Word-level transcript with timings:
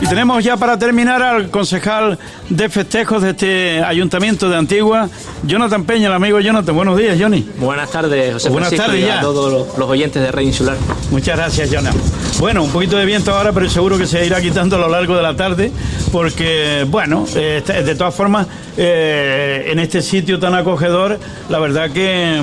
Y 0.00 0.06
tenemos 0.06 0.42
ya 0.42 0.56
para 0.56 0.76
terminar 0.76 1.22
al 1.22 1.50
concejal 1.50 2.18
de 2.48 2.68
festejos 2.68 3.22
de 3.22 3.30
este 3.30 3.82
ayuntamiento 3.82 4.48
de 4.48 4.56
Antigua, 4.56 5.08
Jonathan 5.44 5.84
Peña, 5.84 6.08
el 6.08 6.14
amigo 6.14 6.40
Jonathan. 6.40 6.74
Buenos 6.74 6.98
días, 6.98 7.16
Johnny. 7.20 7.48
Buenas 7.58 7.90
tardes, 7.90 8.32
José 8.32 8.48
Buenas 8.48 8.70
Francisco, 8.70 8.92
tardes 8.92 9.06
ya. 9.06 9.18
a 9.18 9.20
todos 9.20 9.78
los, 9.78 9.88
oyentes 9.88 10.20
de 10.20 10.32
Red 10.32 10.42
Insular. 10.42 10.76
Muchas 11.10 11.36
gracias, 11.36 11.70
Jonathan. 11.70 12.00
Bueno, 12.40 12.64
un 12.64 12.70
poquito 12.70 12.96
de 12.96 13.04
viento 13.04 13.32
ahora, 13.32 13.52
pero 13.52 13.70
seguro 13.70 13.98
que 13.98 14.06
se 14.06 14.26
irá 14.26 14.40
quitando 14.40 14.76
a 14.76 14.78
lo 14.80 14.88
largo 14.88 15.16
de 15.16 15.22
la 15.22 15.36
tarde, 15.36 15.70
porque, 16.10 16.84
bueno, 16.88 17.24
eh, 17.36 17.62
de 17.64 17.94
todas 17.94 18.14
formas, 18.14 18.48
eh, 18.76 19.66
en 19.68 19.78
este 19.78 20.02
sitio 20.02 20.40
tan 20.40 20.54
acogedor, 20.54 21.20
la 21.48 21.58
verdad 21.60 21.90
que, 21.90 22.42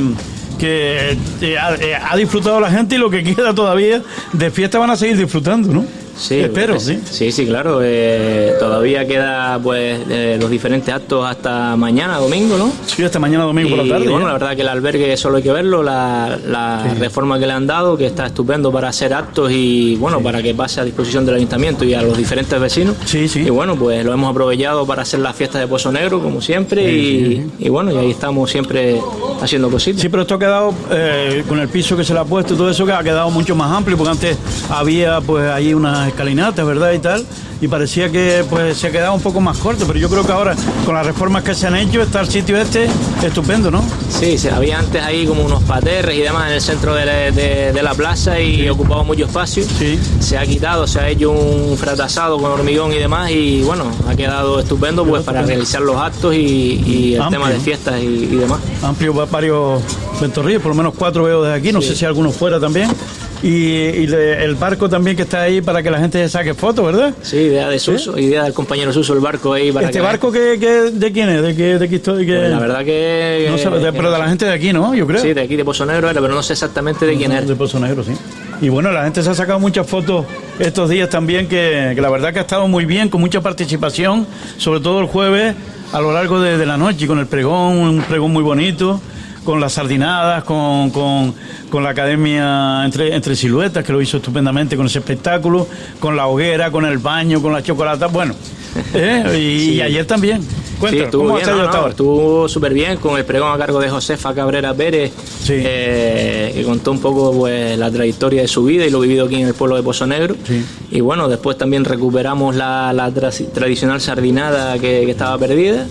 que 0.57 1.17
eh, 1.41 1.57
ha, 1.57 1.75
eh, 1.75 1.95
ha 1.95 2.15
disfrutado 2.15 2.59
la 2.59 2.71
gente 2.71 2.95
y 2.95 2.97
lo 2.97 3.09
que 3.09 3.23
queda 3.35 3.53
todavía 3.53 4.01
de 4.33 4.51
fiesta 4.51 4.79
van 4.79 4.91
a 4.91 4.95
seguir 4.95 5.17
disfrutando, 5.17 5.73
¿no? 5.73 6.06
Sí, 6.17 6.39
Espero, 6.39 6.73
pues, 6.73 6.85
sí. 6.85 6.99
Sí, 7.09 7.31
sí, 7.31 7.45
claro. 7.45 7.79
eh, 7.83 8.53
todavía 8.59 9.05
queda 9.07 9.59
pues 9.61 9.99
eh, 10.09 10.37
los 10.39 10.49
diferentes 10.49 10.93
actos 10.93 11.25
hasta 11.25 11.75
mañana, 11.75 12.17
domingo, 12.17 12.57
¿no? 12.57 12.71
Sí, 12.87 13.03
hasta 13.03 13.19
mañana 13.19 13.43
domingo 13.43 13.75
por 13.75 13.85
Y, 13.85 13.87
la 13.87 13.95
tarde. 13.95 14.09
bueno, 14.09 14.25
ya. 14.25 14.27
la 14.27 14.33
verdad 14.33 14.55
que 14.55 14.61
el 14.63 14.67
albergue 14.69 15.15
solo 15.17 15.37
hay 15.37 15.43
que 15.43 15.51
verlo, 15.51 15.83
la, 15.83 16.37
la 16.47 16.95
reforma 16.99 17.37
que 17.39 17.45
le 17.45 17.53
han 17.53 17.67
dado, 17.67 17.95
que 17.97 18.07
está 18.07 18.25
estupendo 18.25 18.71
para 18.71 18.89
hacer 18.89 19.13
actos 19.13 19.51
y 19.51 19.95
bueno, 19.97 20.19
para 20.21 20.41
que 20.41 20.53
pase 20.55 20.81
a 20.81 20.83
disposición 20.85 21.25
del 21.25 21.35
ayuntamiento 21.35 21.85
y 21.85 21.93
a 21.93 22.01
los 22.01 22.17
diferentes 22.17 22.59
vecinos. 22.59 22.95
Sí, 23.05 23.27
sí. 23.27 23.41
Y 23.41 23.49
bueno, 23.49 23.75
pues 23.75 24.03
lo 24.03 24.11
hemos 24.13 24.31
aprovechado 24.31 24.85
para 24.87 25.03
hacer 25.03 25.19
la 25.19 25.33
fiesta 25.33 25.59
de 25.59 25.67
Pozo 25.67 25.91
Negro, 25.91 26.19
como 26.21 26.41
siempre, 26.41 26.91
y, 26.91 27.47
y 27.59 27.69
bueno, 27.69 27.91
y 27.91 27.97
ahí 27.97 28.11
estamos 28.11 28.49
siempre 28.49 28.99
haciendo 29.41 29.69
cositas. 29.69 30.01
Sí, 30.01 30.09
pero 30.09 30.23
esto 30.23 30.35
ha 30.35 30.39
quedado, 30.39 30.73
eh, 30.91 31.43
con 31.47 31.59
el 31.59 31.67
piso 31.69 31.95
que 31.95 32.03
se 32.03 32.13
le 32.13 32.19
ha 32.19 32.25
puesto 32.25 32.55
y 32.55 32.57
todo 32.57 32.69
eso, 32.71 32.85
que 32.85 32.91
ha 32.91 33.03
quedado 33.03 33.29
mucho 33.29 33.55
más 33.55 33.71
amplio, 33.71 33.95
porque 33.97 34.11
antes 34.11 34.37
había 34.69 35.21
pues 35.21 35.47
ahí 35.51 35.73
unas 35.73 36.06
escalinatas, 36.07 36.65
¿verdad? 36.65 36.91
Y 36.93 36.99
tal, 36.99 37.25
y 37.61 37.67
parecía 37.67 38.09
que 38.11 38.43
pues 38.49 38.77
se 38.77 38.91
quedaba 38.91 39.13
un 39.13 39.21
poco 39.21 39.39
más 39.41 39.57
corto, 39.57 39.85
pero 39.87 39.99
yo 39.99 40.09
creo 40.09 40.25
que 40.25 40.31
ahora, 40.31 40.55
con 40.85 40.95
las 40.95 41.05
reformas 41.05 41.43
que 41.43 41.53
se 41.55 41.67
han 41.67 41.75
hecho, 41.75 42.01
está 42.01 42.21
el 42.21 42.29
sitio 42.29 42.57
este 42.57 42.87
estupendo, 43.23 43.71
¿no? 43.71 43.83
Sí, 44.09 44.37
sí, 44.37 44.47
había 44.49 44.79
antes 44.79 45.01
ahí 45.03 45.25
como 45.25 45.43
unos 45.43 45.63
paterres 45.63 46.15
y 46.17 46.21
demás 46.21 46.47
en 46.47 46.53
el 46.53 46.61
centro 46.61 46.93
de 46.95 47.05
la, 47.05 47.13
de- 47.31 47.71
de 47.73 47.83
la 47.83 47.93
plaza 47.93 48.39
y 48.39 48.67
ocupaba 48.69 49.03
mucho 49.03 49.25
espacio. 49.25 49.63
Sí. 49.77 49.99
Se 50.19 50.37
ha 50.37 50.45
quitado, 50.45 50.87
se 50.87 50.99
ha 50.99 51.09
hecho 51.09 51.31
un 51.31 51.77
fratasado 51.77 52.37
con 52.37 52.51
hormigón 52.51 52.91
y 52.93 52.97
demás 52.97 53.31
y 53.31 53.61
bueno, 53.63 53.85
ha 54.07 54.15
quedado 54.15 54.59
estupendo 54.59 55.05
pues 55.05 55.23
para 55.23 55.41
realizar 55.41 55.81
los 55.81 55.95
actos 55.97 56.33
y, 56.35 56.37
y 56.37 57.13
el 57.15 57.21
Amplio. 57.21 57.39
tema 57.41 57.51
de 57.53 57.59
fiestas 57.59 57.99
y, 58.01 58.05
y 58.05 58.35
demás. 58.35 58.59
Amplio, 58.81 59.13
va- 59.13 59.25
varios 59.25 59.81
ventorrillos, 60.21 60.61
por 60.61 60.71
lo 60.71 60.75
menos 60.75 60.93
cuatro 60.97 61.23
veo 61.23 61.43
desde 61.43 61.55
aquí, 61.57 61.71
no 61.71 61.81
sé 61.81 61.95
si 61.95 62.05
algunos 62.05 62.35
fuera 62.35 62.59
también. 62.59 62.89
Y, 63.43 63.47
y 63.49 64.07
le- 64.07 64.43
el 64.43 64.55
barco 64.55 64.89
también 64.89 65.15
que 65.15 65.21
está 65.23 65.41
ahí 65.43 65.61
para 65.61 65.83
que 65.83 65.91
la 65.91 65.99
gente 65.99 66.27
saque 66.27 66.53
fotos, 66.55 66.85
¿verdad? 66.85 67.13
Sí, 67.21 67.37
idea 67.37 67.69
de 67.69 67.77
Suso, 67.77 68.17
idea 68.17 68.43
del 68.43 68.53
compañero 68.53 68.91
Suso, 68.91 69.13
el 69.13 69.19
barco 69.19 69.53
ahí 69.53 69.71
para 69.71 69.85
¿Este 69.87 69.99
que- 69.99 70.03
barco 70.03 70.31
que, 70.31 70.57
que- 70.59 70.91
de 70.91 71.11
quién 71.11 71.29
es? 71.29 71.41
¿De 71.43 71.55
qué, 71.55 71.77
de 71.77 71.87
qué 71.87 71.95
historia? 71.95 72.35
Pues 72.39 72.49
la 72.51 72.59
verdad 72.59 72.83
que... 72.83 73.47
No 73.51 73.57
sé, 73.59 73.69
de- 73.69 73.93
pero 73.93 74.11
de 74.11 74.17
la 74.17 74.27
gente 74.27 74.45
de 74.45 74.53
aquí, 74.53 74.73
¿no? 74.73 74.95
Yo 74.95 75.05
creo. 75.05 75.21
Sí, 75.21 75.33
de 75.33 75.41
aquí 75.41 75.55
de 75.55 75.63
Pozo 75.63 75.85
Negro 75.85 76.09
era, 76.09 76.19
pero 76.19 76.33
no 76.33 76.41
sé 76.41 76.53
exactamente 76.53 77.05
de 77.05 77.15
quién 77.15 77.31
era. 77.31 77.41
De 77.45 77.55
Pozo 77.55 77.79
Negro, 77.79 78.03
sí. 78.03 78.13
Y 78.59 78.69
bueno, 78.69 78.91
la 78.91 79.03
gente 79.03 79.21
se 79.21 79.29
ha 79.29 79.35
sacado 79.35 79.59
muchas 79.59 79.85
fotos 79.87 80.25
estos 80.57 80.89
días 80.89 81.07
también, 81.09 81.47
que, 81.47 81.91
que 81.93 82.01
la 82.01 82.09
verdad 82.09 82.33
que 82.33 82.39
ha 82.39 82.41
estado 82.41 82.67
muy 82.67 82.85
bien, 82.85 83.09
con 83.09 83.21
mucha 83.21 83.41
participación, 83.41 84.25
sobre 84.57 84.79
todo 84.79 84.99
el 84.99 85.05
jueves 85.05 85.53
a 85.93 86.01
lo 86.01 86.11
largo 86.11 86.41
de, 86.41 86.57
de 86.57 86.65
la 86.65 86.75
noche, 86.75 87.05
con 87.05 87.19
el 87.19 87.27
pregón, 87.27 87.77
un 87.77 88.01
pregón 88.01 88.33
muy 88.33 88.41
bonito, 88.41 88.99
con 89.47 89.61
las 89.61 89.71
sardinadas, 89.71 90.43
con, 90.43 90.89
con, 90.89 91.33
con 91.69 91.81
la 91.81 91.91
academia 91.91 92.83
entre, 92.83 93.15
entre 93.15 93.33
siluetas, 93.33 93.81
que 93.85 93.93
lo 93.93 94.01
hizo 94.01 94.17
estupendamente 94.17 94.75
con 94.75 94.87
ese 94.87 94.99
espectáculo, 94.99 95.69
con 96.01 96.17
la 96.17 96.27
hoguera, 96.27 96.69
con 96.69 96.83
el 96.83 96.97
baño, 96.97 97.41
con 97.41 97.53
la 97.53 97.63
chocolata, 97.63 98.07
bueno. 98.07 98.35
¿eh? 98.93 99.23
Y, 99.39 99.75
y 99.75 99.81
ayer 99.81 100.05
también. 100.05 100.41
Sí, 100.89 100.99
estuvo 100.99 101.23
¿cómo 101.23 101.35
bien, 101.37 101.49
no, 101.49 101.71
no, 101.71 101.87
estuvo 101.87 102.47
súper 102.49 102.73
bien 102.73 102.97
con 102.97 103.17
el 103.17 103.25
pregón 103.25 103.51
a 103.51 103.57
cargo 103.57 103.79
de 103.79 103.89
Josefa 103.89 104.33
Cabrera 104.33 104.73
Pérez, 104.73 105.11
Sí. 105.43 105.53
eh, 105.55 106.51
que 106.55 106.63
contó 106.63 106.91
un 106.91 106.99
poco 106.99 107.31
pues, 107.33 107.77
la 107.77 107.89
trayectoria 107.89 108.41
de 108.41 108.47
su 108.47 108.63
vida 108.63 108.85
y 108.85 108.89
lo 108.89 108.99
vivido 108.99 109.25
aquí 109.25 109.35
en 109.41 109.47
el 109.47 109.53
pueblo 109.53 109.75
de 109.75 109.83
Pozo 109.83 110.05
Negro. 110.05 110.35
Sí. 110.45 110.63
Y 110.91 110.99
bueno, 111.01 111.27
después 111.27 111.57
también 111.57 111.83
recuperamos 111.85 112.55
la, 112.55 112.93
la 112.93 113.09
tra- 113.11 113.51
tradicional 113.51 114.01
sardinada 114.01 114.73
que, 114.75 115.03
que 115.05 115.11
estaba 115.11 115.37
perdida. 115.37 115.87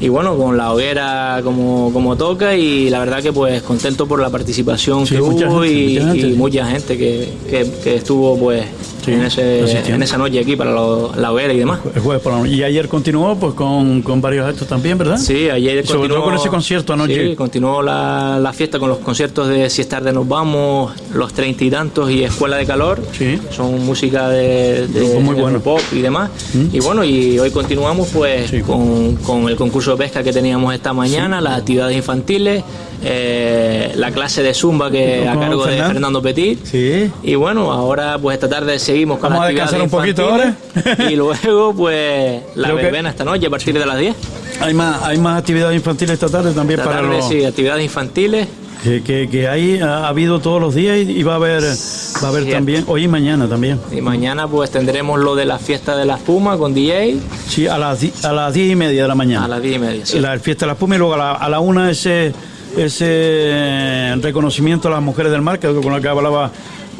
Y 0.00 0.08
bueno, 0.08 0.36
con 0.36 0.56
la 0.56 0.72
hoguera 0.72 1.40
como, 1.42 1.90
como 1.92 2.16
toca 2.16 2.54
y 2.56 2.90
la 2.90 2.98
verdad 3.00 3.22
que 3.22 3.32
pues 3.32 3.62
contento 3.62 4.06
por 4.06 4.20
la 4.20 4.30
participación 4.30 5.06
que 5.06 5.20
hubo 5.20 5.38
gente, 5.60 5.72
y, 5.72 5.94
mucha 5.98 6.12
gente. 6.12 6.26
y 6.28 6.32
mucha 6.34 6.66
gente 6.66 6.98
que, 6.98 7.28
que- 7.48 7.70
que 7.82 7.94
estuvo 7.96 8.36
pues 8.38 8.64
Sí, 9.06 9.12
en, 9.12 9.22
ese- 9.24 9.62
asistiendo. 9.62 9.94
en 9.94 10.02
esa 10.02 10.18
noche 10.18 10.38
aquí 10.40 10.54
para 10.56 10.72
lo- 10.72 11.12
la 11.16 11.32
hoguera 11.32 11.52
y 11.54 11.58
demás. 11.58 11.80
El 11.94 12.02
jueves 12.02 12.22
por 12.22 12.32
la 12.32 12.40
noche. 12.40 12.50
Y 12.52 12.62
ayer 12.62 12.88
continuó 12.88 13.34
pues 13.36 13.54
con, 13.54 14.02
con 14.02 14.20
varios 14.20 14.46
actos 14.46 14.68
también, 14.68 14.98
¿verdad? 14.98 15.16
Sí, 15.16 15.48
ayer 15.48 15.86
sobre 15.86 16.08
todo 16.10 16.24
con 16.24 16.34
ese 16.34 16.48
concierto 16.48 16.92
anoche. 16.92 17.30
Sí, 17.30 17.36
continuó 17.36 17.80
la, 17.82 18.38
la 18.40 18.52
fiesta 18.52 18.78
con 18.78 18.88
los 18.90 18.98
conciertos 18.98 19.48
de 19.48 19.70
Si 19.70 19.80
es 19.80 19.88
tarde 19.88 20.12
nos 20.12 20.28
vamos, 20.28 20.92
Los 21.14 21.32
Treinta 21.32 21.64
y 21.64 21.70
Tantos 21.70 22.10
y 22.10 22.24
Escuela 22.24 22.56
de 22.56 22.66
Calor. 22.66 23.00
Sí. 23.16 23.38
Son 23.50 23.84
música 23.86 24.28
de, 24.28 24.86
de 24.88 25.18
muy 25.20 25.34
de 25.36 25.42
bueno. 25.42 25.60
pop 25.60 25.80
y 25.92 26.00
demás. 26.00 26.30
Y 26.72 26.80
bueno, 26.80 27.04
y 27.04 27.38
hoy 27.38 27.50
continuamos 27.50 28.08
pues 28.12 28.50
Sí. 28.50 28.60
con, 28.60 29.16
con 29.16 29.48
el 29.48 29.56
concurso 29.56 29.92
de 29.92 29.96
pesca 29.98 30.22
que 30.22 30.32
teníamos 30.32 30.74
esta 30.74 30.92
mañana, 30.92 31.40
las 31.40 31.58
actividades 31.58 31.96
infantiles, 31.96 32.64
eh, 33.02 33.92
la 33.96 34.10
clase 34.10 34.42
de 34.42 34.54
Zumba 34.54 34.90
que 34.90 35.28
a 35.28 35.38
cargo 35.38 35.66
de 35.66 35.76
Fernando. 35.78 36.22
Petit. 36.22 36.64
Sí. 36.64 37.10
Y 37.22 37.34
bueno, 37.34 37.70
ahora 37.72 38.18
pues 38.18 38.34
esta 38.34 38.48
tarde 38.48 38.78
seguimos 38.78 39.18
con 39.18 39.30
Vamos 39.30 39.46
a 39.46 39.52
las 39.52 39.54
descansar 39.70 39.80
actividades 39.82 39.92
un 39.92 39.98
poquito 40.00 40.94
ahora. 40.94 41.08
y 41.10 41.16
luego 41.16 41.74
pues 41.74 42.42
la 42.54 42.64
Creo 42.68 42.76
que- 42.76 42.82
verbena 42.84 43.10
esta 43.10 43.24
noche 43.24 43.46
a 43.46 43.50
partir 43.50 43.78
de 43.78 43.86
las 43.86 43.98
10. 43.98 44.16
Hay 44.60 44.74
más, 44.74 45.02
hay 45.02 45.18
más 45.18 45.38
actividades 45.38 45.76
infantiles 45.76 46.14
esta 46.14 46.28
tarde 46.28 46.52
también 46.52 46.80
Esta 46.80 46.90
para 46.90 47.02
tarde, 47.02 47.16
los 47.18 47.28
sí, 47.28 47.44
actividades 47.44 47.84
infantiles. 47.84 48.48
que, 48.82 49.02
que, 49.02 49.28
que 49.28 49.48
hay 49.48 49.78
ha, 49.80 49.98
ha 50.06 50.08
habido 50.08 50.38
todos 50.40 50.60
los 50.60 50.74
días 50.74 50.96
y, 50.98 51.10
y 51.12 51.22
va 51.22 51.32
a 51.34 51.36
haber 51.36 51.62
va 51.62 52.28
a 52.28 52.30
haber 52.30 52.44
Sí. 52.44 52.50
también 52.50 52.84
hoy 52.86 53.04
y 53.04 53.08
mañana 53.08 53.46
también. 53.48 53.78
Y 53.92 54.00
mañana 54.00 54.46
pues 54.48 54.70
tendremos 54.70 55.20
lo 55.20 55.34
de 55.34 55.44
la 55.44 55.58
fiesta 55.58 55.94
de 55.96 56.06
la 56.06 56.14
espuma 56.16 56.56
con 56.56 56.72
DJ 56.72 57.18
Sí, 57.48 57.66
a 57.66 57.76
las 57.78 58.24
a 58.24 58.32
las 58.32 58.54
diez 58.54 58.70
y 58.72 58.76
media 58.76 59.02
de 59.02 59.08
la 59.08 59.14
mañana. 59.14 59.44
a 59.44 59.48
las 59.48 59.60
10 59.62 59.76
y 59.76 59.78
media. 59.78 60.06
sí. 60.06 60.18
La 60.20 60.38
fiesta 60.38 60.64
de 60.64 60.68
la 60.68 60.72
espuma 60.74 60.94
y 60.94 60.98
luego 60.98 61.14
a 61.14 61.18
la, 61.18 61.32
a 61.32 61.48
la 61.50 61.60
una 61.60 61.90
ese 61.90 62.32
ese 62.76 64.14
reconocimiento 64.20 64.88
a 64.88 64.90
las 64.92 65.02
mujeres 65.02 65.32
del 65.32 65.42
mar 65.42 65.58
que 65.58 65.68
con 65.74 65.92
lo 65.92 66.00
que 66.00 66.08
hablaba 66.08 66.50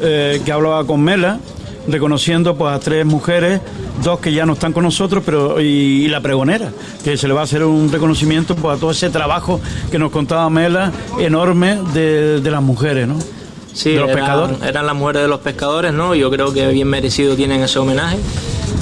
eh, 0.01 0.41
que 0.43 0.51
hablaba 0.51 0.85
con 0.85 1.01
Mela 1.01 1.39
reconociendo 1.87 2.55
pues 2.55 2.73
a 2.73 2.79
tres 2.79 3.05
mujeres 3.05 3.61
dos 4.03 4.19
que 4.19 4.33
ya 4.33 4.45
no 4.45 4.53
están 4.53 4.73
con 4.73 4.83
nosotros 4.83 5.23
pero 5.25 5.59
y, 5.61 5.65
y 6.05 6.07
la 6.07 6.19
pregonera 6.21 6.71
que 7.03 7.15
se 7.17 7.27
le 7.27 7.33
va 7.33 7.41
a 7.41 7.43
hacer 7.45 7.63
un 7.63 7.91
reconocimiento 7.91 8.55
pues 8.55 8.77
a 8.77 8.79
todo 8.79 8.91
ese 8.91 9.09
trabajo 9.09 9.59
que 9.89 9.97
nos 9.97 10.11
contaba 10.11 10.49
Mela 10.49 10.91
enorme 11.19 11.79
de, 11.93 12.41
de 12.41 12.51
las 12.51 12.61
mujeres 12.61 13.07
no 13.07 13.15
Sí, 13.73 13.91
de 13.91 13.99
los 13.99 14.09
eran, 14.09 14.17
pescadores. 14.25 14.57
eran 14.63 14.85
las 14.87 14.95
mujeres 14.95 15.21
de 15.21 15.27
los 15.27 15.39
pescadores, 15.41 15.93
¿no? 15.93 16.15
Yo 16.15 16.31
creo 16.31 16.51
que 16.51 16.67
bien 16.69 16.87
merecido 16.87 17.35
tienen 17.35 17.61
ese 17.61 17.77
homenaje. 17.77 18.17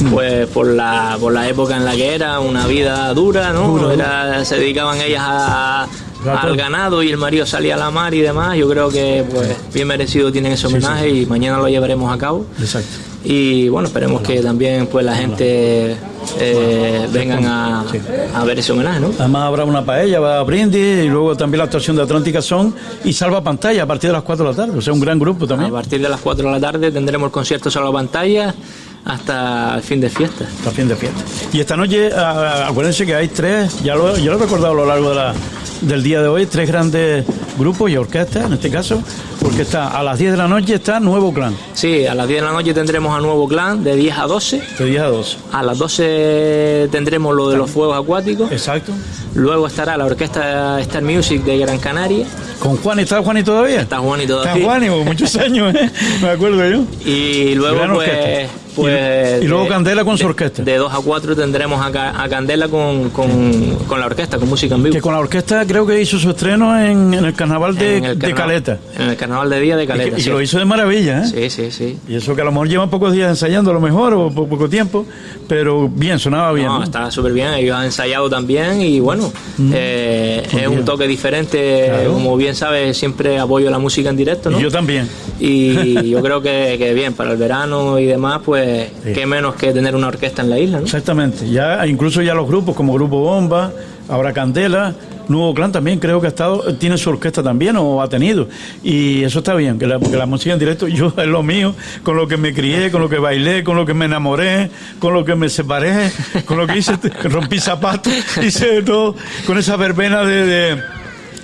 Mm. 0.05 0.09
Pues 0.09 0.47
por 0.47 0.67
la, 0.67 1.17
por 1.19 1.33
la 1.33 1.49
época 1.49 1.75
en 1.75 1.83
la 1.83 1.91
que 1.97 2.15
era 2.15 2.39
una 2.39 2.65
vida 2.65 3.13
dura, 3.13 3.51
¿no? 3.51 3.67
Dura, 3.77 3.93
Era- 3.93 4.45
se 4.45 4.55
dedicaban 4.57 5.01
ellas 5.01 5.21
a-. 5.25 5.87
al 6.27 6.55
ganado 6.57 7.03
y 7.03 7.09
el 7.11 7.17
marido 7.17 7.45
salía 7.45 7.75
a 7.75 7.77
la 7.77 7.91
mar 7.91 8.13
y 8.13 8.21
demás. 8.21 8.57
Yo 8.57 8.69
creo 8.69 8.89
que 8.89 9.25
pues 9.29 9.55
bien 9.73 9.87
merecido 9.87 10.31
tienen 10.31 10.53
ese 10.53 10.67
homenaje 10.67 11.09
y 11.09 11.25
mañana 11.25 11.57
lo 11.57 11.67
llevaremos 11.67 12.13
a 12.13 12.17
cabo. 12.17 12.45
exacto 12.59 12.89
Y 13.23 13.69
bueno, 13.69 13.87
esperemos 13.87 14.21
que 14.21 14.41
también 14.41 14.87
pues 14.87 15.05
la 15.05 15.15
gente 15.15 15.95
eh, 16.39 17.07
vengan 17.11 17.45
a, 17.45 17.85
a 18.33 18.43
ver 18.43 18.59
ese 18.59 18.71
homenaje, 18.71 18.99
¿no? 18.99 19.11
Además 19.17 19.43
habrá 19.43 19.63
una 19.65 19.83
paella, 19.85 20.19
va 20.19 20.39
a 20.39 20.43
brindis 20.43 21.05
y 21.05 21.07
luego 21.07 21.35
también 21.35 21.59
la 21.59 21.65
actuación 21.65 21.95
de 21.95 22.03
Atlántica 22.03 22.41
Son 22.41 22.73
y 23.03 23.13
Salva 23.13 23.41
Pantalla 23.43 23.83
a 23.83 23.85
partir 23.85 24.09
de 24.09 24.13
las 24.13 24.23
4 24.23 24.45
de 24.45 24.51
la 24.51 24.55
tarde. 24.57 24.77
O 24.77 24.81
sea, 24.81 24.93
un 24.93 24.99
gran 24.99 25.19
grupo 25.19 25.45
A 25.45 25.47
también. 25.47 25.71
partir 25.71 26.01
de 26.01 26.09
las 26.09 26.19
4 26.21 26.45
de 26.45 26.51
la 26.51 26.59
tarde 26.59 26.91
tendremos 26.91 27.27
el 27.27 27.31
concierto 27.31 27.69
la 27.69 27.91
pantalla 27.91 28.55
hasta 29.05 29.75
el 29.75 29.83
fin 29.83 30.01
de 30.01 30.09
fiesta. 30.09 30.45
Hasta 30.45 30.71
fin 30.71 30.87
de 30.87 30.95
fiesta. 30.95 31.21
Y 31.53 31.59
esta 31.59 31.77
noche, 31.77 32.09
ah, 32.15 32.67
acuérdense 32.69 33.05
que 33.05 33.15
hay 33.15 33.27
tres, 33.27 33.81
ya 33.83 33.95
lo, 33.95 34.17
ya 34.17 34.31
lo 34.31 34.37
he 34.37 34.39
recordado 34.39 34.73
a 34.73 34.75
lo 34.75 34.85
largo 34.85 35.09
de 35.09 35.15
la, 35.15 35.33
del 35.81 36.03
día 36.03 36.21
de 36.21 36.27
hoy, 36.27 36.45
tres 36.47 36.67
grandes 36.67 37.23
grupos 37.57 37.91
y 37.91 37.97
orquestas, 37.97 38.45
en 38.45 38.53
este 38.53 38.69
caso, 38.69 39.01
porque 39.41 39.61
está 39.61 39.97
a 39.97 40.03
las 40.03 40.17
10 40.17 40.31
de 40.31 40.37
la 40.37 40.47
noche 40.47 40.75
está 40.75 40.99
Nuevo 40.99 41.33
Clan, 41.33 41.55
Sí, 41.73 42.05
a 42.05 42.15
las 42.15 42.27
10 42.27 42.41
de 42.41 42.47
la 42.47 42.53
noche 42.53 42.73
tendremos 42.73 43.15
a 43.15 43.21
Nuevo 43.21 43.47
Clan 43.47 43.83
de 43.83 43.95
10 43.95 44.17
a 44.17 44.23
12. 44.23 44.61
de 44.79 44.85
10 44.85 45.01
a 45.01 45.07
12. 45.07 45.37
A 45.51 45.63
las 45.63 45.77
12 45.77 46.89
tendremos 46.91 47.35
lo 47.35 47.49
de 47.49 47.57
los 47.57 47.69
fuegos 47.69 47.97
acuáticos. 47.97 48.51
Exacto. 48.51 48.91
Luego 49.35 49.67
estará 49.67 49.97
la 49.97 50.05
orquesta 50.05 50.79
Star 50.81 51.03
Music 51.03 51.43
de 51.43 51.59
Gran 51.59 51.77
Canaria. 51.77 52.25
¿Con 52.59 52.77
Juan 52.77 52.99
está 52.99 53.21
Juan 53.21 53.37
y 53.37 53.43
todavía? 53.43 53.81
Está 53.81 53.99
Juan 53.99 54.21
y 54.21 54.23
Está 54.23 54.35
todavía. 54.35 54.65
Juan 54.65 54.83
y 54.83 54.89
muchos 54.89 55.35
años, 55.37 55.75
¿eh? 55.75 55.91
me 56.21 56.29
acuerdo 56.29 56.67
yo. 56.69 56.83
Y 57.05 57.53
luego 57.55 57.77
Gran 57.77 57.93
pues 57.93 58.09
orquesta. 58.09 58.64
Pues... 58.75 59.43
Y, 59.43 59.47
luego 59.47 59.67
Candela 59.67 60.03
con 60.03 60.17
su 60.17 60.25
orquesta. 60.25 60.63
De 60.63 60.75
2 60.77 60.93
a 60.93 60.97
4 60.97 61.35
tendremos 61.35 61.83
a, 61.85 61.91
Candela 62.29 62.67
con, 62.67 63.09
con, 63.09 63.75
con, 63.87 63.99
la 63.99 64.05
orquesta, 64.05 64.37
con 64.37 64.49
música 64.49 64.75
en 64.75 64.83
vivo. 64.83 64.93
Que 64.93 65.01
con 65.01 65.13
la 65.13 65.19
orquesta 65.19 65.65
creo 65.65 65.85
que 65.85 66.01
hizo 66.01 66.19
su 66.19 66.29
estreno 66.29 66.79
en, 66.79 67.13
el 67.13 67.33
carnaval 67.33 67.75
de, 67.75 68.15
de, 68.15 68.33
Caleta. 68.33 68.79
En 68.97 69.09
el 69.09 69.15
carnaval 69.15 69.49
de 69.49 69.59
día 69.59 69.77
de 69.77 69.87
Caleta. 69.87 70.19
Y, 70.19 70.23
lo 70.23 70.41
hizo 70.41 70.59
de 70.59 70.65
maravilla, 70.65 71.23
¿eh? 71.23 71.27
Sí, 71.27 71.49
sí, 71.49 71.71
sí. 71.71 71.97
Y 72.07 72.15
eso 72.15 72.35
que 72.35 72.41
a 72.41 72.45
lo 72.45 72.51
mejor 72.51 72.67
llevan 72.67 72.89
pocos 72.89 73.13
días 73.13 73.29
ensayando, 73.29 73.71
a 73.71 73.73
lo 73.73 73.81
mejor, 73.81 74.13
o 74.13 74.31
poco 74.31 74.69
tiempo, 74.69 75.05
pero 75.47 75.87
bien, 75.87 76.19
sonaba 76.19 76.51
bien. 76.53 76.67
No, 76.67 76.83
está 76.83 77.09
súper 77.11 77.33
bien, 77.33 77.53
ellos 77.53 77.75
han 77.75 77.85
ensayado 77.85 78.29
también 78.29 78.81
y 78.81 78.99
bueno, 78.99 79.31
mm. 79.57 79.71
eh, 79.73 80.47
pues 80.49 80.63
es 80.63 80.67
un 80.67 80.85
toque 80.85 81.07
diferente, 81.07 81.91
como 82.07 82.35
bien 82.37 82.55
sabes, 82.55 82.97
siempre 82.97 83.39
apoyo 83.39 83.69
la 83.69 83.79
música 83.79 84.09
en 84.09 84.17
directo, 84.17 84.49
¿no? 84.49 84.59
Y 84.59 84.63
yo 84.63 84.71
también. 84.71 85.09
Y 85.39 86.09
yo 86.09 86.21
creo 86.21 86.41
que, 86.41 86.75
que 86.77 86.93
bien, 86.93 87.13
para 87.13 87.31
el 87.31 87.37
verano 87.37 87.99
y 87.99 88.05
demás, 88.05 88.41
pues 88.43 88.64
qué 89.03 89.25
menos 89.25 89.55
que 89.55 89.71
tener 89.71 89.95
una 89.95 90.07
orquesta 90.07 90.41
en 90.41 90.49
la 90.49 90.59
isla, 90.59 90.79
¿no? 90.79 90.85
Exactamente, 90.85 91.49
ya 91.49 91.85
incluso 91.87 92.21
ya 92.21 92.33
los 92.33 92.47
grupos 92.47 92.75
como 92.75 92.93
Grupo 92.93 93.19
Bomba, 93.19 93.71
ahora 94.07 94.33
Candela, 94.33 94.95
Nuevo 95.27 95.53
Clan 95.53 95.71
también 95.71 95.99
creo 95.99 96.21
que 96.21 96.27
ha 96.27 96.29
estado, 96.29 96.75
tiene 96.75 96.97
su 96.97 97.09
orquesta 97.09 97.41
también 97.41 97.75
o 97.77 98.01
ha 98.01 98.09
tenido. 98.09 98.47
Y 98.83 99.23
eso 99.23 99.39
está 99.39 99.55
bien, 99.55 99.79
que 99.79 99.87
la, 99.87 99.99
porque 99.99 100.17
la 100.17 100.25
música 100.25 100.53
en 100.53 100.59
directo 100.59 100.87
yo 100.95 101.13
es 101.17 101.27
lo 101.27 101.43
mío, 101.43 101.75
con 102.03 102.15
lo 102.15 102.27
que 102.27 102.37
me 102.37 102.53
crié, 102.53 102.91
con 102.91 103.01
lo 103.01 103.09
que 103.09 103.17
bailé, 103.17 103.63
con 103.63 103.75
lo 103.75 103.85
que 103.85 103.93
me 103.93 104.05
enamoré, 104.05 104.69
con 104.99 105.13
lo 105.13 105.25
que 105.25 105.35
me 105.35 105.49
separé, 105.49 106.11
con 106.45 106.57
lo 106.57 106.67
que 106.67 106.77
hice, 106.77 106.97
rompí 107.23 107.59
zapatos, 107.59 108.13
hice 108.43 108.81
todo, 108.83 109.15
con 109.45 109.57
esa 109.57 109.75
verbena 109.75 110.23
de, 110.23 110.77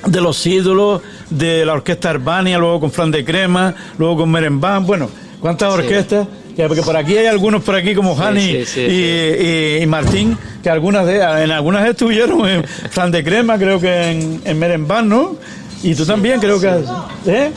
de, 0.06 0.22
los 0.22 0.46
ídolos, 0.46 1.02
de 1.30 1.66
la 1.66 1.74
orquesta 1.74 2.10
Arbania, 2.10 2.58
luego 2.58 2.80
con 2.82 2.92
Fran 2.92 3.12
de 3.12 3.24
Crema, 3.26 3.74
luego 3.98 4.18
con 4.18 4.32
Merembán, 4.32 4.86
bueno, 4.86 5.10
¿cuántas 5.40 5.74
orquestas? 5.74 6.28
Porque 6.56 6.82
por 6.82 6.96
aquí 6.96 7.18
hay 7.18 7.28
algunos 7.28 7.64
por 7.64 7.76
aquí 7.76 7.96
como 7.96 8.16
Jani 8.16 8.64
y, 8.78 9.86
Martín, 9.88 10.38
que 10.64 10.70
algunas 10.70 11.06
de, 11.06 11.18
en 11.18 11.52
algunas 11.52 11.88
estuvieron 11.88 12.48
en 12.48 12.64
Fran 12.64 13.12
de 13.12 13.24
Crema, 13.24 13.58
creo 13.58 13.80
que 13.80 14.12
en, 14.12 14.42
en 14.46 14.60
Merembán, 14.60 15.10
¿no? 15.10 15.36
Y 15.84 15.96
tú 15.96 16.06
también, 16.06 16.40
creo 16.40 16.60
que... 16.60 16.68
¿eh? 17.26 17.52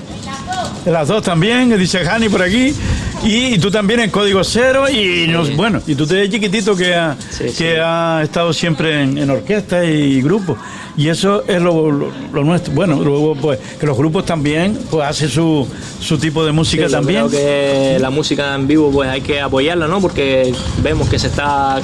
En 0.86 0.92
las 0.92 1.08
dos 1.08 1.22
también, 1.22 1.76
dice 1.78 2.04
Jani 2.04 2.28
por 2.28 2.42
aquí. 2.42 2.74
Y, 3.22 3.58
tú 3.58 3.70
también 3.70 4.00
en 4.00 4.10
Código 4.10 4.44
Cero. 4.44 4.88
Y 4.90 5.26
nos, 5.28 5.54
bueno, 5.56 5.80
y 5.86 5.94
tú 5.94 6.06
te 6.06 6.14
ves 6.14 6.30
chiquitito 6.30 6.76
que 6.76 6.94
ha, 6.94 7.16
que 7.56 7.80
ha 7.80 8.20
estado 8.22 8.52
siempre 8.52 9.02
en, 9.02 9.30
orquesta 9.30 9.84
y 9.84 10.20
grupo. 10.20 10.56
Y 10.96 11.08
eso 11.08 11.42
es 11.46 11.60
lo, 11.60 11.90
lo, 11.90 12.44
nuestro. 12.44 12.72
Bueno, 12.72 13.02
luego 13.02 13.34
pues 13.34 13.58
que 13.80 13.86
los 13.86 13.96
grupos 13.96 14.24
también 14.24 14.78
pues 14.90 15.04
hacen 15.06 15.28
su, 15.28 15.66
su 16.00 16.18
tipo 16.18 16.44
de 16.44 16.52
música 16.52 16.88
también. 16.88 17.28
Creo 17.28 17.30
que 17.30 17.98
la 17.98 18.10
música 18.10 18.54
en 18.54 18.68
vivo 18.68 18.90
pues 18.92 19.08
hay 19.08 19.20
que 19.20 19.40
apoyarla, 19.40 19.88
¿no? 19.88 20.00
Porque 20.00 20.54
vemos 20.82 21.08
que 21.08 21.18
se 21.18 21.26
está 21.26 21.80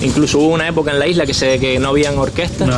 incluso 0.00 0.38
hubo 0.38 0.48
una 0.48 0.68
época 0.68 0.90
en 0.92 0.98
la 0.98 1.06
isla 1.06 1.26
que 1.26 1.34
se 1.34 1.58
que 1.58 1.78
no 1.78 1.88
habían 1.88 2.18
orquestas, 2.18 2.68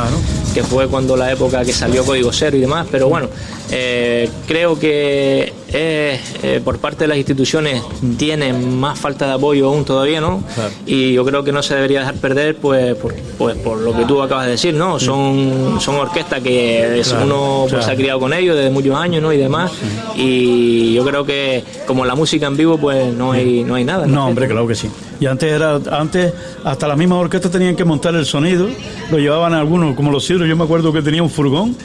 que 0.53 0.63
fue 0.63 0.87
cuando 0.87 1.15
la 1.15 1.31
época 1.31 1.63
que 1.63 1.73
salió 1.73 2.03
Código 2.03 2.31
Cero 2.33 2.57
y 2.57 2.61
demás, 2.61 2.87
pero 2.91 3.07
bueno, 3.07 3.29
eh, 3.71 4.29
creo 4.47 4.79
que 4.79 5.53
eh, 5.69 6.61
por 6.63 6.79
parte 6.79 7.03
de 7.03 7.07
las 7.09 7.17
instituciones 7.17 7.81
tiene 8.17 8.53
más 8.53 8.97
falta 8.97 9.27
de 9.27 9.33
apoyo 9.33 9.67
aún 9.67 9.83
todavía, 9.83 10.21
¿no? 10.21 10.43
Y 10.85 11.13
yo 11.13 11.25
creo 11.25 11.43
que 11.43 11.51
no 11.51 11.61
se 11.61 11.75
debería 11.75 11.99
dejar 11.99 12.15
perder, 12.15 12.55
pues 12.55 12.95
por, 12.95 13.13
pues, 13.37 13.57
por 13.57 13.79
lo 13.79 13.95
que 13.95 14.05
tú 14.05 14.21
acabas 14.21 14.45
de 14.45 14.51
decir, 14.51 14.73
¿no? 14.73 14.99
Son, 14.99 15.79
son 15.79 15.95
orquestas 15.95 16.41
que 16.41 17.01
uno 17.21 17.65
pues, 17.69 17.85
se 17.85 17.91
ha 17.91 17.95
criado 17.95 18.19
con 18.19 18.33
ellos 18.33 18.55
desde 18.55 18.69
muchos 18.69 18.95
años, 18.95 19.21
¿no? 19.21 19.33
Y 19.33 19.37
demás. 19.37 19.71
Y 20.15 20.93
yo 20.93 21.05
creo 21.05 21.25
que 21.25 21.63
como 21.85 22.05
la 22.05 22.15
música 22.15 22.47
en 22.47 22.55
vivo, 22.57 22.77
pues 22.77 23.13
no 23.13 23.33
hay, 23.33 23.63
no 23.63 23.75
hay 23.75 23.83
nada. 23.83 24.07
No, 24.07 24.27
hombre, 24.27 24.47
claro 24.47 24.67
que 24.67 24.75
sí. 24.75 24.89
Y 25.19 25.25
antes 25.25 25.51
era, 25.51 25.79
antes 25.91 26.33
hasta 26.63 26.87
las 26.87 26.97
mismas 26.97 27.19
orquestas 27.19 27.51
tenían 27.51 27.75
que 27.75 27.83
montar 27.83 28.13
el 28.15 28.25
sonido, 28.25 28.67
lo 29.09 29.17
llevaban 29.17 29.53
algunos, 29.53 29.95
como 29.95 30.11
los 30.11 30.25
sidros, 30.25 30.47
yo 30.47 30.55
me 30.55 30.63
acuerdo 30.63 30.93
que 30.93 31.01
tenía 31.01 31.23
un 31.23 31.29
furgón 31.29 31.75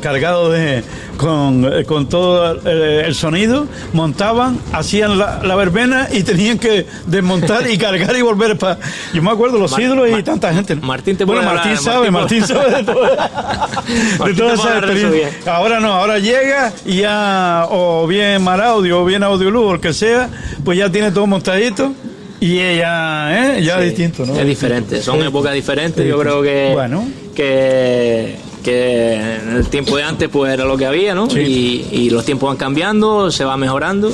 cargado 0.00 0.50
de 0.50 0.82
con, 1.16 1.64
eh, 1.72 1.84
con 1.84 2.08
todo 2.08 2.60
eh, 2.64 3.04
el 3.06 3.14
sonido, 3.14 3.66
montaban, 3.92 4.58
hacían 4.72 5.18
la, 5.18 5.56
verbena 5.56 6.08
y 6.12 6.22
tenían 6.22 6.58
que 6.58 6.86
desmontar 7.06 7.68
y 7.70 7.76
cargar 7.78 8.16
y 8.16 8.22
volver 8.22 8.56
para. 8.56 8.78
Yo 9.12 9.22
me 9.22 9.30
acuerdo 9.30 9.58
los 9.58 9.76
ídolos 9.78 10.08
y 10.16 10.22
tanta 10.22 10.52
gente. 10.52 10.76
Martín 10.76 11.16
te 11.16 11.24
Bueno, 11.24 11.42
Martín 11.42 11.76
sabe, 11.76 12.10
Martín, 12.10 12.46
sabe 12.46 12.76
de, 12.76 12.84
todo, 12.84 13.02
de 14.26 14.34
toda 14.34 14.54
esa 14.54 14.78
experiencia. 14.78 15.30
Ahora 15.52 15.80
no, 15.80 15.92
ahora 15.92 16.18
llega 16.18 16.72
y 16.84 16.98
ya, 16.98 17.66
o 17.70 18.06
bien 18.06 18.42
Maraudio, 18.42 19.02
o 19.02 19.04
bien 19.04 19.22
Audioluz, 19.22 19.64
o 19.64 19.74
el 19.74 19.80
que 19.80 19.92
sea, 19.92 20.28
pues 20.64 20.78
ya 20.78 20.90
tiene 20.90 21.10
todo 21.10 21.26
montadito. 21.26 21.92
Y 22.40 22.60
ella, 22.60 23.56
¿eh? 23.56 23.64
ya 23.64 23.80
es 23.80 23.86
distinto, 23.86 24.24
¿no? 24.24 24.38
Es 24.38 24.46
diferente, 24.46 25.02
son 25.02 25.20
épocas 25.24 25.52
diferentes. 25.54 26.06
Yo 26.06 26.16
creo 26.20 26.40
que, 26.40 26.70
bueno. 26.72 27.08
que 27.34 28.36
que 28.62 29.14
en 29.14 29.56
el 29.56 29.68
tiempo 29.68 29.96
de 29.96 30.02
antes 30.02 30.28
pues 30.28 30.52
era 30.52 30.64
lo 30.64 30.76
que 30.76 30.86
había, 30.86 31.14
¿no? 31.14 31.28
Y, 31.36 32.08
los 32.10 32.24
tiempos 32.24 32.48
van 32.48 32.56
cambiando, 32.56 33.30
se 33.30 33.44
va 33.44 33.56
mejorando. 33.56 34.12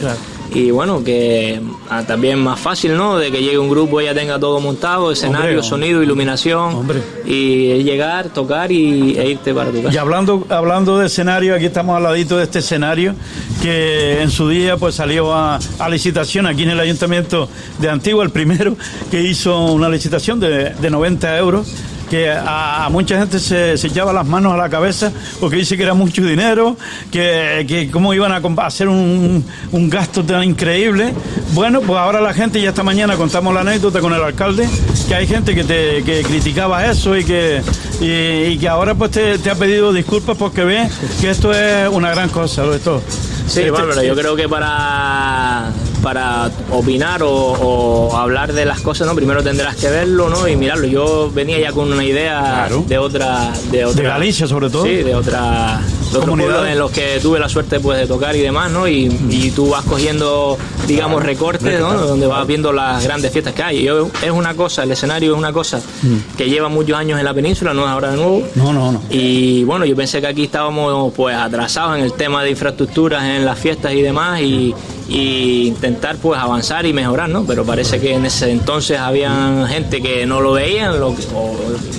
Y 0.52 0.70
bueno, 0.70 1.02
que 1.02 1.60
ah, 1.90 2.04
también 2.06 2.38
más 2.38 2.60
fácil, 2.60 2.96
¿no? 2.96 3.18
De 3.18 3.32
que 3.32 3.40
llegue 3.42 3.58
un 3.58 3.68
grupo 3.68 4.00
y 4.00 4.04
ya 4.04 4.14
tenga 4.14 4.38
todo 4.38 4.60
montado, 4.60 5.10
escenario, 5.10 5.62
sonido, 5.62 6.02
iluminación. 6.02 6.86
Y 7.24 7.82
llegar, 7.82 8.28
tocar 8.28 8.70
y, 8.70 9.18
e 9.18 9.30
irte 9.30 9.52
para 9.52 9.70
tu 9.70 9.82
casa. 9.82 9.94
Y 9.94 9.98
hablando, 9.98 10.46
hablando 10.48 10.98
de 10.98 11.06
escenario, 11.06 11.56
aquí 11.56 11.66
estamos 11.66 11.96
al 11.96 12.04
ladito 12.04 12.36
de 12.36 12.44
este 12.44 12.60
escenario 12.60 13.14
que 13.62 14.22
en 14.22 14.30
su 14.30 14.48
día 14.48 14.76
pues 14.76 14.94
salió 14.94 15.34
a, 15.34 15.58
licitación 15.90 16.46
aquí 16.46 16.62
en 16.62 16.70
el 16.70 16.80
Ayuntamiento 16.80 17.48
de 17.80 17.88
Antigua, 17.88 18.24
el 18.24 18.30
primero 18.30 18.76
que 19.10 19.22
hizo 19.22 19.72
una 19.72 19.88
licitación 19.88 20.38
de, 20.40 20.70
de 20.70 20.90
90 20.90 21.38
euros 21.38 21.66
que 22.14 22.30
a, 22.30 22.88
mucha 22.92 23.18
gente 23.18 23.40
se, 23.40 23.76
se, 23.76 23.88
echaba 23.88 24.12
las 24.12 24.24
manos 24.24 24.54
a 24.54 24.56
la 24.56 24.68
cabeza 24.68 25.10
porque 25.40 25.56
dice 25.56 25.76
que 25.76 25.82
era 25.82 25.94
mucho 25.94 26.22
dinero, 26.22 26.76
que, 27.10 27.64
que 27.66 27.90
cómo 27.90 28.14
iban 28.14 28.30
a 28.30 28.40
hacer 28.64 28.86
un, 28.86 29.44
un, 29.72 29.90
gasto 29.90 30.22
tan 30.22 30.44
increíble. 30.44 31.12
Bueno, 31.54 31.80
pues 31.80 31.98
ahora 31.98 32.20
la 32.20 32.32
gente, 32.32 32.60
ya 32.60 32.68
esta 32.68 32.84
mañana 32.84 33.16
contamos 33.16 33.52
la 33.52 33.62
anécdota 33.62 33.98
con 34.00 34.12
el 34.12 34.22
alcalde, 34.22 34.68
que 35.08 35.14
hay 35.16 35.26
gente 35.26 35.56
que 35.56 35.64
te 35.64 36.04
que 36.04 36.22
criticaba 36.22 36.86
eso 36.86 37.16
y 37.16 37.24
que, 37.24 37.62
y, 38.00 38.58
que 38.58 38.68
ahora 38.68 38.94
pues 38.94 39.10
te, 39.10 39.38
te, 39.38 39.50
ha 39.50 39.56
pedido 39.56 39.92
disculpas 39.92 40.36
porque 40.36 40.62
ve 40.62 40.88
que 41.20 41.30
esto 41.30 41.52
es 41.52 41.88
una 41.88 42.10
gran 42.10 42.28
cosa, 42.28 42.62
lo 42.62 42.74
de 42.74 42.78
todo. 42.78 43.02
Sí, 43.48 43.62
este, 43.62 44.06
yo 44.06 44.14
creo 44.14 44.36
que 44.36 44.48
para 44.48 45.72
para 46.04 46.50
opinar 46.70 47.22
o, 47.24 48.14
hablar 48.14 48.52
de 48.52 48.66
las 48.66 48.80
cosas, 48.82 49.06
¿no? 49.06 49.14
Primero 49.14 49.42
tendrás 49.42 49.74
que 49.76 49.88
verlo, 49.88 50.28
¿no? 50.28 50.46
Y 50.46 50.54
mirarlo. 50.54 50.86
Yo 50.86 51.30
venía 51.32 51.58
ya 51.58 51.72
con 51.72 51.90
una 51.90 52.04
idea 52.04 52.68
de 52.86 52.98
otra, 52.98 53.52
de 53.72 53.86
otra. 53.86 54.02
De 54.02 54.08
Galicia, 54.08 54.46
sobre 54.46 54.68
todo. 54.68 54.84
Sí, 54.84 54.96
de 54.96 55.14
otra. 55.14 55.80
De 56.12 56.18
otros 56.18 56.38
en 56.68 56.78
los 56.78 56.92
que 56.92 57.18
tuve 57.20 57.40
la 57.40 57.48
suerte 57.48 57.80
pues, 57.80 57.98
de 57.98 58.06
tocar 58.06 58.36
y 58.36 58.40
demás, 58.40 58.70
¿no? 58.70 58.86
Y, 58.86 59.06
y 59.30 59.50
tú 59.50 59.70
vas 59.70 59.84
cogiendo, 59.84 60.58
digamos, 60.86 61.22
recortes, 61.22 61.80
¿no? 61.80 61.94
Donde 61.94 62.26
vas 62.26 62.46
viendo 62.46 62.72
las 62.72 63.02
grandes 63.02 63.32
fiestas 63.32 63.54
que 63.54 63.62
hay. 63.62 63.82
Yo, 63.82 64.08
es 64.22 64.30
una 64.30 64.54
cosa, 64.54 64.82
el 64.82 64.92
escenario 64.92 65.32
es 65.32 65.38
una 65.38 65.52
cosa 65.52 65.78
mm. 65.78 66.36
que 66.36 66.48
lleva 66.50 66.68
muchos 66.68 66.96
años 66.96 67.18
en 67.18 67.24
la 67.24 67.32
península, 67.32 67.72
no 67.72 67.82
es 67.82 67.88
ahora 67.88 68.10
de 68.10 68.16
nuevo. 68.18 68.42
No, 68.54 68.72
no, 68.74 68.92
no. 68.92 69.02
Y 69.10 69.64
bueno, 69.64 69.86
yo 69.86 69.96
pensé 69.96 70.20
que 70.20 70.26
aquí 70.26 70.44
estábamos 70.44 71.14
pues 71.14 71.34
atrasados 71.34 71.96
en 71.96 72.04
el 72.04 72.12
tema 72.12 72.44
de 72.44 72.50
infraestructuras 72.50 73.24
en 73.24 73.44
las 73.44 73.58
fiestas 73.58 73.92
y 73.94 74.02
demás 74.02 74.40
y, 74.42 74.74
y 75.08 75.66
intentar 75.66 76.16
pues 76.16 76.40
avanzar 76.40 76.86
y 76.86 76.92
mejorar, 76.92 77.28
¿no? 77.28 77.44
Pero 77.44 77.64
parece 77.64 78.00
que 78.00 78.14
en 78.14 78.24
ese 78.24 78.50
entonces 78.50 78.98
había 78.98 79.66
gente 79.68 80.00
que 80.00 80.24
no 80.26 80.40
lo 80.40 80.52
veían, 80.52 80.98
lo, 80.98 81.08
o 81.08 81.56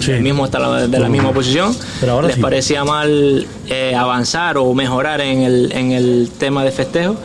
el 0.08 0.22
mismo 0.22 0.46
está 0.46 0.88
de 0.88 1.00
la 1.00 1.10
misma 1.10 1.32
posición, 1.32 1.76
les 2.28 2.38
parecía 2.38 2.84
mal 2.84 3.46
eh, 3.68 3.96
avanzar 3.96 4.58
o 4.58 4.74
mejorar 4.74 5.22
en 5.22 5.42
el, 5.42 5.72
en 5.72 5.92
el 5.92 6.30
tema 6.38 6.64
de 6.64 6.72
festejo. 6.72 7.16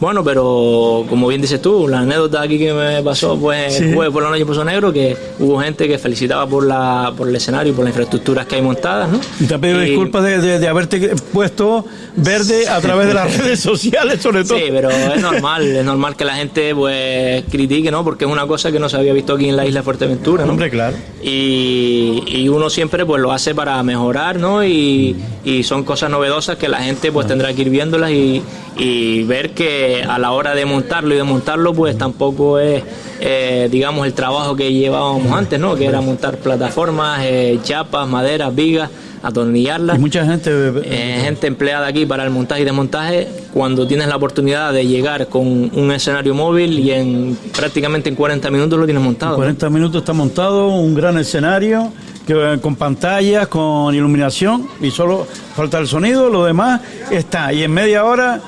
Bueno, 0.00 0.22
pero 0.22 1.04
como 1.08 1.26
bien 1.26 1.40
dices 1.40 1.60
tú, 1.60 1.88
la 1.88 2.00
anécdota 2.00 2.42
aquí 2.42 2.58
que 2.58 2.72
me 2.72 3.02
pasó 3.02 3.36
pues 3.38 3.82
fue 3.94 4.10
por 4.12 4.22
la 4.22 4.30
noche 4.30 4.46
puso 4.46 4.64
negro, 4.64 4.92
que 4.92 5.16
hubo 5.40 5.60
gente 5.60 5.88
que 5.88 5.98
felicitaba 5.98 6.46
por 6.46 6.64
la 6.64 7.12
por 7.16 7.28
el 7.28 7.34
escenario 7.34 7.72
y 7.72 7.74
por 7.74 7.84
las 7.84 7.90
infraestructuras 7.90 8.46
que 8.46 8.56
hay 8.56 8.62
montadas, 8.62 9.10
¿no? 9.10 9.20
Y 9.40 9.46
te 9.46 9.54
ha 9.54 9.58
pedido 9.58 9.80
disculpas 9.80 10.22
de, 10.22 10.68
haberte 10.68 11.14
puesto 11.32 11.84
verde 12.16 12.68
a 12.68 12.80
través 12.80 13.08
de 13.08 13.14
las 13.14 13.36
redes 13.38 13.60
sociales, 13.60 14.20
sobre 14.22 14.44
todo. 14.44 14.58
Sí, 14.58 14.64
pero 14.70 14.90
es 14.90 15.20
normal, 15.20 15.64
es 15.64 15.84
normal 15.84 16.16
que 16.16 16.24
la 16.24 16.36
gente 16.36 16.74
pues 16.74 17.44
critique, 17.50 17.90
¿no? 17.90 18.04
Porque 18.04 18.24
es 18.24 18.30
una 18.30 18.46
cosa 18.46 18.70
que 18.70 18.78
no 18.78 18.88
se 18.88 18.96
había 18.96 19.12
visto 19.12 19.34
aquí 19.34 19.48
en 19.48 19.56
la 19.56 19.66
isla 19.66 19.80
de 19.80 19.84
Fuerteventura, 19.84 20.44
¿no? 20.44 20.52
Hombre, 20.52 20.70
claro. 20.70 20.96
Y, 21.22 22.22
y 22.26 22.48
uno 22.48 22.70
siempre 22.70 23.04
pues 23.04 23.20
lo 23.20 23.32
hace 23.32 23.54
para 23.54 23.82
mejorar, 23.82 24.38
¿no? 24.38 24.64
Y, 24.64 25.16
y 25.44 25.62
son 25.62 25.82
cosas 25.82 26.10
novedosas 26.10 26.56
que 26.56 26.68
la 26.68 26.78
gente 26.78 27.10
pues 27.10 27.26
tendrá 27.26 27.52
que 27.52 27.62
ir 27.62 27.70
viéndolas 27.70 28.10
y, 28.10 28.42
y 28.78 29.24
ver 29.24 29.50
que 29.50 30.04
a 30.08 30.18
la 30.18 30.30
hora 30.30 30.54
de 30.54 30.64
montarlo 30.64 31.12
y 31.12 31.16
de 31.16 31.24
montarlo 31.24 31.74
pues 31.74 31.98
tampoco 31.98 32.58
es 32.60 32.82
eh, 33.20 33.68
digamos 33.70 34.06
el 34.06 34.14
trabajo 34.14 34.54
que 34.54 34.72
llevábamos 34.72 35.32
antes 35.32 35.58
no 35.58 35.74
que 35.74 35.86
era 35.86 36.00
montar 36.00 36.38
plataformas 36.38 37.20
eh, 37.24 37.58
chapas 37.62 38.08
maderas 38.08 38.54
vigas 38.54 38.88
atornillarlas. 39.22 39.96
Y 39.96 40.00
mucha 40.00 40.24
gente... 40.24 40.50
Eh, 40.84 41.20
gente 41.24 41.46
empleada 41.46 41.86
aquí 41.86 42.06
para 42.06 42.24
el 42.24 42.30
montaje 42.30 42.62
y 42.62 42.64
desmontaje, 42.64 43.28
cuando 43.52 43.86
tienes 43.86 44.08
la 44.08 44.16
oportunidad 44.16 44.72
de 44.72 44.86
llegar 44.86 45.28
con 45.28 45.46
un 45.46 45.92
escenario 45.92 46.34
móvil 46.34 46.78
y 46.78 46.90
en 46.92 47.38
prácticamente 47.56 48.08
en 48.08 48.14
40 48.14 48.50
minutos 48.50 48.78
lo 48.78 48.84
tienes 48.84 49.02
montado. 49.02 49.32
En 49.32 49.38
40 49.38 49.70
minutos 49.70 50.02
está 50.02 50.12
montado, 50.12 50.68
un 50.68 50.94
gran 50.94 51.18
escenario 51.18 51.92
que, 52.26 52.58
con 52.60 52.76
pantallas, 52.76 53.48
con 53.48 53.94
iluminación 53.94 54.68
y 54.80 54.90
solo 54.90 55.26
falta 55.54 55.78
el 55.78 55.88
sonido, 55.88 56.28
lo 56.28 56.44
demás 56.44 56.80
está. 57.10 57.52
Y 57.52 57.62
en 57.62 57.72
media 57.72 58.04
hora 58.04 58.40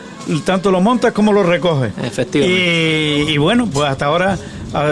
tanto 0.44 0.70
lo 0.70 0.80
montas 0.80 1.12
como 1.12 1.32
lo 1.32 1.42
recoges. 1.42 1.92
Efectivamente. 2.02 3.32
Y, 3.32 3.38
bueno, 3.38 3.68
pues 3.72 3.88
hasta 3.88 4.06
ahora 4.06 4.38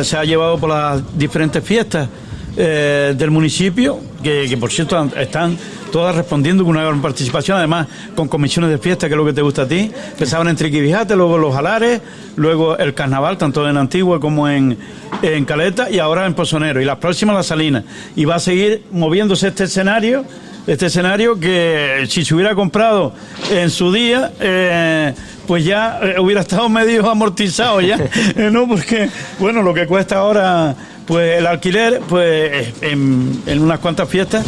se 0.02 0.16
ha 0.16 0.25
llevado 0.25 0.59
por 0.59 0.71
las 0.71 1.18
diferentes 1.18 1.62
fiestas 1.62 2.09
eh, 2.57 3.14
del 3.16 3.30
municipio, 3.30 4.00
que, 4.23 4.57
por 4.59 4.71
cierto 4.71 5.09
están 5.16 5.57
todas 5.92 6.14
respondiendo 6.14 6.64
con 6.64 6.73
una 6.76 6.85
gran 6.85 7.00
participación, 7.00 7.57
además 7.57 7.87
con 8.14 8.28
comisiones 8.28 8.71
de 8.71 8.78
fiesta, 8.78 9.07
que 9.07 9.14
es 9.14 9.16
lo 9.16 9.25
que 9.25 9.33
te 9.33 9.42
gusta 9.42 9.62
a 9.62 9.68
ti. 9.68 9.90
Empezaban 10.11 10.49
en 10.49 10.57
Triquibijate, 10.57 11.16
luego 11.16 11.38
los 11.38 11.54
Jalares, 11.54 12.00
luego 12.37 12.76
el 12.76 12.95
Carnaval, 12.95 13.38
tanto 13.38 13.68
en 13.68 13.76
Antigua 13.76 14.21
como 14.21 14.49
en, 14.49 14.76
en 15.23 15.45
Caleta, 15.45 15.90
y 15.90 15.99
ahora 15.99 16.26
en 16.26 16.35
Pozonero, 16.35 16.83
y 16.83 16.85
las 16.85 16.99
próximas 16.99 17.37
las 17.37 17.47
Salinas. 17.47 17.85
Y 18.16 18.25
va 18.25 18.35
a 18.35 18.40
seguir 18.40 18.83
moviéndose 18.90 19.49
este 19.49 19.64
escenario 19.64 20.25
este 20.69 20.87
escenario 20.87 21.41
que 21.41 22.05
si 22.09 22.25
se 22.25 22.35
hubiera 22.35 22.55
comprado 22.55 23.15
en 23.51 23.71
su 23.71 23.91
día, 23.91 24.33
eh, 24.39 25.15
pues 25.47 25.65
ya 25.65 25.99
eh, 26.03 26.21
hubiera 26.21 26.43
estado 26.43 26.69
medio 26.69 27.09
amortizado 27.11 27.81
ya, 27.81 27.99
¿no? 28.51 28.69
Porque, 28.69 29.09
bueno, 29.39 29.63
lo 29.63 29.73
que 29.73 29.87
cuesta 29.87 30.19
ahora, 30.19 30.77
pues 31.09 31.38
el 31.38 31.47
alquiler, 31.47 32.00
pues 32.07 32.75
en, 32.83 33.43
en 33.47 33.62
unas 33.62 33.79
cuantas 33.81 34.09
fiestas, 34.09 34.45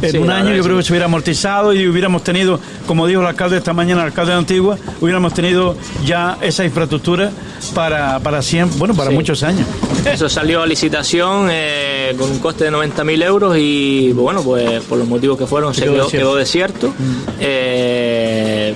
en 0.00 0.22
un 0.22 0.30
año 0.30 0.54
yo 0.54 0.62
creo 0.62 0.76
que 0.78 0.82
se 0.82 0.92
hubiera 0.92 1.04
amortizado 1.04 1.74
y 1.74 1.86
hubiéramos 1.86 2.24
tenido, 2.24 2.58
como 2.86 3.06
dijo 3.06 3.20
el 3.20 3.26
alcalde 3.26 3.58
esta 3.58 3.74
mañana, 3.74 4.00
el 4.00 4.08
alcalde 4.08 4.32
de 4.32 4.38
Antigua, 4.38 4.78
hubiéramos 5.02 5.34
tenido 5.34 5.76
ya 6.06 6.38
esa 6.40 6.64
infraestructura 6.64 7.30
para, 7.74 8.18
para 8.20 8.40
siempre, 8.40 8.78
bueno, 8.78 8.94
para 8.94 9.10
muchos 9.10 9.42
años. 9.42 9.66
Eso 10.10 10.28
salió 10.30 10.62
a 10.62 10.66
licitación 10.66 11.48
eh, 11.50 12.14
con 12.18 12.30
un 12.30 12.38
coste 12.38 12.64
de 12.64 12.72
90.000 12.72 13.24
euros 13.24 13.56
y 13.58 14.12
bueno, 14.12 14.42
pues 14.42 14.82
por 14.84 14.98
los 14.98 15.06
motivos 15.06 15.36
que 15.36 15.46
fueron 15.46 15.74
se 15.74 15.84
quedó, 16.10 16.36
desierto. 16.36 16.88
Mm. 16.88 17.22
Eh, 17.40 18.74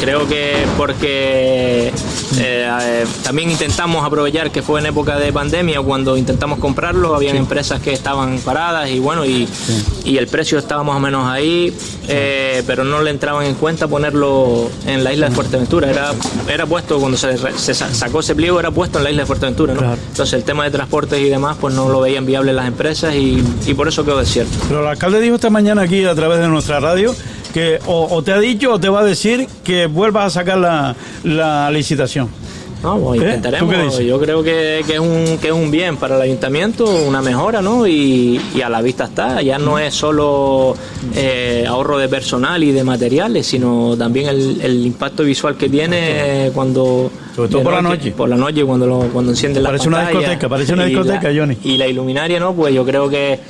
creo 0.00 0.28
que 0.28 0.54
porque 0.76 1.92
eh, 2.38 3.04
también 3.22 3.50
intentamos 3.50 4.04
aprovechar 4.04 4.50
que 4.50 4.62
fue 4.62 4.80
en 4.80 4.86
época 4.86 5.18
de 5.18 5.32
pandemia 5.32 5.80
cuando 5.80 6.16
intentamos 6.16 6.58
comprarlo, 6.58 7.14
habían 7.14 7.36
empresas 7.36 7.80
que 7.80 7.92
estaban 7.92 8.38
paradas 8.38 8.90
y 8.90 8.98
bueno, 8.98 9.24
y, 9.24 9.48
y, 10.04 10.16
el 10.16 10.26
precio 10.28 10.58
estaba 10.58 10.82
más 10.82 10.96
o 10.96 11.00
menos 11.00 11.28
ahí, 11.28 11.74
pero 12.66 12.84
no 12.84 13.02
le 13.02 13.10
entraban 13.10 13.46
en 13.46 13.54
cuenta 13.54 13.88
ponerlo 13.88 14.70
en 14.86 15.04
la 15.04 15.12
isla 15.12 15.28
de 15.28 15.34
Fuerteventura. 15.34 15.90
Era, 15.90 16.12
era 16.48 16.66
puesto, 16.66 16.98
cuando 16.98 17.16
se, 17.16 17.74
sacó 17.74 18.20
ese 18.20 18.34
pliego, 18.34 18.58
era 18.60 18.70
puesto 18.70 18.98
en 18.98 19.04
la 19.04 19.10
isla 19.10 19.22
de 19.22 19.26
Fuerteventura. 19.26 19.74
¿no? 19.74 19.94
Entonces 19.94 20.32
el 20.32 20.44
tema 20.44 20.64
de 20.64 20.70
transportes 20.70 21.20
y 21.20 21.28
demás, 21.28 21.56
pues 21.60 21.74
no 21.74 21.88
lo 21.88 22.00
veían 22.00 22.26
viable 22.26 22.52
las 22.52 22.66
empresas 22.66 23.14
y, 23.14 23.42
por 23.76 23.88
eso 23.88 24.04
quedó 24.04 24.18
desierto. 24.18 24.56
Pero 24.68 24.80
el 24.80 24.86
alcalde 24.86 25.20
dijo 25.20 25.34
esta 25.34 25.50
mañana 25.50 25.82
aquí 25.82 26.04
a 26.04 26.14
través 26.14 26.38
de 26.38 26.48
nuestra 26.48 26.80
radio 26.80 27.14
que 27.56 27.78
o, 27.86 28.22
te 28.22 28.34
ha 28.34 28.38
dicho 28.38 28.74
o 28.74 28.78
te 28.78 28.90
va 28.90 29.00
a 29.00 29.04
decir 29.04 29.48
que 29.64 29.86
vuelvas 29.86 30.26
a 30.26 30.40
sacar 30.40 30.58
la, 31.24 31.70
licitación. 31.70 32.28
Vamos, 32.82 33.16
¿Eh? 33.16 33.20
intentaremos. 33.20 33.98
Yo 33.98 34.20
creo 34.20 34.42
que, 34.42 34.80
es 34.80 34.98
un, 34.98 35.38
que 35.40 35.46
es 35.46 35.54
un 35.54 35.70
bien 35.70 35.96
para 35.96 36.16
el 36.16 36.20
ayuntamiento, 36.20 36.84
una 36.84 37.22
mejora, 37.22 37.62
¿no? 37.62 37.86
Y, 37.86 38.38
a 38.62 38.68
la 38.68 38.82
vista 38.82 39.04
está. 39.04 39.40
Ya 39.40 39.58
no 39.58 39.78
es 39.78 39.94
solo 39.94 40.76
eh, 41.14 41.64
ahorro 41.66 41.96
de 41.96 42.10
personal 42.10 42.62
y 42.62 42.72
de 42.72 42.84
materiales, 42.84 43.46
sino 43.46 43.96
también 43.96 44.28
el, 44.28 44.60
el 44.60 44.84
impacto 44.84 45.22
visual 45.22 45.56
que 45.56 45.70
tiene 45.70 46.50
cuando 46.52 47.10
sobre 47.34 47.48
todo 47.48 47.62
por 47.62 47.72
la 47.72 47.82
noche. 47.82 48.10
Por 48.12 48.28
la 48.28 48.36
noche, 48.36 48.64
cuando, 48.66 48.86
lo, 48.86 48.98
cuando 49.14 49.32
encienden 49.32 49.62
la 49.62 49.70
Parece 49.70 49.88
una 49.88 50.10
discoteca, 50.10 50.48
parece 50.50 50.74
una 50.74 50.84
discoteca, 50.84 51.30
Johnny. 51.34 51.56
Y 51.64 51.78
la 51.78 51.86
iluminaria, 51.86 52.38
¿no? 52.38 52.54
Pues 52.54 52.74
yo 52.74 52.84
creo 52.84 53.08
que 53.08 53.40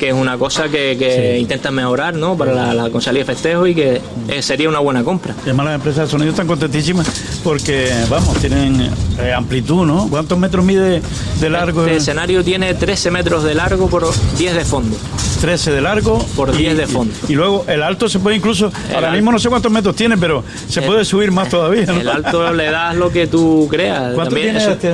que 0.00 0.08
es 0.08 0.14
una 0.14 0.38
cosa 0.38 0.68
que, 0.70 0.96
que 0.98 1.38
intentan 1.38 1.74
mejorar 1.74 2.14
¿no? 2.14 2.36
para 2.36 2.52
la, 2.54 2.74
la 2.74 2.88
de 2.88 3.24
festejo 3.24 3.66
y 3.66 3.74
que 3.74 4.00
eh, 4.28 4.42
sería 4.42 4.68
una 4.68 4.78
buena 4.78 5.04
compra. 5.04 5.34
además 5.42 5.66
las 5.66 5.74
empresas 5.74 6.06
de 6.06 6.10
sonido 6.10 6.30
están 6.30 6.46
contentísimas 6.46 7.06
porque, 7.44 7.92
vamos, 8.08 8.34
tienen 8.38 8.90
eh, 9.18 9.32
amplitud, 9.34 9.86
¿no? 9.86 10.08
¿Cuántos 10.08 10.38
metros 10.38 10.64
mide 10.64 11.02
de 11.38 11.50
largo? 11.50 11.84
Este 11.84 11.98
escenario 11.98 12.42
tiene 12.42 12.72
13 12.72 13.10
metros 13.10 13.44
de 13.44 13.54
largo 13.54 13.88
por 13.88 14.06
10 14.38 14.54
de 14.54 14.64
fondo. 14.64 14.96
13 15.42 15.70
de 15.72 15.80
largo 15.82 16.18
por 16.34 16.56
10 16.56 16.76
de 16.78 16.86
fondo. 16.86 17.14
Y, 17.28 17.34
luego 17.34 17.66
el 17.68 17.82
alto 17.82 18.08
se 18.08 18.18
puede 18.20 18.36
incluso, 18.36 18.72
ahora 18.94 19.10
mismo 19.10 19.30
no 19.32 19.38
sé 19.38 19.50
cuántos 19.50 19.70
metros 19.70 19.94
tiene, 19.96 20.16
pero 20.16 20.42
se 20.66 20.80
puede 20.80 21.04
subir 21.04 21.30
más 21.30 21.48
todavía. 21.50 21.84
El 21.84 22.08
alto 22.08 22.50
le 22.54 22.70
das 22.70 22.96
lo 22.96 23.10
que 23.10 23.26
tú 23.26 23.68
creas. 23.70 24.14
¿Cuánto 24.14 24.34
tiene 24.34 24.64
este? 24.64 24.92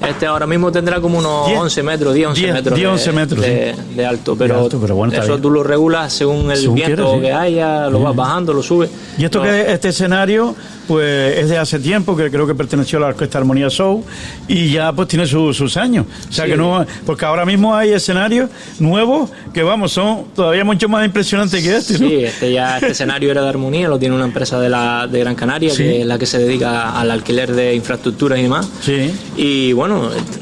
Este 0.00 0.26
ahora 0.26 0.46
mismo 0.46 0.70
tendrá 0.70 1.00
como 1.00 1.18
unos 1.18 1.48
11 1.48 1.82
metros, 1.82 2.14
10, 2.14 2.28
11 2.28 2.52
metros, 2.52 2.74
10, 2.74 2.88
11 2.88 3.12
metros 3.12 3.40
de, 3.42 4.06
alto, 4.06 4.36
pero, 4.36 4.68
eso 5.12 5.38
tú 5.38 5.50
lo 5.50 5.62
regulas 5.62 6.12
según 6.12 6.50
el 6.50 6.68
viento 6.70 7.20
que 7.20 7.32
haya, 7.32 7.88
lo 7.88 8.00
vas 8.00 8.14
bajando, 8.14 8.52
lo 8.52 8.62
subes. 8.62 8.90
Y 9.18 9.24
esto 9.24 9.42
que 9.42 9.72
este 9.72 9.88
escenario 9.88 10.54
pues 10.86 11.38
es 11.38 11.48
de 11.48 11.58
hace 11.58 11.78
tiempo, 11.78 12.16
que 12.16 12.30
creo 12.30 12.46
que 12.46 12.54
perteneció 12.54 12.98
a 12.98 13.02
la 13.02 13.06
Orquesta 13.08 13.38
Armonía 13.38 13.68
Show 13.68 14.04
y 14.46 14.70
ya 14.70 14.92
pues 14.92 15.08
tiene 15.08 15.26
sus 15.26 15.76
años. 15.76 16.06
O 16.28 16.32
sea 16.32 16.46
que 16.46 16.56
no, 16.56 16.84
porque 17.04 17.24
ahora 17.24 17.44
mismo 17.44 17.74
hay 17.74 17.92
escenarios 17.92 18.50
nuevos 18.78 19.30
que 19.52 19.62
vamos, 19.62 19.92
son 19.92 20.26
todavía 20.34 20.64
mucho 20.64 20.88
más 20.88 21.04
impresionantes 21.04 21.62
que 21.62 21.76
este. 21.76 21.98
Sí, 21.98 22.24
este 22.24 22.52
ya 22.52 22.76
este 22.76 22.92
escenario 22.92 23.30
era 23.30 23.42
de 23.42 23.48
Armonía, 23.48 23.88
lo 23.88 23.98
tiene 23.98 24.14
una 24.14 24.24
empresa 24.24 24.60
de 24.60 24.68
la 24.68 25.06
de 25.06 25.20
Gran 25.20 25.34
Canaria, 25.34 25.74
que 25.74 26.00
es 26.02 26.06
la 26.06 26.18
que 26.18 26.26
se 26.26 26.38
dedica 26.38 26.98
al 26.98 27.10
alquiler 27.10 27.54
de 27.54 27.74
infraestructuras 27.74 28.38
y 28.38 28.42
demás. 28.42 28.68
Sí. 28.80 29.12
Y 29.36 29.72
bueno, 29.72 29.85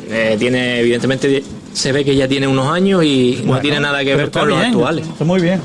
eh, 0.08 0.36
tiene 0.38 0.80
evidentemente 0.80 1.42
se 1.72 1.92
ve 1.92 2.04
que 2.04 2.14
ya 2.14 2.28
tiene 2.28 2.46
unos 2.46 2.68
años 2.68 3.04
y 3.04 3.42
no 3.44 3.58
tiene 3.60 3.80
nada 3.80 4.04
que 4.04 4.14
ver 4.14 4.30
con 4.30 4.48
los 4.48 4.58
actuales. 4.58 5.06
Está 5.06 5.24
muy 5.24 5.40
bien. 5.40 5.60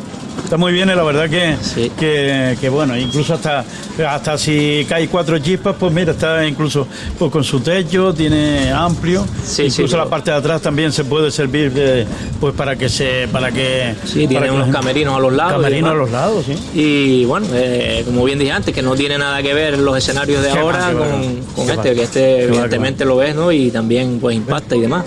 Está 0.49 0.57
muy 0.57 0.73
bien, 0.73 0.87
la 0.87 1.03
verdad 1.03 1.29
que, 1.29 2.55
que, 2.59 2.69
bueno, 2.69 2.97
incluso 2.97 3.35
hasta, 3.35 3.63
hasta 4.09 4.35
si 4.35 4.83
cae 4.89 5.07
cuatro 5.07 5.37
chispas, 5.37 5.75
pues 5.79 5.93
mira, 5.93 6.13
está 6.13 6.43
incluso 6.43 6.87
pues, 7.19 7.31
con 7.31 7.43
su 7.43 7.59
techo, 7.59 8.15
tiene 8.15 8.71
amplio, 8.71 9.27
incluso 9.59 9.95
la 9.95 10.07
parte 10.07 10.31
de 10.31 10.37
atrás 10.37 10.59
también 10.59 10.91
se 10.91 11.03
puede 11.03 11.29
servir 11.29 12.07
pues 12.39 12.55
para 12.55 12.75
que 12.75 12.89
se, 12.89 13.27
para 13.31 13.51
que 13.51 13.93
sí, 14.05 14.27
tiene 14.27 14.49
unos 14.49 14.69
camerinos 14.69 15.15
a 15.15 15.19
los 15.19 15.33
lados, 15.33 15.53
camerinos 15.53 15.91
a 15.91 15.93
los 15.93 16.09
lados, 16.09 16.43
sí. 16.43 16.55
Y 16.73 17.25
bueno, 17.25 17.45
eh, 17.53 18.01
como 18.03 18.25
bien 18.25 18.39
dije 18.39 18.51
antes, 18.51 18.73
que 18.73 18.81
no 18.81 18.95
tiene 18.95 19.19
nada 19.19 19.43
que 19.43 19.53
ver 19.53 19.77
los 19.77 19.95
escenarios 19.95 20.41
de 20.41 20.49
ahora 20.49 20.91
con, 21.55 21.69
este, 21.69 21.93
que 21.93 22.01
este 22.01 22.43
evidentemente 22.45 23.05
lo 23.05 23.17
ves, 23.17 23.35
¿no? 23.35 23.51
Y 23.51 23.69
también 23.69 24.17
pues 24.19 24.35
impacta 24.35 24.75
y 24.75 24.81
demás. 24.81 25.05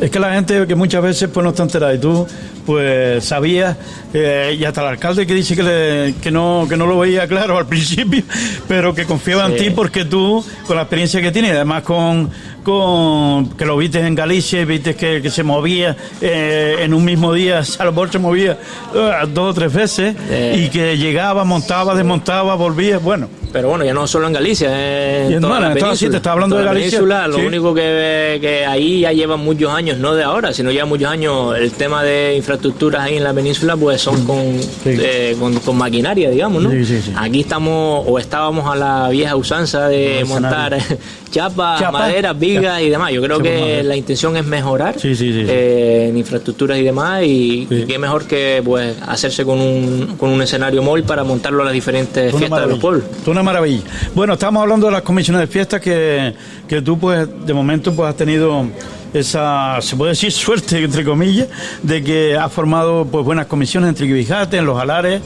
Es 0.00 0.12
que 0.12 0.20
la 0.20 0.32
gente 0.32 0.64
que 0.68 0.76
muchas 0.76 1.02
veces 1.02 1.28
pues 1.28 1.42
no 1.42 1.50
está 1.50 1.64
enterada 1.64 1.92
y 1.92 1.98
tú 1.98 2.24
pues 2.66 3.24
sabía, 3.24 3.76
eh, 4.12 4.56
y 4.58 4.64
hasta 4.76 4.88
el 4.88 4.92
alcalde 4.92 5.26
que 5.26 5.32
dice 5.32 5.56
que, 5.56 6.14
que, 6.20 6.30
no, 6.30 6.66
que 6.68 6.76
no 6.76 6.86
lo 6.86 6.98
veía 6.98 7.26
claro 7.26 7.56
al 7.56 7.66
principio, 7.74 8.22
pero 8.68 8.94
que 8.94 9.06
confiaba 9.06 9.46
en 9.46 9.56
ti 9.56 9.70
porque 9.70 10.04
tú, 10.04 10.44
con 10.66 10.76
la 10.76 10.82
experiencia 10.82 11.22
que 11.22 11.32
tienes, 11.32 11.52
además 11.52 11.82
con, 11.82 12.30
con 12.62 13.48
que 13.56 13.64
lo 13.64 13.78
viste 13.78 14.06
en 14.06 14.14
Galicia 14.14 14.60
y 14.60 14.64
viste 14.66 14.94
que, 14.94 15.30
se 15.30 15.42
movía 15.42 15.96
eh, 16.20 16.76
en 16.80 16.92
un 16.92 17.06
mismo 17.06 17.32
día, 17.32 17.64
Salvador 17.64 18.12
se 18.12 18.18
movía 18.18 18.58
eh, 18.94 19.12
dos 19.32 19.52
o 19.52 19.54
tres 19.54 19.72
veces 19.72 20.14
y 20.54 20.68
que 20.68 20.98
llegaba, 20.98 21.44
montaba, 21.44 21.94
desmontaba, 21.94 22.54
volvía, 22.54 22.98
bueno. 22.98 23.30
Pero 23.56 23.70
bueno, 23.70 23.86
ya 23.86 23.94
no 23.94 24.06
solo 24.06 24.26
en 24.26 24.34
Galicia, 24.34 25.28
en 25.30 25.40
toda 25.40 25.58
la 25.60 25.72
te 25.72 26.04
estaba 26.04 26.34
hablando 26.34 26.58
de 26.58 26.64
Galicia. 26.64 27.00
lo 27.00 27.38
único 27.38 27.72
que, 27.72 28.36
que 28.38 28.66
ahí 28.66 29.00
ya 29.00 29.12
llevan 29.12 29.40
muchos 29.40 29.72
años, 29.72 29.96
no 29.96 30.14
de 30.14 30.24
ahora, 30.24 30.52
sino 30.52 30.70
ya 30.70 30.84
muchos 30.84 31.08
años, 31.08 31.56
el 31.56 31.72
tema 31.72 32.02
de 32.02 32.36
infraestructuras 32.36 33.00
ahí 33.00 33.16
en 33.16 33.24
la 33.24 33.32
península, 33.32 33.74
pues 33.74 34.02
son 34.02 34.26
con, 34.26 34.60
eh, 34.84 35.34
con, 35.64 35.78
maquinaria, 35.78 36.28
digamos, 36.28 36.64
¿no? 36.64 36.70
Aquí 37.16 37.40
estamos, 37.40 38.04
o 38.06 38.18
estábamos 38.18 38.70
a 38.70 38.76
la 38.76 39.08
vieja 39.08 39.36
usanza 39.36 39.88
de 39.88 40.22
montar 40.26 40.76
chapas, 41.36 41.80
Chapa, 41.80 41.98
madera, 41.98 42.32
vigas 42.32 42.80
y 42.82 42.88
demás. 42.88 43.12
Yo 43.12 43.22
creo 43.22 43.40
que 43.40 43.82
la 43.82 43.96
intención 43.96 44.36
es 44.36 44.44
mejorar 44.44 44.96
eh, 45.02 46.06
en 46.08 46.16
infraestructuras 46.16 46.78
y 46.78 46.82
demás, 46.82 47.22
y, 47.24 47.66
qué 47.86 47.98
mejor 47.98 48.26
que 48.26 48.62
pues 48.64 48.96
hacerse 49.06 49.44
con 49.44 49.60
un, 49.60 50.16
con 50.16 50.30
un 50.30 50.42
escenario 50.42 50.82
móvil 50.82 51.04
para 51.04 51.24
montarlo 51.24 51.62
a 51.62 51.66
las 51.66 51.74
diferentes 51.74 52.34
fiestas 52.34 52.60
de 52.60 52.66
los 52.66 52.78
pueblos. 52.78 53.04
Una 53.26 53.42
maravilla. 53.42 53.82
Bueno, 54.14 54.34
estamos 54.34 54.62
hablando 54.62 54.86
de 54.86 54.92
las 54.92 55.02
comisiones 55.02 55.40
de 55.40 55.46
fiestas 55.46 55.80
que, 55.80 56.34
que 56.66 56.82
tú, 56.82 56.98
pues, 56.98 57.28
de 57.44 57.54
momento, 57.54 57.92
pues, 57.94 58.08
has 58.08 58.16
tenido 58.16 58.66
esa, 59.14 59.80
se 59.80 59.96
puede 59.96 60.10
decir, 60.10 60.32
suerte, 60.32 60.82
entre 60.82 61.04
comillas, 61.04 61.48
de 61.82 62.02
que 62.02 62.36
has 62.36 62.52
formado, 62.52 63.06
pues, 63.06 63.24
buenas 63.24 63.46
comisiones 63.46 63.88
entre 63.88 64.06
Quibijate, 64.06 64.58
en 64.58 64.66
los 64.66 64.78
alares, 64.78 65.22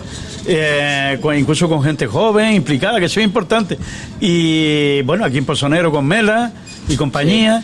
eh, 0.47 1.19
incluso 1.37 1.69
con 1.69 1.83
gente 1.83 2.07
joven, 2.07 2.55
implicada, 2.55 2.99
que 2.99 3.07
eso 3.07 3.21
es 3.21 3.27
importante. 3.27 3.79
Y, 4.21 5.03
bueno, 5.03 5.25
aquí 5.25 5.39
en 5.39 5.45
Pozonero 5.45 5.91
con 5.91 6.07
Mela 6.07 6.53
y 6.89 6.97
compañía. 6.97 7.63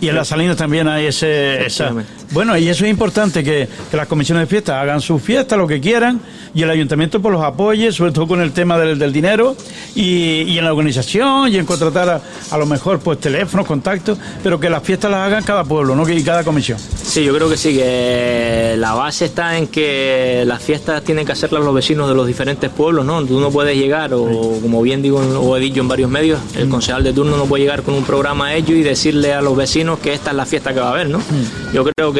Y 0.00 0.08
en 0.08 0.14
las 0.14 0.28
Salinas 0.28 0.56
también 0.56 0.86
hay 0.86 1.06
ese, 1.06 1.66
esa, 1.66 1.92
Bueno, 2.30 2.56
y 2.58 2.68
eso 2.68 2.84
es 2.84 2.90
importante, 2.90 3.42
que, 3.42 3.68
las 3.92 4.06
comisiones 4.06 4.42
de 4.42 4.46
fiesta 4.46 4.80
hagan 4.80 5.00
su 5.00 5.18
fiesta, 5.18 5.56
lo 5.56 5.66
que 5.66 5.80
quieran, 5.80 6.20
y 6.54 6.62
el 6.62 6.70
ayuntamiento 6.70 7.20
pues 7.20 7.32
los 7.32 7.42
apoye, 7.42 7.90
sobre 7.92 8.12
todo 8.12 8.26
con 8.26 8.40
el 8.40 8.52
tema 8.52 8.78
del, 8.78 9.12
dinero, 9.12 9.56
y, 9.94 10.58
en 10.58 10.64
la 10.64 10.72
organización, 10.72 11.52
y 11.52 11.56
en 11.56 11.64
contratar 11.64 12.08
a, 12.08 12.20
a 12.50 12.58
lo 12.58 12.66
mejor 12.66 13.00
pues 13.00 13.18
teléfonos, 13.18 13.66
contactos, 13.66 14.18
pero 14.42 14.60
que 14.60 14.68
las 14.68 14.82
fiestas 14.82 15.10
las 15.10 15.20
hagan 15.20 15.42
cada 15.42 15.64
pueblo, 15.64 15.94
¿no? 15.94 16.08
Y 16.08 16.22
cada 16.22 16.44
comisión. 16.44 16.78
Sí, 16.78 17.24
yo 17.24 17.34
creo 17.34 17.48
que 17.48 17.56
sí, 17.56 17.74
que 17.74 18.74
la 18.76 18.94
base 18.94 19.26
está 19.26 19.56
en 19.56 19.68
que 19.68 20.44
las 20.46 20.62
fiestas 20.62 21.02
tienen 21.02 21.24
que 21.24 21.32
hacerlas 21.32 21.64
los 21.64 21.74
vecinos 21.74 22.08
de 22.08 22.14
los 22.14 22.26
diferentes 22.26 22.70
pueblos, 22.70 23.04
¿no? 23.04 23.24
Tú 23.24 23.40
no 23.40 23.50
puedes 23.50 23.76
llegar, 23.76 24.12
o 24.14 24.58
como 24.60 24.82
bien 24.82 25.02
digo, 25.02 25.18
o 25.18 25.56
he 25.56 25.60
dicho 25.60 25.80
en 25.80 25.88
varios 25.88 26.10
medios, 26.10 26.40
el 26.56 26.66
mm. 26.66 26.70
concejal 26.70 27.04
de 27.04 27.12
turno 27.12 27.36
no 27.36 27.46
puede 27.46 27.62
llegar 27.62 27.82
con 27.82 27.94
un 27.94 28.04
programa 28.04 28.48
a 28.48 28.54
ellos 28.54 28.70
y 28.70 28.82
decirle 28.82 29.32
a 29.32 29.40
los 29.40 29.56
vecinos 29.56 29.98
que 29.98 30.12
esta 30.12 30.30
es 30.30 30.36
la 30.36 30.46
fiesta 30.46 30.74
que 30.74 30.80
va 30.80 30.88
a 30.88 30.92
haber, 30.92 31.08
¿no? 31.08 31.18
Mm. 31.18 31.74
Yo 31.74 31.84
creo 31.84 32.12
que 32.12 32.17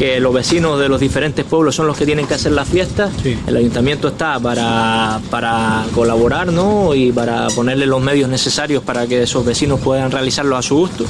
que 0.00 0.18
los 0.18 0.32
vecinos 0.32 0.80
de 0.80 0.88
los 0.88 0.98
diferentes 0.98 1.44
pueblos 1.44 1.74
son 1.74 1.86
los 1.86 1.94
que 1.94 2.06
tienen 2.06 2.26
que 2.26 2.32
hacer 2.32 2.52
la 2.52 2.64
fiesta. 2.64 3.10
El 3.46 3.54
ayuntamiento 3.54 4.08
está 4.08 4.40
para, 4.40 5.20
para 5.28 5.84
colaborar 5.94 6.50
¿no? 6.50 6.94
y 6.94 7.12
para 7.12 7.48
ponerle 7.48 7.84
los 7.84 8.00
medios 8.00 8.30
necesarios 8.30 8.82
para 8.82 9.06
que 9.06 9.24
esos 9.24 9.44
vecinos 9.44 9.78
puedan 9.80 10.10
realizarlo 10.10 10.56
a 10.56 10.62
su 10.62 10.76
gusto. 10.76 11.04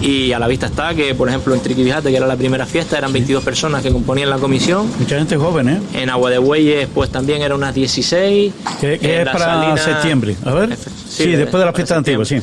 y 0.00 0.32
a 0.32 0.40
la 0.40 0.48
vista 0.48 0.66
está 0.66 0.92
que, 0.92 1.14
por 1.14 1.28
ejemplo, 1.28 1.54
en 1.54 1.60
Triquibijate, 1.60 2.10
que 2.10 2.16
era 2.16 2.26
la 2.26 2.34
primera 2.34 2.66
fiesta, 2.66 2.98
eran 2.98 3.12
22 3.12 3.44
personas 3.44 3.80
que 3.80 3.92
componían 3.92 4.28
la 4.28 4.38
comisión. 4.38 4.90
Mucha 4.98 5.18
gente 5.18 5.36
joven, 5.36 5.68
¿eh? 5.68 5.80
En 5.94 6.10
Agua 6.10 6.30
de 6.30 6.38
Bueyes, 6.38 6.88
pues 6.92 7.10
también 7.10 7.42
eran 7.42 7.58
unas 7.58 7.72
16. 7.76 8.52
Que, 8.80 8.94
es 8.94 9.28
para 9.28 9.76
septiembre. 9.76 10.34
A 10.44 10.52
ver. 10.52 10.76
Sí, 11.08 11.30
después 11.30 11.60
de 11.60 11.66
la 11.66 11.72
fiesta 11.72 11.96
antigua, 11.96 12.24
sí. 12.24 12.40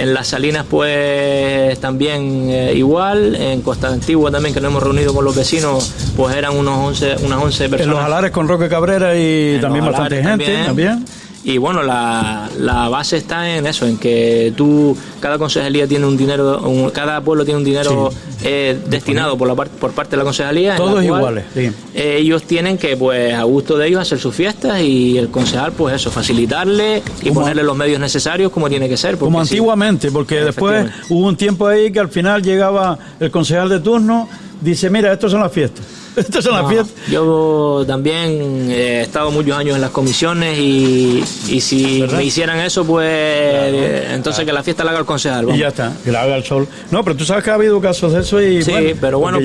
En 0.00 0.14
Las 0.14 0.28
Salinas, 0.28 0.64
pues 0.68 1.78
también 1.78 2.48
eh, 2.48 2.72
igual. 2.74 3.36
En 3.36 3.60
Costa 3.60 3.88
Antigua 3.88 4.30
también, 4.30 4.54
que 4.54 4.60
nos 4.60 4.70
hemos 4.70 4.82
reunido 4.82 5.12
con 5.12 5.24
los 5.24 5.36
vecinos, 5.36 5.92
pues 6.16 6.34
eran 6.36 6.56
unos 6.56 6.78
11, 6.78 7.16
unas 7.26 7.42
11 7.42 7.68
personas. 7.68 7.80
En 7.80 7.90
los 7.90 8.00
Alares 8.00 8.30
con 8.30 8.48
Roque 8.48 8.68
Cabrera 8.68 9.14
y 9.14 9.58
también 9.60 9.84
bastante 9.84 10.22
gente 10.22 10.64
también. 10.64 11.04
Y 11.42 11.56
bueno, 11.56 11.82
la, 11.82 12.50
la, 12.58 12.90
base 12.90 13.16
está 13.16 13.56
en 13.56 13.66
eso, 13.66 13.86
en 13.86 13.96
que 13.96 14.52
tú, 14.56 14.94
cada 15.20 15.38
concejalía 15.38 15.86
tiene 15.86 16.04
un 16.04 16.16
dinero, 16.16 16.90
cada 16.92 17.22
pueblo 17.22 17.46
tiene 17.46 17.58
un 17.58 17.64
dinero 17.64 18.12
eh, 18.42 18.78
destinado 18.86 19.38
por, 19.38 19.48
la 19.48 19.54
por 19.54 19.92
parte 19.92 20.12
de 20.12 20.16
la 20.18 20.24
concejalía. 20.24 20.76
Todos 20.76 21.02
iguales. 21.02 21.46
Sí. 21.54 21.72
ellos 21.94 22.42
tienen 22.42 22.76
que, 22.76 22.94
pues, 22.96 23.32
a 23.32 23.44
gusto 23.44 23.78
de 23.78 23.88
ellos, 23.88 24.02
hacer 24.02 24.18
sus 24.18 24.34
fiestas 24.34 24.82
y 24.82 25.16
el 25.16 25.30
concejal, 25.30 25.72
pues 25.72 25.94
eso, 25.94 26.10
facilitarle 26.10 27.02
y 27.22 27.30
ponerle 27.30 27.62
los 27.62 27.76
medios 27.76 28.00
necesarios 28.00 28.52
como 28.52 28.68
tiene 28.68 28.86
que 28.88 28.98
ser. 28.98 29.16
Como 29.16 29.40
antiguamente, 29.40 30.10
porque 30.10 30.44
después 30.44 30.90
hubo 31.08 31.26
un 31.26 31.36
tiempo 31.36 31.66
ahí 31.66 31.90
que 31.90 32.00
al 32.00 32.10
final 32.10 32.42
llegaba 32.42 32.98
el 33.18 33.30
concejal 33.30 33.70
de 33.70 33.80
turno, 33.80 34.28
dice, 34.60 34.90
mira, 34.90 35.12
estos 35.12 35.32
son 35.32 35.40
las 35.40 35.52
fiestas 35.52 35.84
Estas 36.16 36.44
son 36.44 36.54
las 36.54 36.68
fiestas. 36.68 36.94
Yo 37.08 37.84
también 37.86 38.70
he 38.70 39.02
estado 39.02 39.30
muchos 39.30 39.56
años 39.56 39.76
en 39.76 39.80
las 39.80 39.90
comisiones 39.90 40.58
y, 40.58 41.22
y 41.48 41.60
si 41.60 42.04
me 42.12 42.24
hicieran 42.24 42.58
eso, 42.58 42.84
pues 42.84 44.10
entonces 44.12 44.44
que 44.44 44.52
la 44.52 44.62
fiesta 44.62 44.84
la 44.84 44.90
haga 44.90 45.00
el 45.00 45.06
concejal. 45.06 45.54
Y 45.54 45.58
ya 45.58 45.68
está, 45.68 45.92
que 46.04 46.10
la 46.10 46.22
haga 46.22 46.36
el 46.36 46.44
sol. 46.44 46.66
No, 46.90 47.04
pero 47.04 47.16
tú 47.16 47.24
sabes 47.24 47.44
que 47.44 47.50
ha 47.50 47.54
habido 47.54 47.80
casos 47.80 48.12
de 48.12 48.20
eso 48.20 48.40
y. 48.40 48.62
Sí, 48.62 48.72
pero 49.00 49.18
bueno, 49.18 49.38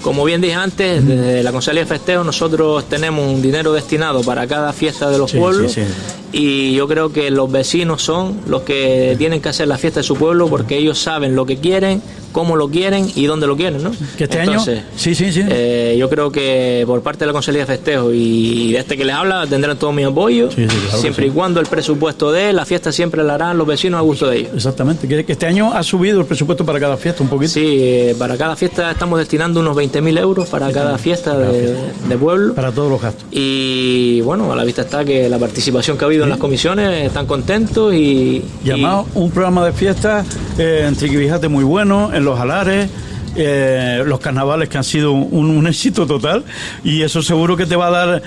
como 0.00 0.24
bien 0.24 0.40
dije 0.40 0.54
antes, 0.54 1.04
desde 1.06 1.42
la 1.42 1.52
Concejalía 1.52 1.82
de 1.82 1.88
Festeo 1.88 2.24
nosotros 2.24 2.88
tenemos 2.88 3.26
un 3.26 3.42
dinero 3.42 3.72
destinado 3.72 4.22
para 4.22 4.46
cada 4.46 4.72
fiesta 4.72 5.10
de 5.10 5.18
los 5.18 5.32
pueblos 5.32 5.76
y 6.34 6.74
yo 6.74 6.88
creo 6.88 7.12
que 7.12 7.30
los 7.30 7.50
vecinos 7.50 8.02
son 8.02 8.40
los 8.48 8.62
que 8.62 9.14
tienen 9.18 9.40
que 9.40 9.50
hacer 9.50 9.68
la 9.68 9.78
fiesta 9.78 10.00
de 10.00 10.04
su 10.04 10.16
pueblo 10.16 10.48
porque 10.48 10.76
ellos 10.76 10.98
saben 10.98 11.36
lo 11.36 11.46
que 11.46 11.58
quieren, 11.58 12.02
cómo 12.32 12.56
lo 12.56 12.68
quieren 12.68 13.08
y 13.14 13.26
dónde 13.26 13.46
lo 13.46 13.56
quieren, 13.56 13.82
¿no? 13.82 13.92
Que 14.18 14.24
este 14.24 14.40
año, 14.40 14.58
sí, 14.60 15.14
sí, 15.14 15.14
sí. 15.14 15.42
Eh, 15.48 15.94
yo 15.96 16.10
creo 16.10 16.32
que 16.32 16.82
por 16.88 17.00
parte 17.02 17.20
de 17.20 17.26
la 17.28 17.32
Consejería 17.32 17.64
de 17.64 17.66
Festejo 17.66 18.12
y 18.12 18.72
de 18.72 18.78
este 18.78 18.96
que 18.96 19.04
les 19.04 19.14
habla 19.14 19.46
tendrán 19.46 19.78
todo 19.78 19.92
mi 19.92 20.02
apoyo, 20.02 20.48
siempre 21.00 21.28
y 21.28 21.30
cuando 21.30 21.60
el 21.60 21.66
presupuesto 21.66 22.32
de 22.32 22.52
la 22.52 22.64
fiesta 22.64 22.90
siempre 22.90 23.22
la 23.22 23.34
harán 23.34 23.56
los 23.56 23.66
vecinos 23.68 23.98
a 23.98 24.02
gusto 24.02 24.26
de 24.26 24.38
ellos. 24.38 24.50
Exactamente, 24.54 25.06
que 25.06 25.32
este 25.32 25.46
año 25.46 25.72
ha 25.72 25.84
subido 25.84 26.20
el 26.20 26.26
presupuesto 26.26 26.66
para 26.66 26.80
cada 26.80 26.96
fiesta 26.96 27.22
un 27.22 27.28
poquito. 27.28 27.52
Sí, 27.52 27.78
eh, 27.80 28.16
para 28.18 28.36
cada 28.36 28.56
fiesta 28.56 28.90
estamos 28.90 29.20
destinando 29.20 29.60
unos 29.60 29.76
20.000 29.76 30.18
euros 30.18 30.48
para 30.48 30.72
cada 30.72 30.98
fiesta, 30.98 31.38
de, 31.38 32.18
pueblo. 32.18 32.54
Para 32.54 32.72
todos 32.72 32.90
los 32.90 33.00
gastos. 33.00 33.24
Y 33.30 34.20
bueno, 34.22 34.52
a 34.52 34.56
la 34.56 34.64
vista 34.64 34.82
está 34.82 35.04
que 35.04 35.28
la 35.28 35.38
participación 35.38 35.96
que 35.96 36.04
ha 36.04 36.06
habido 36.06 36.23
en 36.24 36.30
las 36.30 36.38
comisiones 36.38 37.06
están 37.06 37.26
contentos 37.26 37.94
y... 37.94 38.42
Llamado 38.64 39.06
un 39.14 39.30
programa 39.30 39.64
de 39.64 39.72
fiestas 39.72 40.26
eh, 40.58 40.84
en 40.88 40.96
Triquibijate 40.96 41.48
muy 41.48 41.64
bueno, 41.64 42.12
en 42.14 42.24
Los 42.24 42.40
Alares, 42.40 42.88
eh, 43.36 44.02
los 44.06 44.20
carnavales 44.20 44.68
que 44.68 44.78
han 44.78 44.84
sido 44.84 45.12
un, 45.12 45.66
éxito 45.66 46.06
total 46.06 46.44
y 46.82 47.02
eso 47.02 47.20
seguro 47.20 47.56
que 47.56 47.66
te 47.66 47.76
va 47.76 47.88
a 47.88 47.90
dar, 47.90 48.22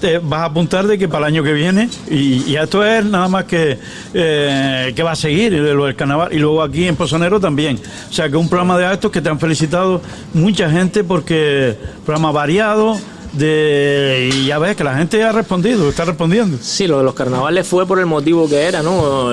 te, 0.00 0.18
vas 0.18 0.40
a 0.40 0.44
apuntar 0.44 0.86
de 0.86 0.98
que 0.98 1.08
para 1.08 1.26
el 1.26 1.34
año 1.34 1.42
que 1.42 1.52
viene 1.52 1.88
y, 2.10 2.54
esto 2.54 2.84
es 2.84 3.04
nada 3.04 3.28
más 3.28 3.44
que, 3.44 3.78
eh, 4.12 4.92
que 4.94 5.02
va 5.02 5.12
a 5.12 5.16
seguir 5.16 5.52
lo 5.52 5.86
del 5.86 5.96
carnaval 5.96 6.32
y 6.32 6.38
luego 6.38 6.62
aquí 6.62 6.86
en 6.86 6.96
Pozonero 6.96 7.40
también. 7.40 7.80
O 8.10 8.12
sea 8.12 8.28
que 8.28 8.36
un 8.36 8.48
programa 8.48 8.76
de 8.76 8.86
actos 8.86 9.10
que 9.10 9.22
te 9.22 9.30
han 9.30 9.40
felicitado 9.40 10.02
mucha 10.34 10.70
gente 10.70 11.02
porque 11.02 11.76
programa 12.04 12.30
variado 12.30 12.98
de 13.32 14.30
y 14.32 14.46
ya 14.46 14.58
ves 14.58 14.76
que 14.76 14.84
la 14.84 14.96
gente 14.96 15.22
ha 15.22 15.32
respondido, 15.32 15.88
está 15.88 16.04
respondiendo. 16.04 16.58
Sí, 16.60 16.86
lo 16.86 16.98
de 16.98 17.04
los 17.04 17.14
carnavales 17.14 17.66
fue 17.66 17.86
por 17.86 17.98
el 17.98 18.06
motivo 18.06 18.48
que 18.48 18.62
era, 18.62 18.82
¿no? 18.82 19.30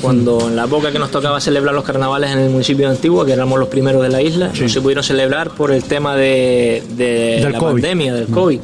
cuando 0.00 0.48
en 0.48 0.56
la 0.56 0.64
época 0.64 0.92
que 0.92 0.98
nos 0.98 1.10
tocaba 1.10 1.40
celebrar 1.40 1.74
los 1.74 1.84
carnavales 1.84 2.30
en 2.30 2.38
el 2.38 2.50
municipio 2.50 2.86
de 2.86 2.94
Antigua, 2.94 3.26
que 3.26 3.32
éramos 3.32 3.58
los 3.58 3.68
primeros 3.68 4.02
de 4.02 4.08
la 4.08 4.22
isla, 4.22 4.52
no 4.58 4.68
se 4.68 4.80
pudieron 4.80 5.04
celebrar 5.04 5.50
por 5.50 5.72
el 5.72 5.84
tema 5.84 6.16
de, 6.16 6.82
la 7.50 7.58
pandemia, 7.58 8.14
del 8.14 8.26
COVID. 8.26 8.60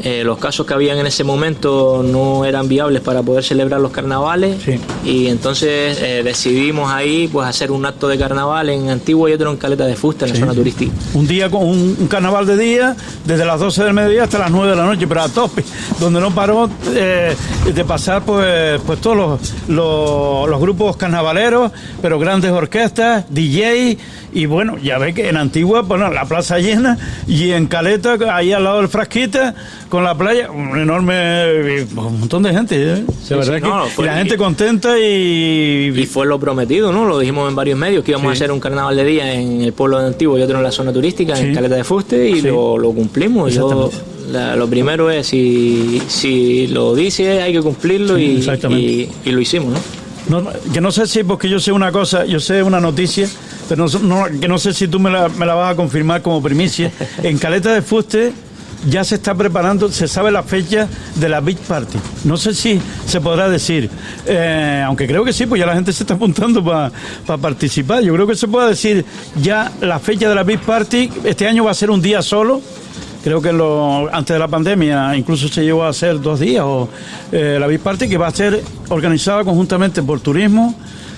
Eh, 0.00 0.22
los 0.24 0.38
casos 0.38 0.64
que 0.64 0.74
habían 0.74 0.98
en 0.98 1.06
ese 1.06 1.24
momento 1.24 2.04
no 2.04 2.44
eran 2.44 2.68
viables 2.68 3.02
para 3.02 3.22
poder 3.22 3.42
celebrar 3.42 3.80
los 3.80 3.90
carnavales. 3.90 4.56
Y 5.04 5.26
entonces 5.26 5.98
eh, 6.00 6.22
decidimos 6.22 6.92
ahí 6.92 7.28
pues 7.28 7.48
hacer 7.48 7.72
un 7.72 7.84
acto 7.84 8.06
de 8.08 8.18
carnaval 8.18 8.70
en 8.70 8.90
Antigua 8.90 9.28
y 9.28 9.32
otro 9.32 9.50
en 9.50 9.56
Caleta 9.56 9.86
de 9.86 9.96
Fusta, 9.96 10.26
en 10.26 10.34
la 10.34 10.38
zona 10.38 10.54
turística. 10.54 10.92
Un 11.14 11.26
día 11.26 11.50
con 11.50 11.66
un, 11.66 12.08
carnaval 12.08 12.46
de 12.46 12.56
día, 12.56 12.96
desde 13.24 13.44
las 13.44 13.58
12 13.60 13.84
del 13.84 13.92
mediodía 13.92 14.24
hasta 14.24 14.38
las 14.38 14.50
9 14.50 14.70
de 14.70 14.76
la 14.76 14.86
noche, 14.86 15.06
pero 15.06 15.22
a 15.22 15.28
tope, 15.28 15.64
donde 15.98 16.20
no 16.20 16.34
paró 16.34 16.70
eh, 16.94 17.34
de 17.74 17.84
pasar 17.84 18.22
pues, 18.24 18.80
pues 18.86 19.00
todos 19.00 19.16
los, 19.16 19.54
los, 19.68 20.48
los 20.48 20.60
grupos 20.60 20.96
carnavaleros, 20.96 21.72
pero 22.00 22.18
grandes 22.18 22.52
orquestas, 22.52 23.24
DJ 23.28 23.98
y 24.38 24.46
bueno, 24.46 24.78
ya 24.78 24.98
ve 24.98 25.14
que 25.14 25.28
en 25.28 25.36
Antigua, 25.36 25.82
bueno, 25.82 26.08
la 26.12 26.24
plaza 26.24 26.60
llena 26.60 26.96
y 27.26 27.50
en 27.50 27.66
Caleta, 27.66 28.16
ahí 28.30 28.52
al 28.52 28.62
lado 28.62 28.78
del 28.78 28.86
Frasquita, 28.86 29.52
con 29.88 30.04
la 30.04 30.16
playa, 30.16 30.48
un 30.52 30.78
enorme, 30.78 31.82
un 31.96 32.20
montón 32.20 32.44
de 32.44 32.54
gente. 32.54 32.76
¿eh? 32.78 33.04
y 33.98 34.02
la 34.02 34.14
gente 34.14 34.36
contenta 34.36 34.96
y... 34.96 35.92
Y 35.92 36.06
fue 36.06 36.24
lo 36.24 36.38
prometido, 36.38 36.92
¿no? 36.92 37.04
Lo 37.04 37.18
dijimos 37.18 37.48
en 37.48 37.56
varios 37.56 37.76
medios, 37.76 38.04
que 38.04 38.12
íbamos 38.12 38.30
a 38.30 38.32
hacer 38.34 38.52
un 38.52 38.60
carnaval 38.60 38.94
de 38.94 39.04
día 39.04 39.34
en 39.34 39.62
el 39.62 39.72
pueblo 39.72 39.98
de 39.98 40.06
Antigua 40.06 40.38
y 40.38 40.42
otro 40.42 40.58
en 40.58 40.62
la 40.62 40.70
zona 40.70 40.92
turística, 40.92 41.36
en 41.36 41.52
Caleta 41.52 41.74
de 41.74 41.82
Fuste, 41.82 42.28
y 42.30 42.40
lo, 42.40 42.78
lo, 42.78 42.92
cumplimos. 42.92 43.52
Yo, 43.52 43.90
lo 44.56 44.68
primero 44.68 45.10
es, 45.10 45.26
si, 45.26 46.00
si 46.06 46.68
lo 46.68 46.94
dice, 46.94 47.42
hay 47.42 47.52
que 47.52 47.60
cumplirlo 47.60 48.16
y, 48.16 48.48
y, 48.70 49.10
y, 49.24 49.30
lo 49.32 49.40
hicimos, 49.40 49.72
¿no? 49.72 49.80
No, 50.28 50.50
que 50.72 50.80
no 50.80 50.92
sé 50.92 51.06
si, 51.06 51.24
porque 51.24 51.48
yo 51.48 51.58
sé 51.58 51.72
una 51.72 51.90
cosa, 51.90 52.26
yo 52.26 52.38
sé 52.38 52.62
una 52.62 52.80
noticia, 52.80 53.28
pero 53.68 53.86
no, 53.86 54.58
sé 54.58 54.72
si 54.72 54.88
tú 54.88 54.98
me 54.98 55.10
la, 55.10 55.28
vas 55.28 55.72
a 55.72 55.76
confirmar 55.76 56.22
como 56.22 56.42
primicia. 56.42 56.90
En 57.22 57.38
Caleta 57.38 57.72
de 57.72 57.82
Fuste 57.82 58.32
ya 58.88 59.04
se 59.04 59.16
está 59.16 59.34
preparando, 59.34 59.90
se 59.90 60.08
sabe 60.08 60.30
la 60.30 60.42
fecha 60.42 60.88
de 61.16 61.28
la 61.28 61.40
Beach 61.40 61.58
Party. 61.58 61.98
No 62.24 62.36
sé 62.36 62.54
si 62.54 62.80
se 63.06 63.20
podrá 63.20 63.48
decir, 63.48 63.90
eh, 64.26 64.82
aunque 64.86 65.06
creo 65.06 65.24
que 65.24 65.32
sí, 65.32 65.46
pues 65.46 65.58
ya 65.58 65.66
la 65.66 65.74
gente 65.74 65.92
se 65.92 66.04
está 66.04 66.14
apuntando 66.14 66.64
para 66.64 66.92
participar. 67.40 68.02
Yo 68.02 68.14
creo 68.14 68.26
que 68.26 68.36
se 68.36 68.48
puede 68.48 68.70
decir 68.70 69.04
ya 69.40 69.70
la 69.80 69.98
fecha 69.98 70.28
de 70.28 70.34
la 70.34 70.44
Beach 70.44 70.60
Party. 70.60 71.10
Este 71.24 71.46
año 71.46 71.64
va 71.64 71.72
a 71.72 71.74
ser 71.74 71.90
un 71.90 72.00
día 72.00 72.22
solo. 72.22 72.62
Creo 73.22 73.42
que 73.42 73.50
antes 74.12 74.34
de 74.34 74.38
la 74.38 74.48
pandemia 74.48 75.14
incluso 75.16 75.48
se 75.48 75.62
llevó 75.62 75.82
a 75.84 75.88
hacer 75.88 76.20
dos 76.20 76.40
días 76.40 76.62
o 76.64 76.88
eh, 77.32 77.58
la 77.60 77.66
Beach 77.66 77.82
Party 77.82 78.08
que 78.08 78.16
va 78.16 78.28
a 78.28 78.30
ser 78.30 78.62
organizada 78.88 79.44
conjuntamente 79.44 80.02
por 80.02 80.20
turismo, 80.20 80.74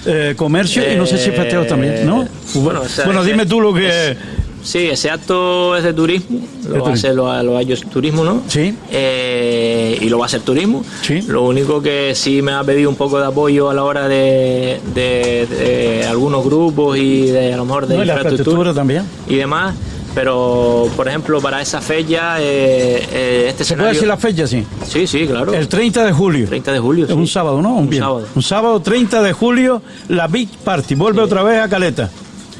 eh, 0.06 0.34
comercio 0.36 0.82
y 0.92 0.96
no 0.96 1.06
sé 1.06 1.18
si 1.18 1.30
festejos 1.30 1.66
también, 1.66 2.06
¿no? 2.06 2.26
Bueno, 2.54 2.82
bueno 3.04 3.24
dime 3.24 3.46
tú 3.46 3.60
lo 3.60 3.74
que... 3.74 4.16
Sí, 4.62 4.88
ese 4.90 5.08
acto 5.08 5.74
es 5.74 5.84
de 5.84 5.94
turismo, 5.94 6.38
lo 6.68 6.84
va 6.84 6.90
a 6.90 6.92
hacer 6.92 7.14
los, 7.14 7.80
turismo, 7.90 8.24
¿no? 8.24 8.42
Sí. 8.46 8.74
Eh, 8.90 9.98
y 10.00 10.08
lo 10.10 10.18
va 10.18 10.26
a 10.26 10.26
hacer 10.26 10.42
turismo. 10.42 10.84
Sí. 11.00 11.22
Lo 11.22 11.44
único 11.44 11.80
que 11.80 12.14
sí 12.14 12.42
me 12.42 12.52
ha 12.52 12.62
pedido 12.62 12.90
un 12.90 12.96
poco 12.96 13.18
de 13.18 13.26
apoyo 13.26 13.70
a 13.70 13.74
la 13.74 13.84
hora 13.84 14.06
de, 14.06 14.78
de, 14.94 16.06
algunos 16.08 16.44
grupos 16.44 16.98
y 16.98 17.26
de 17.26 17.54
a 17.54 17.56
lo 17.56 17.64
mejor 17.64 17.86
de 17.86 17.96
infraestructura 17.96 18.74
también. 18.74 19.04
y 19.28 19.36
demás. 19.36 19.74
Pero, 20.14 20.88
por 20.96 21.08
ejemplo, 21.08 21.40
para 21.40 21.62
esa 21.62 21.80
fecha, 21.80 22.40
eh, 22.40 23.06
eh 23.12 23.46
este 23.48 23.64
¿Se 23.64 23.76
puede 23.76 23.90
decir 23.90 24.08
la 24.08 24.16
fecha, 24.16 24.46
sí? 24.46 24.66
Sí, 24.84 25.06
sí, 25.06 25.26
claro. 25.26 25.54
El 25.54 25.68
30 25.68 26.04
de 26.04 26.12
julio. 26.12 26.46
30 26.48 26.72
de 26.72 26.78
julio, 26.80 27.04
Es 27.06 27.12
un 27.12 27.26
sábado, 27.26 27.62
¿no? 27.62 27.74
Un, 27.76 27.92
sábado. 27.92 28.26
Un 28.34 28.42
sábado 28.42 28.80
30 28.80 29.22
de 29.22 29.32
julio, 29.32 29.82
la 30.08 30.26
Big 30.26 30.48
Party. 30.64 30.94
Vuelve 30.96 31.22
otra 31.22 31.42
vez 31.42 31.60
a 31.60 31.68
Caleta. 31.68 32.10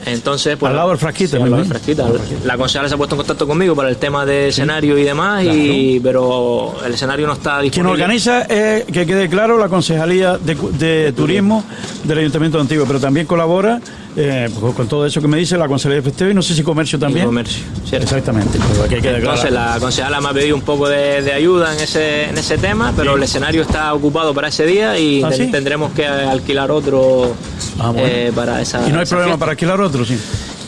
Entonces, 0.07 0.57
pues, 0.57 0.71
al 0.71 0.77
lado 0.77 0.91
del 0.91 0.99
frasquito, 0.99 1.37
sí, 1.37 1.43
al 1.43 1.51
lado 1.51 1.63
del 1.63 1.69
frasquito. 1.69 2.09
La 2.45 2.57
concejala 2.57 2.89
se 2.89 2.95
ha 2.95 2.99
puesto 2.99 3.17
en 3.17 3.19
contacto 3.19 3.47
conmigo 3.47 3.75
para 3.75 3.89
el 3.89 3.97
tema 3.97 4.25
de 4.25 4.49
escenario 4.49 4.97
y 4.97 5.03
demás, 5.03 5.45
y, 5.45 6.01
pero 6.01 6.75
el 6.85 6.95
escenario 6.95 7.27
no 7.27 7.35
está 7.35 7.61
disponible. 7.61 7.71
Quien 7.71 7.87
organiza, 7.87 8.43
es, 8.43 8.85
que 8.85 9.05
quede 9.05 9.29
claro, 9.29 9.59
la 9.59 9.69
Concejalía 9.69 10.39
de, 10.39 10.57
de 10.79 11.13
Turismo 11.13 11.65
del 12.05 12.19
Ayuntamiento 12.19 12.59
de 12.59 12.63
Antigua, 12.63 12.85
pero 12.87 12.99
también 12.99 13.27
colabora 13.27 13.81
eh, 14.17 14.49
pues, 14.61 14.75
con 14.75 14.89
todo 14.89 15.07
eso 15.07 15.21
que 15.21 15.29
me 15.29 15.37
dice 15.39 15.57
la 15.57 15.69
Concejalía 15.69 15.97
de 15.97 16.03
Festivo 16.03 16.31
y 16.31 16.35
no 16.35 16.43
sé 16.43 16.55
si 16.55 16.63
comercio 16.63 16.99
también. 16.99 17.25
Y 17.25 17.27
comercio, 17.27 17.63
¿cierto? 17.85 18.05
Exactamente. 18.05 18.59
Pues 18.59 18.81
aquí 18.81 19.07
Entonces 19.07 19.51
la 19.53 19.77
concejala 19.81 20.21
me 20.21 20.29
ha 20.29 20.33
pedido 20.33 20.57
un 20.57 20.63
poco 20.63 20.89
de, 20.89 21.23
de 21.23 21.33
ayuda 21.33 21.75
en 21.75 21.81
ese, 21.81 22.25
en 22.25 22.37
ese 22.39 22.59
tema, 22.59 22.93
pero 22.97 23.17
el 23.17 23.23
escenario 23.23 23.63
está 23.63 23.93
ocupado 23.95 24.35
para 24.35 24.49
ese 24.49 24.67
día 24.67 24.99
y 24.99 25.23
¿Ah, 25.23 25.31
sí? 25.33 25.47
tendremos 25.51 25.93
que 25.93 26.07
alquilar 26.07 26.71
otro 26.71 27.35
Ah, 27.79 27.91
bueno. 27.91 28.07
eh, 28.09 28.33
para 28.35 28.61
esa. 28.61 28.87
Y 28.89 28.93
no 28.93 28.99
hay 29.01 29.07
problema 29.07 29.29
fiesta. 29.33 29.39
para 29.39 29.53
alquilar 29.53 29.81
otro, 29.81 30.05
sí. 30.05 30.19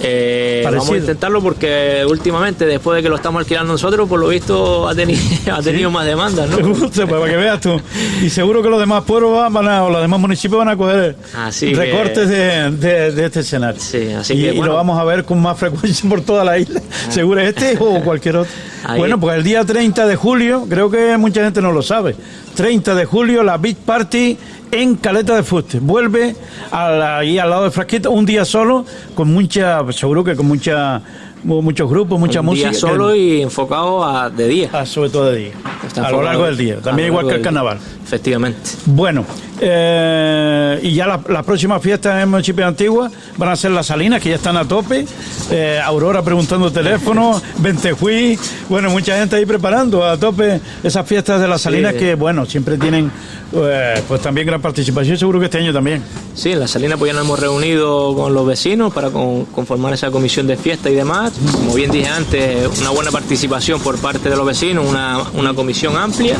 Eh, 0.05 0.63
vamos 0.65 0.91
a 0.91 0.97
intentarlo 0.97 1.41
porque 1.41 2.05
últimamente, 2.09 2.67
después 2.67 2.97
de 2.97 3.03
que 3.03 3.09
lo 3.09 3.17
estamos 3.17 3.41
alquilando 3.41 3.73
nosotros, 3.73 4.09
por 4.09 4.19
lo 4.21 4.29
visto 4.29 4.89
ha, 4.89 4.95
teni- 4.95 5.19
ha 5.53 5.63
tenido 5.63 5.91
más 5.91 6.05
demandas, 6.07 6.49
¿no? 6.49 6.59
Gusta, 6.69 7.07
pues, 7.07 7.21
para 7.21 7.31
que 7.31 7.37
veas 7.37 7.61
tú. 7.61 7.81
Y 8.23 8.29
seguro 8.31 8.63
que 8.63 8.69
los 8.69 8.81
demás 8.81 9.05
pueblos 9.05 9.33
van, 9.53 9.69
a, 9.69 9.85
o 9.85 9.91
los 9.91 10.01
demás 10.03 10.19
municipios 10.21 10.59
van 10.59 10.69
a 10.69 10.77
coger 10.77 11.17
Así 11.37 11.71
que- 11.71 11.77
recortes 11.77 12.29
de, 12.29 12.71
de- 12.73 13.13
de 13.13 13.25
este 13.27 13.41
escenario. 13.41 13.81
Sí, 13.81 14.11
así 14.13 14.35
y, 14.35 14.43
que, 14.43 14.55
y 14.55 14.61
lo 14.61 14.75
vamos 14.75 14.99
a 14.99 15.05
ver 15.05 15.25
con 15.25 15.41
más 15.41 15.59
frecuencia 15.59 16.09
por 16.11 16.21
toda 16.23 16.45
la 16.45 16.59
isla. 16.59 16.81
Seguro 17.09 17.41
este 17.41 17.77
o 17.79 18.01
cualquier 18.03 18.37
otro. 18.37 18.53
Ahí. 18.85 18.99
Bueno, 18.99 19.21
pues 19.21 19.37
el 19.37 19.45
día 19.45 19.65
30 19.65 20.07
de 20.07 20.17
julio, 20.17 20.67
creo 20.69 20.91
que 20.91 21.17
mucha 21.17 21.45
gente 21.45 21.61
no 21.63 21.71
lo 21.71 21.83
sabe. 21.83 22.17
30 22.57 22.95
de 22.97 23.05
julio, 23.05 23.43
la 23.45 23.57
Beach 23.57 23.77
Party 23.77 24.37
en 24.73 24.97
Caleta 24.97 25.37
de 25.37 25.43
Fuste. 25.43 25.81
Vuelve 25.81 26.35
ahí 26.71 27.39
al 27.39 27.51
lado 27.51 27.65
de 27.65 27.71
Frasquito, 27.71 28.11
un 28.11 28.25
día 28.25 28.47
solo, 28.47 28.87
con 29.15 29.31
mucha, 29.31 29.81
seguro 29.93 30.25
que 30.25 30.35
con 30.35 30.47
mucha, 30.47 31.03
muchos 31.45 31.89
grupos, 31.91 32.19
mucha 32.21 32.41
Un 32.41 32.47
música. 32.47 32.71
día 32.71 32.79
solo 32.79 33.15
y 33.15 33.43
enfocado 33.43 34.05
a, 34.05 34.31
de 34.31 34.49
día. 34.49 34.71
Ah, 34.73 34.87
sobre 34.87 35.11
todo 35.11 35.31
de 35.33 35.39
día. 35.39 35.53
Está 35.87 36.07
a 36.07 36.11
lo 36.11 36.23
largo 36.23 36.45
del 36.45 36.57
día. 36.57 36.75
a 36.79 36.81
También 36.83 37.09
igual 37.09 37.27
que 37.27 37.33
el 37.33 37.39
día. 37.39 37.45
carnaval. 37.45 37.79
Efectivamente. 38.05 38.59
Bueno, 38.87 39.25
eh, 39.61 40.79
y 40.83 40.93
ya 40.95 41.07
las 41.07 41.29
la 41.29 41.43
próximas 41.43 41.81
fiestas 41.83 42.15
en 42.15 42.21
el 42.21 42.27
municipio 42.27 42.63
de 42.65 42.69
Antigua 42.69 43.11
van 43.37 43.49
a 43.49 43.57
ser 43.57 43.71
las 43.71 43.87
Salinas, 43.87 44.21
que 44.21 44.29
ya 44.31 44.35
están 44.37 44.57
a 44.57 44.65
tope. 44.67 45.07
Eh, 45.51 45.81
Aurora 45.83 46.23
preguntando 46.23 46.71
teléfono, 46.71 47.41
Ventejuí. 47.59 48.39
Bueno, 48.69 48.91
mucha 48.91 49.17
gente 49.17 49.37
ahí 49.37 49.47
preparando 49.47 50.05
a 50.05 50.17
tope 50.19 50.61
esas 50.83 51.07
fiestas 51.07 51.41
de 51.41 51.49
las 51.49 51.63
Salinas 51.63 51.93
Sí. 51.95 51.99
que, 52.01 52.15
bueno, 52.15 52.45
siempre 52.47 52.77
tienen 52.79 53.11
eh, 53.55 54.03
pues 54.09 54.21
también 54.21 54.47
gran 54.47 54.61
participación. 54.61 55.17
Seguro 55.19 55.39
que 55.39 55.47
este 55.47 55.59
año 55.59 55.73
también. 55.73 56.03
Sí, 56.35 56.53
en 56.53 56.61
la 56.61 56.69
Salina 56.69 56.97
pues 56.97 57.11
ya 57.11 57.15
nos 57.17 57.25
hemos 57.27 57.39
reunido 57.41 58.15
con 58.15 58.35
los 58.35 58.47
vecinos 58.47 58.93
para 58.93 59.11
con- 59.11 59.45
conformar 59.47 59.93
esa 59.95 60.11
comisión 60.11 60.47
de 60.47 60.57
fiesta 60.57 60.89
y 60.91 60.95
demás. 60.95 61.32
Como 61.55 61.75
bien 61.75 61.91
dije 61.91 62.09
antes, 62.09 62.69
una 62.81 62.91
buena 62.91 63.11
participación 63.11 63.81
por 63.81 63.99
parte 63.99 64.29
de 64.31 64.37
los 64.37 64.45
vecinos, 64.47 64.85
una, 64.89 65.19
una 65.35 65.55
comisión 65.55 65.97
amplia. 65.97 66.37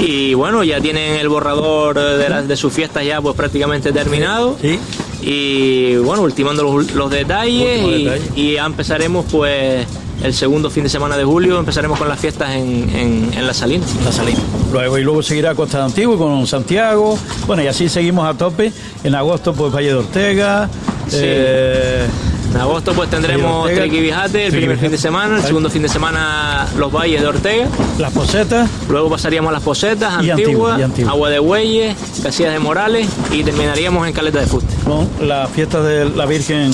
Y 0.00 0.34
bueno, 0.34 0.64
ya 0.64 0.80
tienen 0.80 1.14
el 1.20 1.28
borrador 1.28 1.98
de, 1.98 2.28
las- 2.28 2.48
de 2.48 2.56
sus 2.56 2.72
fiestas 2.72 3.04
ya 3.04 3.20
pues 3.20 3.34
prácticamente 3.36 3.92
terminado. 3.92 4.56
Sí. 4.60 4.78
Y 5.22 5.96
bueno, 5.96 6.22
ultimando 6.22 6.62
los, 6.62 6.92
los 6.92 7.10
detalles, 7.10 8.10
y, 8.36 8.52
ya 8.54 8.66
empezaremos 8.66 9.24
pues 9.30 9.86
el 10.22 10.34
segundo 10.34 10.68
fin 10.70 10.84
de 10.84 10.90
semana 10.90 11.16
de 11.16 11.24
julio, 11.24 11.58
empezaremos 11.58 11.98
con 11.98 12.08
las 12.08 12.18
fiestas 12.20 12.50
en, 12.54 12.90
en, 12.94 13.30
en 13.34 13.46
la 13.46 13.54
Salina. 13.54 13.84
La 14.04 14.12
Salina. 14.12 14.38
Luego, 14.72 14.98
y 14.98 15.02
luego 15.04 15.22
seguirá 15.22 15.54
Costa 15.54 15.78
de 15.78 15.84
Antigua 15.84 16.18
con 16.18 16.46
Santiago. 16.46 17.18
Bueno, 17.46 17.62
y 17.62 17.66
así 17.68 17.88
seguimos 17.88 18.26
a 18.28 18.34
tope. 18.36 18.72
En 19.02 19.14
agosto, 19.14 19.54
pues 19.54 19.72
Valle 19.72 19.88
de 19.88 19.94
Ortega. 19.94 20.68
Sí. 21.08 21.16
eh, 21.20 22.06
En 22.54 22.60
agosto 22.60 22.92
pues 22.92 23.10
tendremos 23.10 23.64
Ortega. 23.64 23.82
Triquibijate 23.82 24.46
el 24.46 24.52
primer 24.52 24.78
fin 24.78 24.90
de 24.92 24.98
semana, 24.98 25.38
el 25.38 25.42
segundo 25.42 25.68
fin 25.70 25.82
de 25.82 25.88
semana 25.88 26.68
los 26.78 26.92
valles 26.92 27.20
de 27.20 27.26
Ortega, 27.26 27.66
las 27.98 28.12
posetas. 28.12 28.70
luego 28.88 29.10
pasaríamos 29.10 29.48
a 29.50 29.52
las 29.54 29.62
Posetas, 29.62 30.14
Antigua. 30.14 30.78
Agua 31.08 31.30
de 31.30 31.40
Bueyes, 31.40 31.96
Casillas 32.22 32.52
de 32.52 32.60
Morales 32.60 33.08
y 33.32 33.42
terminaríamos 33.42 34.06
en 34.06 34.12
Caleta 34.12 34.38
de 34.38 34.46
Fuste. 34.46 34.72
con 34.84 35.08
la 35.20 35.48
fiesta 35.48 35.82
de 35.82 36.08
la 36.10 36.26
Virgen 36.26 36.70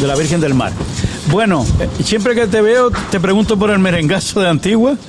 de 0.00 0.06
la 0.08 0.16
Virgen 0.16 0.40
del 0.40 0.54
Mar. 0.54 0.72
Bueno, 1.30 1.64
eh, 1.78 1.88
siempre 2.02 2.34
que 2.34 2.48
te 2.48 2.60
veo 2.60 2.90
te 3.10 3.20
pregunto 3.20 3.56
por 3.56 3.70
el 3.70 3.78
merengazo 3.78 4.40
de 4.40 4.48
Antigua. 4.48 4.96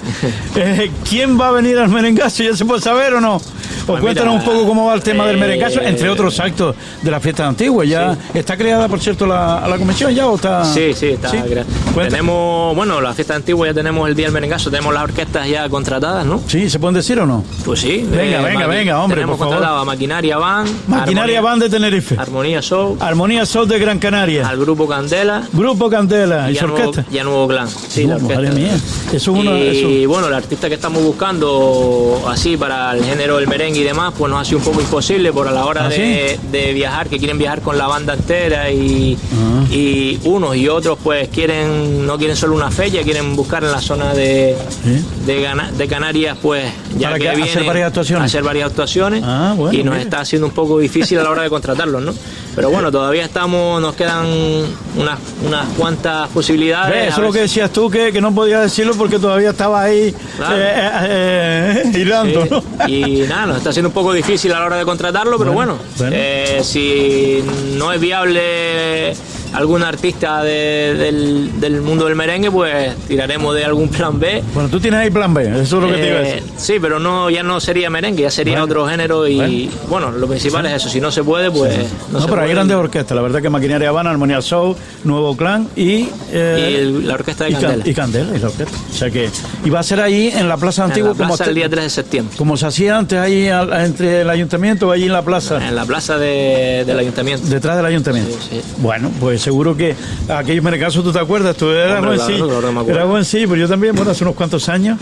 Eh, 0.56 0.92
¿Quién 1.10 1.40
va 1.40 1.48
a 1.48 1.52
venir 1.52 1.80
al 1.80 1.90
merengazo? 1.90 2.44
¿Ya 2.44 2.56
se 2.56 2.64
puede 2.64 2.80
saber 2.80 3.16
o 3.16 3.22
no? 3.22 3.42
O 3.84 3.86
Pues 3.86 4.02
cuéntanos 4.02 4.36
un 4.36 4.44
poco 4.44 4.66
cómo 4.66 4.86
va 4.86 4.94
el 4.94 5.02
tema 5.04 5.26
del 5.28 5.36
eh, 5.36 5.40
merengazo, 5.40 5.82
entre 5.82 6.10
otros 6.10 6.40
actos 6.40 6.76
de 7.02 7.12
la 7.12 7.20
fiesta 7.20 7.46
Antigua. 7.48 7.84
Ya 7.84 8.18
está 8.34 8.56
creada, 8.56 8.88
por 8.88 9.00
cierto, 9.02 9.26
la, 9.28 9.66
la 9.68 9.78
comisión 9.78 10.14
ya 10.14 10.28
o 10.28 10.36
está. 10.36 10.64
Sí, 10.64 10.94
sí, 10.94 11.08
está 11.08 11.30
crea- 11.30 11.66
Cuenta- 11.94 12.10
Tenemos, 12.12 12.76
bueno, 12.76 13.02
la 13.02 13.14
fiesta 13.14 13.36
antigua 13.36 13.68
ya 13.68 13.74
tenemos 13.74 14.08
el 14.08 14.16
día 14.16 14.26
del 14.28 14.34
merengazo, 14.34 14.70
tenemos 14.72 14.94
las 14.94 15.04
orquestas 15.04 15.48
ya 15.50 15.68
contratadas, 15.70 16.26
¿no? 16.26 16.40
Sí, 16.48 16.70
¿se 16.70 16.80
pueden 16.80 16.96
decir 16.96 17.20
o 17.20 17.26
no? 17.26 17.44
Pues 17.66 17.82
sí. 17.82 18.08
Venga, 18.10 18.42
venga, 18.42 18.66
maqui- 18.66 18.70
venga, 18.70 19.04
hombre, 19.04 19.16
Tenemos 19.18 19.38
por 19.38 19.46
favor. 19.48 19.56
contratado 19.56 19.82
a 19.82 19.86
Maquinaria 19.86 20.38
Van, 20.38 20.66
Maquinaria 20.88 21.42
Band 21.42 21.64
de 21.64 21.70
Tenerife. 21.70 22.16
Armonía 22.18 22.62
Show, 22.62 22.98
Armonía 23.00 23.46
Sol 23.46 23.68
de 23.68 23.80
Gran 23.80 24.00
Canaria. 24.00 24.48
al 24.48 24.58
grupo 24.58 24.88
Candela 24.88 25.44
Grupo 25.52 25.90
Candela 25.90 26.50
y 26.50 26.56
su 26.56 26.68
nuevo, 26.68 26.90
orquesta. 26.90 27.12
ya 27.12 27.24
nuevo 27.24 27.48
clan. 27.48 27.68
Sí, 27.68 28.06
la 28.06 28.16
orquesta. 28.16 28.52
mía. 28.54 28.76
Eso 29.08 29.16
es 29.18 29.28
una. 29.28 29.52
y 29.60 30.02
eso- 30.02 30.10
bueno, 30.10 30.28
el 30.28 30.34
artista 30.34 30.70
que 30.70 30.76
estamos 30.76 31.04
buscando 31.04 32.24
así 32.30 32.58
para 32.58 32.94
el 32.96 33.04
género 33.04 33.38
del 33.38 33.48
merengue 33.48 33.73
y 33.76 33.84
demás, 33.84 34.14
pues 34.18 34.30
nos 34.32 34.42
ha 34.42 34.46
sido 34.46 34.60
un 34.60 34.64
poco 34.64 34.82
imposible 34.82 35.32
por 35.34 35.48
a 35.48 35.52
la 35.52 35.66
hora 35.66 35.86
¿Ah, 35.86 35.90
de, 35.90 36.40
de 36.52 36.74
viajar, 36.74 37.08
que 37.10 37.18
quieren 37.18 37.38
viajar 37.38 37.62
con 37.62 37.78
la 37.78 37.88
banda 37.88 38.14
entera 38.14 38.72
y, 38.72 39.18
Ah. 39.34 39.63
Y 39.74 40.20
unos 40.26 40.56
y 40.56 40.68
otros 40.70 40.98
pues 41.04 41.30
quieren 41.30 42.06
no 42.06 42.18
quieren 42.18 42.36
solo 42.36 42.56
una 42.56 42.70
fecha, 42.70 43.02
quieren 43.02 43.36
buscar 43.36 43.64
en 43.64 43.72
la 43.72 43.82
zona 43.82 44.14
de, 44.14 44.56
Sí. 44.84 45.04
de, 45.26 45.88
Canarias 45.88 46.38
pues 46.42 46.72
ya 46.98 47.08
Para 47.10 47.18
que 47.18 47.24
que 47.24 47.30
hacer 47.30 47.44
vienen 47.46 47.66
varias 47.68 47.88
actuaciones. 47.88 48.26
hacer 48.26 48.44
varias 48.44 48.70
actuaciones 48.70 49.24
Ah, 49.26 49.54
bueno, 49.58 49.74
y 49.78 49.84
nos 49.84 49.94
mira. 49.94 50.04
está 50.04 50.20
haciendo 50.22 50.48
un 50.48 50.54
poco 50.54 50.78
difícil 50.80 51.18
a 51.20 51.24
la 51.24 51.30
hora 51.32 51.42
de 51.44 51.50
contratarlos, 51.50 52.02
¿no? 52.02 52.14
Pero 52.56 52.70
bueno, 52.70 52.92
todavía 52.92 53.26
estamos, 53.26 53.82
nos 53.82 53.96
quedan 53.96 54.28
unas, 54.96 55.18
unas 55.44 55.68
cuantas 55.76 56.30
posibilidades. 56.30 56.94
Ve, 56.94 57.08
Eso 57.08 57.22
es 57.22 57.28
lo 57.28 57.34
que 57.34 57.40
decías 57.40 57.72
tú, 57.74 57.90
que, 57.90 58.12
que 58.12 58.22
no 58.22 58.34
podías 58.36 58.62
decirlo 58.62 58.94
porque 58.96 59.18
todavía 59.18 59.50
estaba 59.50 59.82
ahí 59.82 60.14
Claro. 60.38 60.56
eh, 60.56 60.64
eh, 60.66 61.84
eh, 61.86 61.92
Sí, 61.94 62.50
¿no? 62.50 62.88
Y 62.88 63.22
nada, 63.28 63.48
nos 63.48 63.58
está 63.58 63.72
siendo 63.74 63.90
un 63.90 63.94
poco 63.94 64.14
difícil 64.14 64.54
a 64.54 64.60
la 64.60 64.66
hora 64.68 64.78
de 64.78 64.86
contratarlo, 64.86 65.38
pero 65.40 65.52
Bueno, 65.52 65.78
bueno, 65.78 65.94
bueno. 65.98 66.16
eh, 66.16 66.62
si 66.64 67.44
no 67.76 67.92
es 67.92 68.00
viable 68.00 69.16
algún 69.54 69.84
artista 69.84 70.44
de- 70.44 70.96
del, 70.98 71.60
del 71.60 71.82
mundo 71.82 72.06
del 72.06 72.16
merengue, 72.16 72.50
pues 72.52 72.96
tiraremos 73.08 73.56
de 73.56 73.66
algún 73.66 73.88
plan 73.90 74.20
B. 74.20 74.44
Bueno, 74.54 74.70
tú 74.70 74.80
tienes 74.80 75.00
ahí 75.00 75.10
plan 75.12 75.34
B, 75.34 75.44
eso 75.62 75.62
es 75.62 75.72
lo 75.72 75.88
que 75.88 75.94
te 76.02 76.08
iba 76.08 76.18
a 76.18 76.22
Eh, 76.22 76.26
decir. 76.36 76.44
sí, 76.58 76.74
pero 76.82 77.00
no 77.00 77.30
ya 77.30 77.44
no 77.44 77.60
sería 77.60 77.90
merengue, 77.90 78.24
ya 78.24 78.32
sería 78.32 78.54
Bueno. 78.54 78.66
otro 78.66 78.88
género 78.88 79.28
y 79.28 79.70
bueno, 79.90 80.12
lo 80.12 80.28
principal 80.28 80.66
es 80.66 80.74
eso, 80.74 80.90
si 80.90 81.00
no 81.00 81.12
se 81.12 81.24
puede, 81.24 81.52
pues 81.52 81.78
No, 82.12 82.20
no, 82.20 82.22
se 82.22 82.28
pero 82.28 82.42
hay 82.42 82.50
grandes 82.50 82.76
orquestas, 82.78 83.16
la 83.16 83.22
verdad 83.22 83.42
que 83.42 83.50
Maquinaria 83.50 83.90
Habana, 83.90 84.10
Armonía 84.10 84.42
Show, 84.42 84.76
Nuevo 85.04 85.36
Clan 85.38 85.68
y... 85.76 86.08
eh, 86.32 86.70
Y 86.72 86.76
el- 86.76 87.08
la 87.08 87.14
orquesta 87.16 87.44
de 87.46 87.52
y 87.52 87.54
Can- 87.54 87.62
Candela. 87.64 87.84
Y 87.90 87.94
Candela, 87.94 88.36
y 88.36 88.40
la 88.40 88.48
orquesta. 88.48 88.78
O 88.90 88.94
sea 88.94 89.10
que... 89.12 89.30
Y 89.66 89.70
va 89.70 89.80
a 89.80 89.84
ser 89.84 90.00
ahí 90.02 90.30
en 90.36 90.48
la 90.50 90.58
Plaza 90.58 90.84
en 90.84 90.90
Antigua, 90.92 91.10
la 91.10 91.16
plaza 91.16 91.38
como, 91.38 91.50
el 91.50 91.56
día 91.56 91.70
3 91.70 91.84
de 91.84 91.90
septiembre, 91.90 92.36
como 92.38 92.58
se 92.58 92.66
hacía 92.66 92.98
antes 92.98 93.20
ahí 93.20 93.48
al- 93.50 93.72
entre 93.86 94.22
el 94.22 94.30
ayuntamiento, 94.30 94.92
allí 94.92 95.06
en 95.06 95.14
la 95.14 95.22
plaza. 95.22 95.66
en 95.68 95.76
la 95.76 95.86
plaza 95.86 96.18
de- 96.18 96.84
del 96.86 96.98
ayuntamiento. 97.00 97.48
Detrás 97.48 97.78
del 97.78 97.86
ayuntamiento. 97.86 98.32
Sí, 98.40 98.48
sí. 98.52 98.62
Bueno, 98.78 99.12
pues 99.20 99.43
seguro 99.44 99.76
que 99.76 99.96
aquellos 100.30 100.64
merengasos, 100.64 101.04
tú 101.04 101.12
te 101.12 101.20
acuerdas, 101.20 101.56
tú 101.58 101.70
eras 101.70 102.00
Hombre, 102.00 102.16
claro, 102.18 102.46
acuerdo. 102.70 102.92
Eras 102.92 103.06
joven, 103.08 103.26
sí, 103.26 103.40
pero 103.48 103.56
yo 103.58 103.68
también, 103.68 103.96
bueno, 103.96 104.12
hace 104.12 104.24
unos 104.24 104.36
cuantos 104.36 104.70
años, 104.70 104.98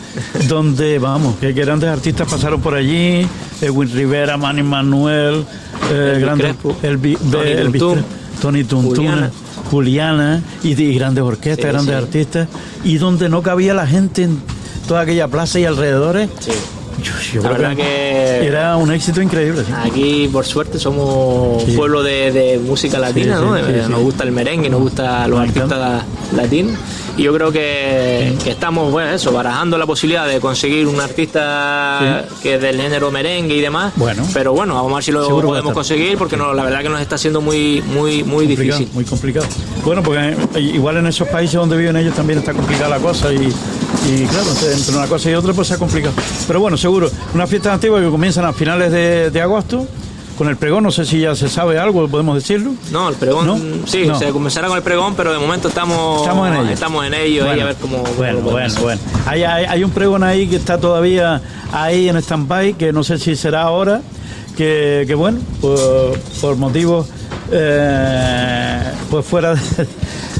donde, 0.47 0.97
vamos, 0.99 1.36
que 1.39 1.54
grandes 1.54 1.89
artistas 1.89 2.27
pasaron 2.30 2.60
por 2.62 2.73
allí, 2.73 3.25
Edwin 3.62 3.91
Rivera, 3.93 4.38
Manny 4.38 4.63
Manuel, 4.63 5.45
eh, 5.91 6.25
Crespo, 6.38 6.75
Elvi- 6.82 7.17
Tony 7.32 7.49
Elvis 7.49 7.84
Tony 8.41 8.63
Tuntún, 8.63 8.95
Juliana. 8.95 9.32
Juliana, 9.69 10.41
y, 10.63 10.73
de- 10.73 10.84
y 10.84 10.95
grandes 10.95 11.23
orquestas, 11.23 11.65
Sí, 11.65 11.71
grandes 11.71 11.95
sí. 11.95 12.01
artistas, 12.04 12.47
y 12.84 12.97
donde 12.97 13.30
no 13.30 13.43
cabía 13.43 13.73
la 13.75 13.86
gente 13.86 14.23
en 14.23 14.41
toda 14.88 15.01
aquella 15.01 15.27
plaza 15.27 15.60
y 15.60 15.65
alrededores. 15.65 16.30
Sí. 16.39 16.51
Yo, 17.01 17.12
yo 17.34 17.41
La 17.41 17.49
creo 17.49 17.62
verdad 17.69 17.75
que 17.77 18.45
era 18.47 18.75
un 18.77 18.91
éxito 18.91 19.21
increíble. 19.21 19.63
sí. 19.65 19.71
Aquí, 19.84 20.30
por 20.32 20.45
suerte, 20.45 20.80
somos 20.80 21.63
Sí. 21.63 21.71
un 21.71 21.75
pueblo 21.77 22.04
de, 22.04 22.32
de 22.32 22.60
música 22.60 22.99
latina, 22.99 23.38
Sí, 23.38 23.43
¿no? 23.45 23.58
Eh. 23.58 23.86
Nos 23.89 24.01
gusta 24.01 24.23
el 24.23 24.32
merengue, 24.32 24.69
nos 24.69 24.82
gusta 24.82 25.27
los 25.27 25.39
artistas 25.39 26.04
latinos. 26.36 26.77
Y 27.17 27.23
yo 27.23 27.34
creo 27.34 27.51
que, 27.51 28.34
que 28.43 28.51
estamos, 28.51 28.89
bueno, 28.91 29.12
eso, 29.12 29.32
barajando 29.34 29.77
la 29.77 29.86
posibilidad 29.86 30.25
de 30.27 30.39
conseguir 30.39 30.88
un 30.88 30.99
artista 31.01 32.25
que 32.41 32.56
es 32.56 32.62
del 32.62 32.80
género 32.82 33.12
merengue 33.12 33.56
y 33.56 33.62
demás. 33.62 33.91
Bueno. 33.97 34.25
Pero 34.34 34.54
bueno, 34.54 34.75
vamos 34.75 34.91
a 34.91 34.95
ver 34.95 35.04
si 35.04 35.12
lo 35.12 35.25
Seguro 35.25 35.49
podemos 35.49 35.73
conseguir, 35.73 36.17
porque 36.17 36.38
no, 36.38 36.54
la 36.54 36.63
verdad 36.63 36.82
que 36.82 36.89
nos 36.89 37.01
está 37.01 37.17
siendo 37.17 37.41
muy, 37.41 37.82
muy, 37.88 38.23
muy 38.23 38.45
complicado, 38.47 38.80
difícil. 38.80 38.89
Muy 38.93 39.04
complicado. 39.06 39.45
Bueno, 39.84 40.01
porque 40.04 40.36
eh, 40.56 40.60
igual 40.62 40.97
en 40.97 41.08
esos 41.08 41.27
países 41.27 41.56
donde 41.56 41.75
viven 41.77 41.97
ellos 41.97 42.15
también 42.15 42.39
está 42.39 42.54
complicada 42.54 42.89
la 42.89 42.99
cosa 42.99 43.32
y, 43.34 43.51
y 44.08 44.26
claro, 44.26 44.50
entre 44.74 44.96
una 44.96 45.08
cosa 45.08 45.30
y 45.30 45.34
otra 45.34 45.54
pues 45.54 45.68
se 45.68 45.76
ha 45.76 45.78
complicado. 45.78 46.14
Pero 46.48 46.60
bueno, 46.60 46.78
seguro, 46.78 47.10
unas 47.34 47.50
fiestas 47.50 47.74
antiguas 47.74 48.04
que 48.04 48.10
comienzan 48.10 48.46
a 48.46 48.54
finales 48.54 48.92
de, 48.92 49.32
de 49.32 49.42
agosto 49.42 49.88
con 50.42 50.50
el 50.50 50.58
pregón, 50.58 50.84
no 50.84 50.90
sé 50.90 51.06
si 51.06 51.20
ya 51.20 51.36
se 51.36 51.48
sabe 51.50 51.78
algo, 51.78 52.08
podemos 52.08 52.34
decirlo. 52.34 52.72
No, 52.92 53.10
el 53.10 53.16
pregón, 53.16 53.84
sí, 53.86 54.08
se 54.18 54.30
comenzará 54.30 54.70
con 54.70 54.78
el 54.78 54.82
pregón, 54.82 55.14
pero 55.16 55.32
de 55.32 55.38
momento 55.38 55.68
estamos, 55.68 56.22
estamos 56.22 56.48
en 56.48 56.56
ello. 56.56 56.70
Estamos 56.72 57.06
en 57.06 57.14
ello, 57.14 57.48
a 57.48 57.54
ver 57.54 57.76
cómo... 57.80 58.04
Bueno, 58.18 58.40
bueno, 58.40 58.74
bueno. 58.82 59.02
Hay, 59.28 59.44
hay, 59.44 59.84
un 59.84 59.92
pregón 59.92 60.24
ahí 60.24 60.48
que 60.48 60.56
está 60.56 60.80
todavía 60.80 61.42
ahí 61.72 62.10
en 62.10 62.18
stand-by, 62.18 62.74
que 62.74 62.92
no 62.92 63.04
sé 63.04 63.20
si 63.20 63.36
será 63.36 63.62
ahora, 63.62 64.02
que, 64.58 65.04
que 65.06 65.14
bueno, 65.14 65.38
por, 65.62 66.56
motivos 66.56 67.08
eh, 67.52 68.80
pues 69.10 69.26
fuera 69.26 69.56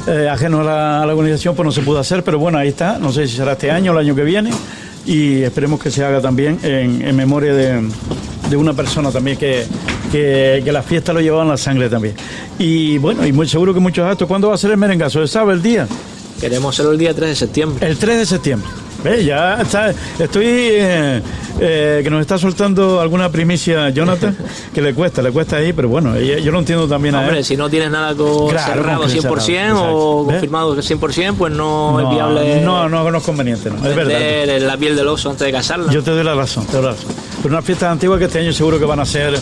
eh, 0.06 0.28
ajeno 0.30 0.60
a 0.60 1.04
la, 1.04 1.14
organización, 1.14 1.54
pues 1.54 1.64
no 1.64 1.72
se 1.72 1.82
pudo 1.82 1.98
hacer, 1.98 2.24
pero 2.24 2.38
bueno, 2.38 2.58
ahí 2.58 2.68
está, 2.68 2.98
no 2.98 3.12
sé 3.12 3.26
si 3.26 3.36
será 3.36 3.52
este 3.52 3.70
año 3.70 3.92
o 3.92 3.94
el 3.94 4.06
año 4.06 4.14
que 4.14 4.24
viene, 4.24 4.50
y 5.06 5.42
esperemos 5.42 5.80
que 5.80 5.90
se 5.90 6.04
haga 6.04 6.20
también 6.20 6.58
en, 6.62 7.14
memoria 7.14 7.54
de, 7.54 8.56
una 8.56 8.74
persona 8.74 9.10
también 9.10 9.38
que, 9.38 9.64
que, 10.10 10.62
la 10.72 10.82
fiesta 10.82 11.12
lo 11.12 11.20
llevaba 11.20 11.42
en 11.42 11.48
la 11.48 11.56
sangre 11.56 11.88
también. 11.88 12.14
Y 12.58 12.98
bueno, 12.98 13.26
y 13.26 13.32
muy 13.32 13.48
seguro 13.48 13.72
que 13.72 13.80
muchos 13.80 14.06
actos. 14.06 14.28
¿Cuándo 14.28 14.48
va 14.48 14.54
a 14.54 14.58
ser 14.58 14.72
el 14.72 14.76
merengazo? 14.76 15.26
¿Se 15.26 15.32
sabe 15.32 15.54
el 15.54 15.62
día? 15.62 15.88
Queremos 16.38 16.74
hacerlo 16.74 16.92
el 16.92 16.98
día 16.98 17.14
3 17.14 17.30
de 17.30 17.34
septiembre. 17.34 17.86
El 17.86 17.96
3 17.96 18.18
de 18.18 18.26
septiembre. 18.26 18.68
Ya 19.04 19.60
está, 19.60 19.90
estoy 20.18 20.46
eh, 20.46 21.22
eh, 21.60 22.00
que 22.04 22.10
nos 22.10 22.20
está 22.20 22.38
soltando 22.38 23.00
alguna 23.00 23.30
primicia 23.30 23.90
Jonathan, 23.90 24.36
que 24.72 24.80
le 24.80 24.94
cuesta, 24.94 25.22
le 25.22 25.32
cuesta 25.32 25.56
ahí, 25.56 25.72
pero 25.72 25.88
bueno, 25.88 26.18
yo 26.18 26.52
lo 26.52 26.58
entiendo 26.60 26.86
también 26.86 27.14
a 27.16 27.20
Hombre, 27.20 27.42
si 27.42 27.56
no 27.56 27.68
tienes 27.68 27.90
nada 27.90 28.14
con 28.14 28.50
cerrado 28.50 29.06
100% 29.06 29.74
o 29.76 30.24
confirmado 30.26 30.76
100%, 30.76 31.34
pues 31.34 31.52
no, 31.52 32.00
es 32.00 32.10
viable. 32.10 32.60
No, 32.60 32.88
no, 32.88 33.10
no 33.10 33.18
es 33.18 33.24
conveniente, 33.24 33.70
no, 33.70 33.76
es 33.86 33.96
verdad. 33.96 34.60
la 34.60 34.76
piel 34.76 34.94
del 34.96 35.08
oso 35.08 35.30
antes 35.30 35.46
de 35.46 35.52
casarla. 35.52 35.92
Yo 35.92 36.02
te 36.02 36.12
doy 36.12 36.24
la 36.24 36.34
razón, 36.34 36.66
te 36.66 36.72
doy 36.72 36.84
la 36.84 36.90
razón. 36.92 37.10
Pero 37.42 37.54
unas 37.54 37.64
fiestas 37.64 37.90
antiguas 37.90 38.20
que 38.20 38.26
este 38.26 38.38
año 38.38 38.52
seguro 38.52 38.78
que 38.78 38.84
van 38.84 39.00
a 39.00 39.04
ser 39.04 39.36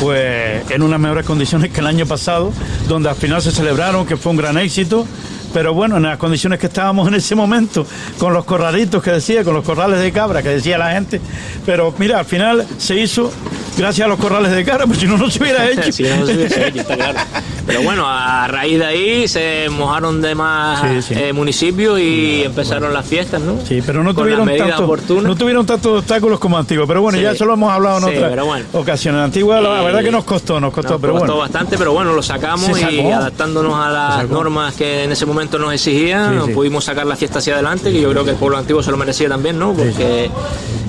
pues 0.00 0.70
en 0.70 0.82
unas 0.82 0.98
mejores 0.98 1.26
condiciones 1.26 1.70
que 1.70 1.80
el 1.80 1.86
año 1.86 2.06
pasado, 2.06 2.50
donde 2.88 3.10
al 3.10 3.14
final 3.14 3.42
se 3.42 3.50
celebraron, 3.52 4.06
que 4.06 4.16
fue 4.16 4.30
un 4.30 4.38
gran 4.38 4.56
éxito 4.56 5.06
pero 5.52 5.74
bueno, 5.74 5.96
en 5.96 6.04
las 6.04 6.18
condiciones 6.18 6.58
que 6.58 6.66
estábamos 6.66 7.08
en 7.08 7.14
ese 7.14 7.34
momento, 7.34 7.86
con 8.18 8.32
los 8.32 8.44
corralitos 8.44 9.02
que 9.02 9.10
decía, 9.10 9.44
con 9.44 9.54
los 9.54 9.64
corrales 9.64 10.00
de 10.00 10.12
cabra 10.12 10.42
que 10.42 10.50
decía 10.50 10.78
la 10.78 10.92
gente, 10.92 11.20
pero 11.66 11.94
mira, 11.98 12.18
al 12.18 12.24
final 12.24 12.66
se 12.78 12.98
hizo 13.00 13.30
gracias 13.76 14.04
a 14.04 14.08
los 14.08 14.18
corrales 14.18 14.52
de 14.52 14.64
cabra, 14.64 14.86
pues 14.86 14.98
si 14.98 15.06
no, 15.06 15.16
no 15.16 15.30
se 15.30 15.42
hubiera 15.42 15.68
hecho. 15.70 15.92
si 15.92 16.02
no, 16.02 16.16
no 16.16 16.26
se 16.26 16.34
hubiera 16.34 16.66
hecho, 16.66 16.80
está 16.80 16.96
claro. 16.96 17.18
Pero 17.64 17.82
bueno, 17.82 18.04
a 18.08 18.48
raíz 18.48 18.76
de 18.76 18.84
ahí 18.84 19.28
se 19.28 19.68
mojaron 19.70 20.20
de 20.20 20.34
más 20.34 21.12
eh, 21.12 21.32
municipios 21.32 22.00
y 22.00 22.42
empezaron 22.42 22.92
las 22.92 23.06
fiestas, 23.06 23.40
¿no? 23.40 23.64
Sí, 23.64 23.80
pero 23.86 24.02
no 24.02 24.12
tuvieron, 24.12 24.48
tanto, 24.56 24.96
no 25.22 25.36
tuvieron 25.36 25.64
tantos 25.64 26.00
obstáculos 26.00 26.40
como 26.40 26.58
Antigua. 26.58 26.86
Pero 26.88 27.02
bueno, 27.02 27.20
ya 27.20 27.30
eso 27.30 27.44
lo 27.44 27.54
hemos 27.54 27.72
hablado 27.72 27.98
en 27.98 28.16
otras 28.16 28.64
ocasiones. 28.72 29.20
Antigua, 29.20 29.60
la 29.60 29.80
verdad 29.80 30.02
que 30.02 30.10
nos 30.10 30.24
costó, 30.24 30.58
nos 30.58 30.72
costó, 30.72 30.98
pero 30.98 31.12
costó 31.12 31.38
bastante, 31.38 31.78
pero 31.78 31.92
bueno, 31.92 32.12
lo 32.12 32.22
sacamos 32.22 32.70
y 32.80 32.98
adaptándonos 32.98 33.74
a 33.74 33.90
las 33.90 34.28
normas 34.28 34.74
que 34.74 35.04
en 35.04 35.12
ese 35.12 35.24
momento 35.24 35.41
nos 35.50 35.72
exigían, 35.72 36.52
pudimos 36.52 36.84
sacar 36.84 37.06
la 37.06 37.16
fiesta 37.16 37.38
hacia 37.38 37.54
adelante, 37.54 37.92
que 37.92 38.00
yo 38.00 38.10
creo 38.10 38.24
que 38.24 38.30
el 38.30 38.36
pueblo 38.36 38.58
antiguo 38.58 38.82
se 38.82 38.90
lo 38.90 38.96
merecía 38.96 39.28
también, 39.28 39.58
¿no? 39.58 39.72
Porque 39.72 40.30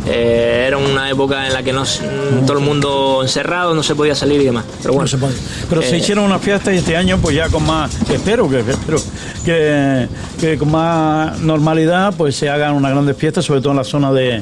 eh, 0.06 0.66
era 0.68 0.78
una 0.78 1.10
época 1.10 1.48
en 1.48 1.54
la 1.54 1.64
que 1.64 1.72
no, 1.72 1.84
todo 2.46 2.58
el 2.58 2.64
mundo 2.64 3.20
encerrado, 3.22 3.74
no 3.74 3.84
se 3.84 3.96
podía 3.96 4.16
salir 4.16 4.42
y 4.42 4.46
demás. 4.46 4.66
Pero 4.82 4.94
bueno, 4.94 5.08
se 5.08 5.18
pero 5.70 5.82
se 5.82 5.96
eh, 5.96 6.00
hicieron 6.00 6.26
una 6.26 6.40
fiesta 6.40 6.74
y 6.74 6.78
este 6.78 6.98
año 6.98 7.18
pues 7.20 7.36
ya 7.36 7.50
con 7.50 7.66
más, 7.66 7.92
espero 8.10 8.50
que, 8.50 8.60
espero 8.60 8.98
que, 9.46 10.08
que 10.40 10.58
con 10.58 10.72
más 10.72 11.40
normalidad 11.40 12.14
pues 12.18 12.36
se 12.36 12.50
hagan 12.50 12.74
una 12.74 12.90
grandes 12.90 13.18
fiestas, 13.18 13.46
sobre 13.46 13.62
todo 13.62 13.72
en 13.72 13.78
la 13.78 13.84
zona 13.84 14.12
de, 14.12 14.42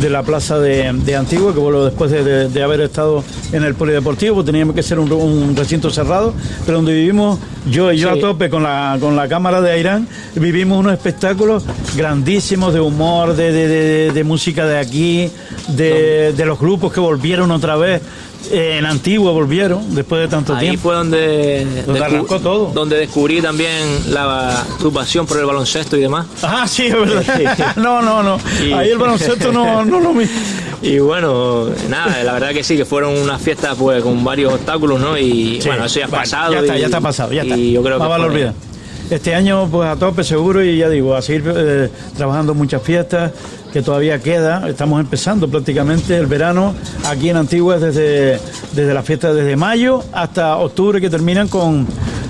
de 0.00 0.10
la 0.10 0.22
plaza 0.22 0.58
de, 0.58 0.92
de, 0.92 1.16
Antigua, 1.16 1.52
que 1.52 1.60
bueno, 1.60 1.84
después 1.84 2.10
de, 2.10 2.48
de, 2.48 2.62
haber 2.62 2.80
estado 2.80 3.22
en 3.52 3.64
el 3.64 3.74
polideportivo, 3.74 4.36
pues 4.36 4.46
teníamos 4.46 4.74
que 4.74 4.82
ser 4.82 4.98
un, 4.98 5.10
un, 5.12 5.56
recinto 5.56 5.90
cerrado, 5.90 6.34
pero 6.66 6.78
donde 6.78 6.94
vivimos, 6.94 7.38
yo 7.70 7.92
y 7.92 7.98
yo 7.98 8.10
a 8.10 8.18
tope 8.18 8.50
con 8.50 8.62
la, 8.62 8.96
con 9.00 9.16
la 9.16 9.28
cámara 9.28 9.60
de 9.60 9.70
Airán, 9.70 10.08
vivimos 10.34 10.78
unos 10.78 10.92
espectáculos 10.92 11.64
grandísimos 11.96 12.74
de 12.74 12.80
humor, 12.80 13.34
de, 13.34 14.12
de 14.12 14.24
música 14.24 14.66
de 14.66 14.78
aquí 14.78 15.30
de, 15.68 16.44
los 16.44 16.58
grupos 16.58 16.92
que 16.92 17.00
volvieron 17.00 17.50
otra 17.50 17.76
vez. 17.76 18.02
Eh, 18.50 18.78
en 18.78 18.86
Antigua 18.86 19.32
volvieron 19.32 19.94
después 19.94 20.22
de 20.22 20.28
tanto 20.28 20.56
tiempo. 20.56 20.70
Ahí 20.70 20.76
fue 20.76 20.94
donde, 20.94 21.66
arrancó 22.02 22.40
todo. 22.40 22.70
Donde 22.72 22.96
descubrí 22.96 23.40
también 23.40 24.12
la, 24.12 24.64
tu 24.80 24.92
pasión 24.92 25.26
por 25.26 25.38
el 25.38 25.46
baloncesto 25.46 25.96
y 25.96 26.00
demás. 26.00 26.26
Ah, 26.42 26.66
sí, 26.66 26.86
es 26.86 26.94
verdad. 26.94 27.74
no, 27.76 28.02
no, 28.02 28.22
no. 28.22 28.38
Ahí 28.76 28.90
el 28.90 28.98
baloncesto 28.98 29.52
no, 29.52 29.84
no 29.84 30.00
lo 30.00 30.12
mismo. 30.12 30.40
Y 30.82 30.98
bueno, 30.98 31.68
nada, 31.88 32.22
la 32.22 32.34
verdad 32.34 32.52
que 32.52 32.62
sí, 32.62 32.76
que 32.76 32.84
fueron 32.84 33.16
unas 33.16 33.40
fiestas 33.40 33.74
pues 33.78 34.02
con 34.02 34.22
varios 34.22 34.52
obstáculos, 34.52 35.00
¿no? 35.00 35.16
Y 35.16 35.60
bueno, 35.64 35.86
eso 35.86 36.00
ya 36.00 36.06
ha 36.06 36.08
pasado. 36.08 36.52
Ya 36.52 36.60
está, 36.60 36.76
ya 36.76 36.86
está 36.86 37.00
pasado, 37.00 37.32
ya 37.32 37.42
está. 37.42 37.56
Y 37.56 37.72
yo 37.72 37.82
creo 37.82 37.98
que 37.98 38.04
Este 39.10 39.34
año 39.34 39.68
pues 39.70 39.88
a 39.88 39.96
tope 39.96 40.24
seguro 40.24 40.64
y 40.64 40.78
ya 40.78 40.88
digo, 40.88 41.14
a 41.14 41.22
seguir 41.22 41.44
eh, 41.54 41.90
trabajando 42.16 42.54
muchas 42.54 42.82
fiestas, 42.82 43.32
que 43.72 43.82
todavía 43.82 44.20
queda. 44.20 44.68
Estamos 44.68 45.00
empezando 45.00 45.48
prácticamente 45.48 46.16
el 46.16 46.26
verano 46.26 46.74
aquí 47.06 47.28
en 47.28 47.36
Antigua 47.36 47.78
desde, 47.78 48.38
desde 48.72 48.94
las 48.94 49.04
fiestas 49.04 49.34
desde 49.34 49.56
mayo 49.56 50.02
hasta 50.12 50.56
octubre 50.58 51.00
que 51.00 51.10
terminan 51.10 51.48
con, 51.48 51.86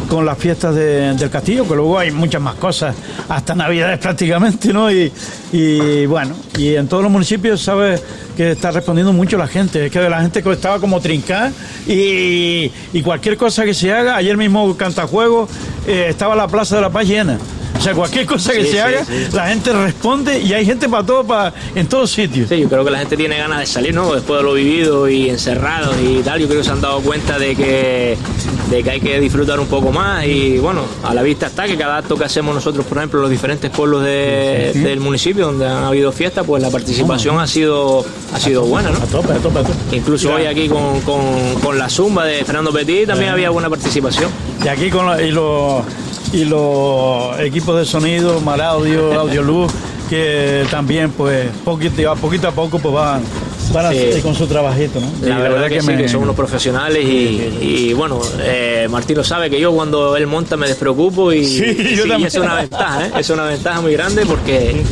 con 0.08 0.24
las 0.24 0.38
fiestas 0.38 0.74
del 0.74 1.30
castillo, 1.30 1.66
que 1.66 1.74
luego 1.74 1.98
hay 1.98 2.10
muchas 2.10 2.40
más 2.40 2.54
cosas, 2.54 2.94
hasta 3.28 3.54
Navidades 3.54 3.98
prácticamente, 3.98 4.72
¿no? 4.72 4.90
Y, 4.90 5.12
y 5.52 6.06
bueno, 6.06 6.34
y 6.56 6.74
en 6.74 6.88
todos 6.88 7.02
los 7.02 7.12
municipios, 7.12 7.62
¿sabes? 7.62 8.02
que 8.36 8.52
está 8.52 8.70
respondiendo 8.70 9.12
mucho 9.12 9.36
la 9.38 9.46
gente, 9.46 9.86
es 9.86 9.92
que 9.92 10.08
la 10.08 10.20
gente 10.20 10.42
estaba 10.50 10.78
como 10.80 11.00
trincar 11.00 11.52
y, 11.86 12.70
y 12.92 13.02
cualquier 13.02 13.36
cosa 13.36 13.64
que 13.64 13.74
se 13.74 13.92
haga, 13.92 14.16
ayer 14.16 14.36
mismo 14.36 14.76
Cantajuego 14.76 15.48
eh, 15.86 16.06
estaba 16.08 16.34
la 16.34 16.48
Plaza 16.48 16.76
de 16.76 16.82
la 16.82 16.90
Paz 16.90 17.06
llena. 17.06 17.38
O 17.78 17.80
sea, 17.80 17.94
cualquier 17.94 18.26
cosa 18.26 18.52
que 18.52 18.64
se 18.64 18.80
haga, 18.80 19.04
la 19.32 19.48
gente 19.48 19.72
responde 19.72 20.40
y 20.40 20.52
hay 20.52 20.64
gente 20.64 20.88
para 20.88 21.04
todo, 21.04 21.24
para, 21.24 21.52
en 21.74 21.86
todos 21.86 22.10
sitios. 22.10 22.48
Sí, 22.48 22.60
yo 22.60 22.68
creo 22.68 22.84
que 22.84 22.90
la 22.90 22.98
gente 22.98 23.16
tiene 23.16 23.36
ganas 23.36 23.60
de 23.60 23.66
salir, 23.66 23.94
¿no? 23.94 24.14
Después 24.14 24.38
de 24.38 24.44
lo 24.44 24.54
vivido 24.54 25.08
y 25.08 25.28
encerrados 25.28 25.96
y 26.02 26.20
tal, 26.22 26.40
yo 26.40 26.46
creo 26.46 26.60
que 26.60 26.64
se 26.64 26.70
han 26.70 26.80
dado 26.80 27.00
cuenta 27.00 27.38
de 27.38 27.54
que, 27.54 28.16
de 28.70 28.82
que 28.82 28.90
hay 28.90 29.00
que 29.00 29.20
disfrutar 29.20 29.60
un 29.60 29.66
poco 29.66 29.92
más 29.92 30.24
y 30.24 30.58
bueno, 30.58 30.82
a 31.02 31.12
la 31.12 31.22
vista 31.22 31.46
está 31.46 31.66
que 31.66 31.76
cada 31.76 31.98
acto 31.98 32.16
que 32.16 32.24
hacemos 32.24 32.54
nosotros, 32.54 32.86
por 32.86 32.98
ejemplo, 32.98 33.18
en 33.18 33.22
los 33.22 33.30
diferentes 33.30 33.70
pueblos 33.70 34.02
del 34.02 35.00
municipio 35.00 35.46
donde 35.46 35.66
han 35.66 35.84
habido 35.84 36.12
fiestas, 36.12 36.46
pues 36.46 36.62
la 36.62 36.70
participación 36.70 37.38
ha 37.38 37.46
sido 37.46 38.04
ha 38.32 38.40
sido 38.40 38.64
buena, 38.64 38.90
¿no? 38.90 38.98
A 38.98 39.06
tope, 39.06 39.32
a 39.32 39.36
tope, 39.36 39.58
a 39.58 39.62
tope. 39.62 39.96
Incluso 39.96 40.32
hoy 40.32 40.46
aquí 40.46 40.68
con, 40.68 41.00
con, 41.02 41.78
la 41.78 41.88
zumba 41.88 42.24
de 42.24 42.44
Fernando 42.44 42.72
Petit 42.72 43.06
también 43.06 43.30
había 43.30 43.50
buena 43.50 43.68
participación. 43.68 44.30
Y 44.64 44.68
aquí 44.68 44.90
con 44.90 45.20
y 45.20 45.30
los 45.30 45.84
y 46.34 46.44
los 46.44 47.38
equipos 47.38 47.78
de 47.78 47.84
sonido, 47.84 48.40
mal 48.40 48.60
audio, 48.60 49.18
audio 49.20 49.40
luz, 49.40 49.72
que 50.10 50.64
también 50.68 51.12
pues 51.12 51.48
poquito, 51.64 52.10
a 52.10 52.16
poquito 52.16 52.48
a 52.48 52.52
poco 52.52 52.80
pues 52.80 52.92
van, 52.92 53.22
van 53.72 53.86
a 53.86 54.22
con 54.22 54.34
su 54.34 54.46
trabajito, 54.48 55.00
¿no? 55.00 55.10
La, 55.22 55.38
verdad, 55.38 55.68
que, 55.68 55.80
sí, 55.80 55.96
que 55.96 56.08
son 56.08 56.22
unos 56.24 56.34
profesionales 56.34 57.04
y, 57.04 57.92
bueno, 57.92 58.20
eh, 58.40 58.88
Martín 58.90 59.16
lo 59.16 59.24
sabe 59.24 59.48
que 59.48 59.60
yo 59.60 59.72
cuando 59.72 60.16
él 60.16 60.26
monta 60.26 60.56
me 60.56 60.66
despreocupo 60.66 61.32
y, 61.32 61.38
y 61.38 62.24
es 62.24 62.34
una 62.34 62.54
ventaja, 62.56 63.06
¿eh? 63.06 63.12
es 63.16 63.30
una 63.30 63.44
ventaja 63.44 63.80
muy 63.80 63.92
grande 63.92 64.26
porque 64.26 64.82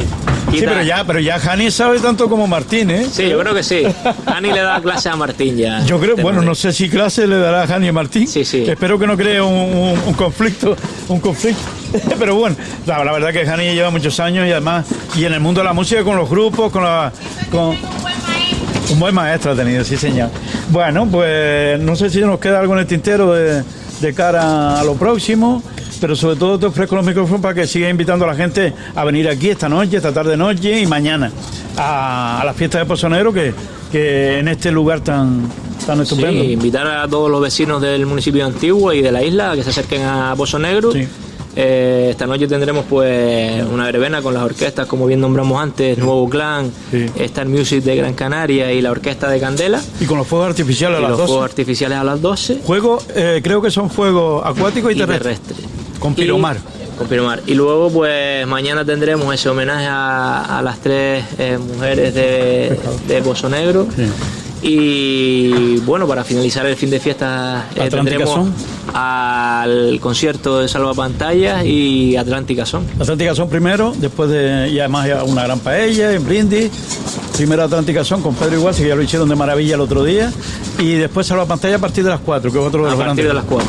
Sí, 0.52 0.64
pero 0.66 0.82
ya, 0.82 1.04
pero 1.04 1.18
ya 1.18 1.38
Jani 1.38 1.70
sabe 1.70 1.98
tanto 1.98 2.28
como 2.28 2.46
Martín, 2.46 2.90
¿eh? 2.90 3.06
Sí, 3.10 3.28
yo 3.28 3.38
creo 3.38 3.54
que 3.54 3.62
sí. 3.62 3.82
Jani 4.26 4.52
le 4.52 4.60
da 4.60 4.80
clase 4.80 5.08
a 5.08 5.16
Martín 5.16 5.56
ya. 5.56 5.84
Yo 5.84 5.98
creo, 5.98 6.16
bueno, 6.16 6.42
no 6.42 6.54
sé 6.54 6.72
si 6.72 6.90
clase 6.90 7.26
le 7.26 7.38
dará 7.38 7.62
a 7.62 7.66
Jani 7.66 7.88
a 7.88 7.92
Martín. 7.92 8.28
Sí, 8.28 8.44
sí. 8.44 8.64
Espero 8.68 8.98
que 8.98 9.06
no 9.06 9.16
cree 9.16 9.40
un, 9.40 10.12
conflicto, 10.14 10.76
un 11.08 11.20
conflicto. 11.20 11.62
Pero 12.18 12.36
bueno, 12.36 12.56
la, 12.86 13.02
verdad 13.02 13.32
que 13.32 13.46
Jani 13.46 13.74
lleva 13.74 13.90
muchos 13.90 14.20
años 14.20 14.46
y 14.46 14.52
además, 14.52 14.86
y 15.16 15.24
en 15.24 15.32
el 15.32 15.40
mundo 15.40 15.60
de 15.62 15.66
la 15.66 15.72
música, 15.72 16.04
con 16.04 16.16
los 16.16 16.28
grupos, 16.28 16.70
con 16.70 16.84
la. 16.84 17.12
Con, 17.50 17.76
un 18.90 19.00
buen 19.00 19.14
maestro 19.14 19.52
ha 19.52 19.54
tenido, 19.54 19.82
sí, 19.84 19.96
señor. 19.96 20.28
Bueno, 20.68 21.08
pues 21.10 21.80
no 21.80 21.96
sé 21.96 22.10
si 22.10 22.20
nos 22.20 22.38
queda 22.38 22.60
algo 22.60 22.74
en 22.74 22.80
el 22.80 22.86
tintero 22.86 23.32
de, 23.32 23.62
de 24.00 24.14
cara 24.14 24.80
a 24.80 24.84
lo 24.84 24.94
próximo 24.96 25.62
pero 26.02 26.16
sobre 26.16 26.34
todo 26.34 26.58
te 26.58 26.66
ofrezco 26.66 26.96
los 26.96 27.06
micrófonos 27.06 27.40
para 27.40 27.54
que 27.54 27.64
sigas 27.64 27.88
invitando 27.88 28.24
a 28.24 28.28
la 28.28 28.34
gente 28.34 28.72
a 28.96 29.04
venir 29.04 29.28
aquí 29.28 29.50
esta 29.50 29.68
noche, 29.68 29.98
esta 29.98 30.12
tarde 30.12 30.36
noche 30.36 30.80
y 30.80 30.84
mañana 30.84 31.30
a, 31.76 32.42
la 32.44 32.52
fiesta 32.54 32.80
de 32.80 32.86
Pozonero 32.86 33.32
que, 33.32 33.54
que 33.92 34.40
en 34.40 34.48
este 34.48 34.72
lugar 34.72 34.98
tan, 35.02 35.48
tan 35.86 36.00
estupendo. 36.00 36.42
Sí, 36.42 36.50
invitar 36.50 36.88
a 36.88 37.06
todos 37.06 37.30
los 37.30 37.40
vecinos 37.40 37.80
del 37.80 38.04
municipio 38.06 38.44
de 38.44 38.52
Antigua 38.52 38.96
y 38.96 39.00
de 39.00 39.12
la 39.12 39.22
isla 39.22 39.52
a 39.52 39.54
que 39.54 39.62
se 39.62 39.70
acerquen 39.70 40.02
a 40.02 40.34
Pozo 40.36 40.58
Negro. 40.58 40.90
Eh, 41.54 42.08
esta 42.10 42.26
noche 42.26 42.48
tendremos 42.48 42.84
pues 42.90 43.62
una 43.70 43.84
verbena 43.84 44.22
con 44.22 44.34
las 44.34 44.42
orquestas, 44.42 44.88
como 44.88 45.06
bien 45.06 45.20
nombramos 45.20 45.62
antes, 45.62 45.98
Nuevo 45.98 46.28
Clan, 46.28 46.72
Star 47.14 47.46
Music 47.46 47.84
de 47.84 47.94
Gran 47.94 48.14
Canaria 48.14 48.72
y 48.72 48.82
la 48.82 48.90
Orquesta 48.90 49.30
de 49.30 49.38
Candela. 49.38 49.80
Y 50.00 50.06
con 50.06 50.18
los 50.18 50.26
fuegos 50.26 50.48
artificiales 50.48 50.98
a 50.98 51.02
las 51.02 51.10
12. 51.10 51.20
Los 51.20 51.30
fuegos 51.30 51.44
artificiales 51.44 51.98
a 51.98 52.02
las 52.02 52.20
12. 52.20 52.60
Juegos, 52.64 53.06
eh, 53.14 53.40
creo 53.44 53.62
que 53.62 53.70
son 53.70 53.88
fuegos 53.88 54.44
acuáticos 54.44 54.90
y, 54.90 54.96
terrestres. 54.96 55.58
Con 56.02 56.14
piromar. 56.16 56.56
con 56.98 57.06
piromar. 57.06 57.42
Y 57.46 57.54
luego, 57.54 57.88
pues 57.88 58.44
mañana 58.48 58.84
tendremos 58.84 59.32
ese 59.32 59.48
homenaje 59.48 59.86
a, 59.88 60.60
las 60.64 60.80
tres 60.80 61.24
eh, 61.38 61.56
mujeres 61.58 62.12
de, 62.12 62.76
de 63.06 63.22
Pozo 63.22 63.48
Negro. 63.48 63.86
Y 64.62 65.78
bueno, 65.78 66.06
para 66.06 66.22
finalizar 66.22 66.64
el 66.66 66.76
fin 66.76 66.88
de 66.88 67.00
fiesta 67.00 67.66
eh, 67.74 67.88
tendremos 67.90 68.48
al 68.94 69.98
concierto 70.00 70.60
de 70.60 70.68
Salva 70.68 70.94
Pantallas 70.94 71.64
y 71.64 72.16
Atlántica 72.16 72.64
Son. 72.64 72.84
Atlántica 73.00 73.34
Son 73.34 73.48
primero, 73.48 73.92
después 73.96 74.30
de 74.30 74.68
y 74.68 74.78
además 74.78 75.08
una 75.26 75.42
gran 75.44 75.58
paella 75.58 76.12
en 76.12 76.24
brindis. 76.24 76.70
Primero 77.36 77.64
Atlántica 77.64 78.04
Son 78.04 78.22
con 78.22 78.36
Pedro 78.36 78.56
Igual, 78.56 78.74
que 78.74 78.86
ya 78.86 78.94
lo 78.94 79.02
hicieron 79.02 79.28
de 79.28 79.34
maravilla 79.34 79.74
el 79.74 79.80
otro 79.80 80.04
día. 80.04 80.32
Y 80.78 80.94
después 80.94 81.26
Salva 81.26 81.46
Pantalla 81.46 81.76
a 81.76 81.80
partir 81.80 82.04
de 82.04 82.10
las 82.10 82.20
4, 82.20 82.52
que 82.52 82.58
es 82.58 82.64
otro 82.64 82.84
de 82.84 82.90
los 82.90 83.00
A 83.00 83.04
partir 83.04 83.26
de 83.26 83.34
las 83.34 83.44
4. 83.44 83.68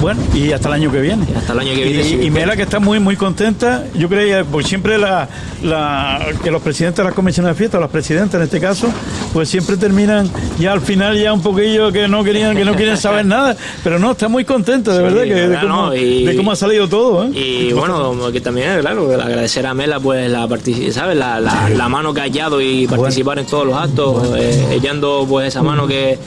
Bueno, 0.00 0.20
y 0.34 0.52
hasta 0.52 0.68
el 0.68 0.74
año 0.74 0.92
que 0.92 1.00
viene. 1.00 1.26
hasta 1.36 1.52
el 1.52 1.60
año 1.60 1.74
que 1.74 1.84
viene. 1.84 2.24
Y, 2.24 2.30
Mela 2.30 2.56
que 2.56 2.62
está 2.62 2.80
muy 2.80 3.00
muy 3.00 3.16
contenta. 3.16 3.84
Yo 3.94 4.08
creía, 4.08 4.44
pues 4.44 4.66
siempre 4.66 4.98
la, 4.98 5.28
la, 5.62 6.26
que 6.42 6.50
los 6.50 6.62
presidentes 6.62 6.98
de 6.98 7.04
las 7.04 7.14
comisiones 7.14 7.52
de 7.52 7.54
fiesta, 7.54 7.78
los 7.80 7.90
presidentes 7.90 8.34
en 8.34 8.42
este 8.42 8.60
caso, 8.60 8.88
pues 9.32 9.48
siempre 9.48 9.76
terminan 9.76 10.30
ya 10.58 10.72
al 10.72 10.80
final 10.80 11.18
ya 11.18 11.32
un 11.32 11.42
poquillo 11.42 11.92
que 11.92 12.08
no 12.08 12.22
querían, 12.24 12.56
que 12.56 12.64
no 12.64 12.74
quieren 12.74 12.96
saber 12.96 13.24
nada. 13.26 13.56
Pero 13.82 13.98
no, 13.98 14.12
está 14.12 14.28
muy 14.28 14.44
contenta, 14.44 14.96
de 14.96 15.02
verdad, 15.02 15.22
que, 15.22 15.34
de, 15.34 15.60
cómo, 15.60 15.90
de, 15.90 16.34
cómo, 16.36 16.52
ha 16.52 16.56
salido 16.56 16.88
todo. 16.88 17.24
¿eh? 17.24 17.30
Y 17.32 17.72
bueno, 17.72 18.30
que 18.32 18.40
también, 18.40 18.80
claro, 18.80 19.12
agradecer 19.14 19.66
a 19.66 19.74
Mela 19.74 20.00
pues 20.00 20.30
la 20.30 20.46
¿sabes? 20.92 21.16
La, 21.16 21.40
la, 21.40 21.88
mano 21.88 22.12
que 22.12 22.20
ha 22.20 22.24
hallado 22.24 22.60
y 22.60 22.86
participar 22.86 23.38
en 23.38 23.46
todos 23.46 23.66
los 23.66 23.76
actos, 23.76 24.36
eh, 24.36 24.68
echando 24.72 25.24
pues 25.28 25.48
esa 25.48 25.62
mano 25.62 25.86
que, 25.86 26.18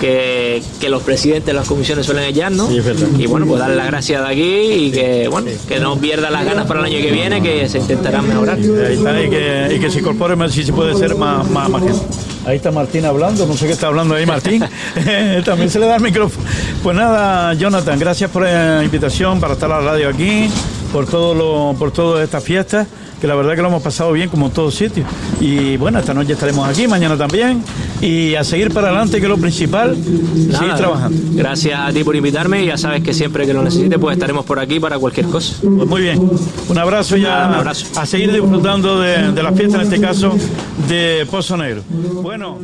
que, 0.00 0.62
que, 0.80 0.88
los 0.88 1.02
presidentes 1.02 1.46
de 1.46 1.52
las 1.52 1.66
comisiones 1.66 2.06
suelen 2.06 2.24
echar, 2.24 2.52
¿no? 2.52 2.68
Y 3.18 3.26
bueno, 3.26 3.46
pues 3.46 3.58
darle 3.58 3.76
las 3.76 3.86
gracias 3.88 4.22
de 4.22 4.28
aquí 4.28 4.86
y 4.86 4.90
que, 4.92 5.28
bueno, 5.28 5.50
que 5.66 5.80
no 5.80 5.98
pierda 5.98 6.30
las 6.30 6.44
ganas 6.44 6.66
para 6.66 6.80
el 6.80 6.86
año 6.86 6.98
que 6.98 7.10
viene, 7.10 7.42
que 7.42 7.68
se 7.68 7.78
intentará 7.78 8.22
mejorar. 8.22 8.56
Ahí 8.56 8.94
está, 8.94 9.22
y 9.22 9.28
que, 9.28 9.74
y 9.74 9.80
que 9.80 9.90
se 9.90 9.98
incorpore 9.98 10.36
más, 10.36 10.52
si 10.52 10.62
se 10.62 10.72
puede 10.72 10.94
ser 10.94 11.16
más, 11.16 11.48
más, 11.50 11.68
más 11.68 11.82
gente. 11.82 12.00
Ahí 12.46 12.56
está 12.56 12.70
Martín 12.70 13.04
hablando, 13.04 13.44
no 13.44 13.54
sé 13.56 13.66
qué 13.66 13.72
está 13.72 13.88
hablando 13.88 14.14
ahí 14.14 14.24
Martín. 14.24 14.64
También 15.44 15.68
se 15.68 15.80
le 15.80 15.86
da 15.86 15.96
el 15.96 16.02
micrófono. 16.02 16.46
Pues 16.82 16.96
nada, 16.96 17.52
Jonathan, 17.54 17.98
gracias 17.98 18.30
por 18.30 18.42
la 18.42 18.84
invitación 18.84 19.40
para 19.40 19.54
estar 19.54 19.70
a 19.72 19.80
la 19.80 19.90
radio 19.90 20.08
aquí, 20.08 20.48
por 20.92 21.06
todo 21.06 21.34
lo, 21.34 21.76
por 21.78 21.90
todas 21.90 22.22
estas 22.24 22.44
fiestas 22.44 22.86
que 23.20 23.26
la 23.26 23.34
verdad 23.34 23.54
que 23.54 23.62
lo 23.62 23.68
hemos 23.68 23.82
pasado 23.82 24.12
bien 24.12 24.28
como 24.28 24.46
en 24.46 24.52
todos 24.52 24.74
sitios. 24.74 25.06
Y 25.40 25.76
bueno, 25.76 25.98
esta 25.98 26.14
noche 26.14 26.32
estaremos 26.32 26.68
aquí, 26.68 26.86
mañana 26.86 27.16
también, 27.16 27.62
y 28.00 28.34
a 28.34 28.44
seguir 28.44 28.72
para 28.72 28.88
adelante, 28.88 29.18
que 29.18 29.24
es 29.24 29.28
lo 29.30 29.38
principal, 29.38 29.96
seguir 29.96 30.74
trabajando. 30.76 31.18
Gracias 31.32 31.78
a 31.78 31.92
ti 31.92 32.04
por 32.04 32.16
invitarme 32.16 32.62
y 32.62 32.66
ya 32.66 32.76
sabes 32.76 33.02
que 33.02 33.12
siempre 33.12 33.46
que 33.46 33.52
lo 33.52 33.62
necesites, 33.62 33.98
pues 33.98 34.14
estaremos 34.16 34.44
por 34.44 34.58
aquí 34.58 34.80
para 34.80 34.98
cualquier 34.98 35.26
cosa. 35.26 35.54
Pues 35.62 35.88
muy 35.88 36.02
bien, 36.02 36.20
un 36.68 36.78
abrazo 36.78 37.16
y 37.16 37.24
a, 37.24 37.60
a 37.60 38.06
seguir 38.06 38.32
disfrutando 38.32 39.00
de, 39.00 39.32
de 39.32 39.42
la 39.42 39.52
fiesta, 39.52 39.76
en 39.78 39.82
este 39.82 40.00
caso 40.00 40.34
de 40.88 41.26
Pozo 41.30 41.56
Negro. 41.56 41.82
Bueno. 42.22 42.58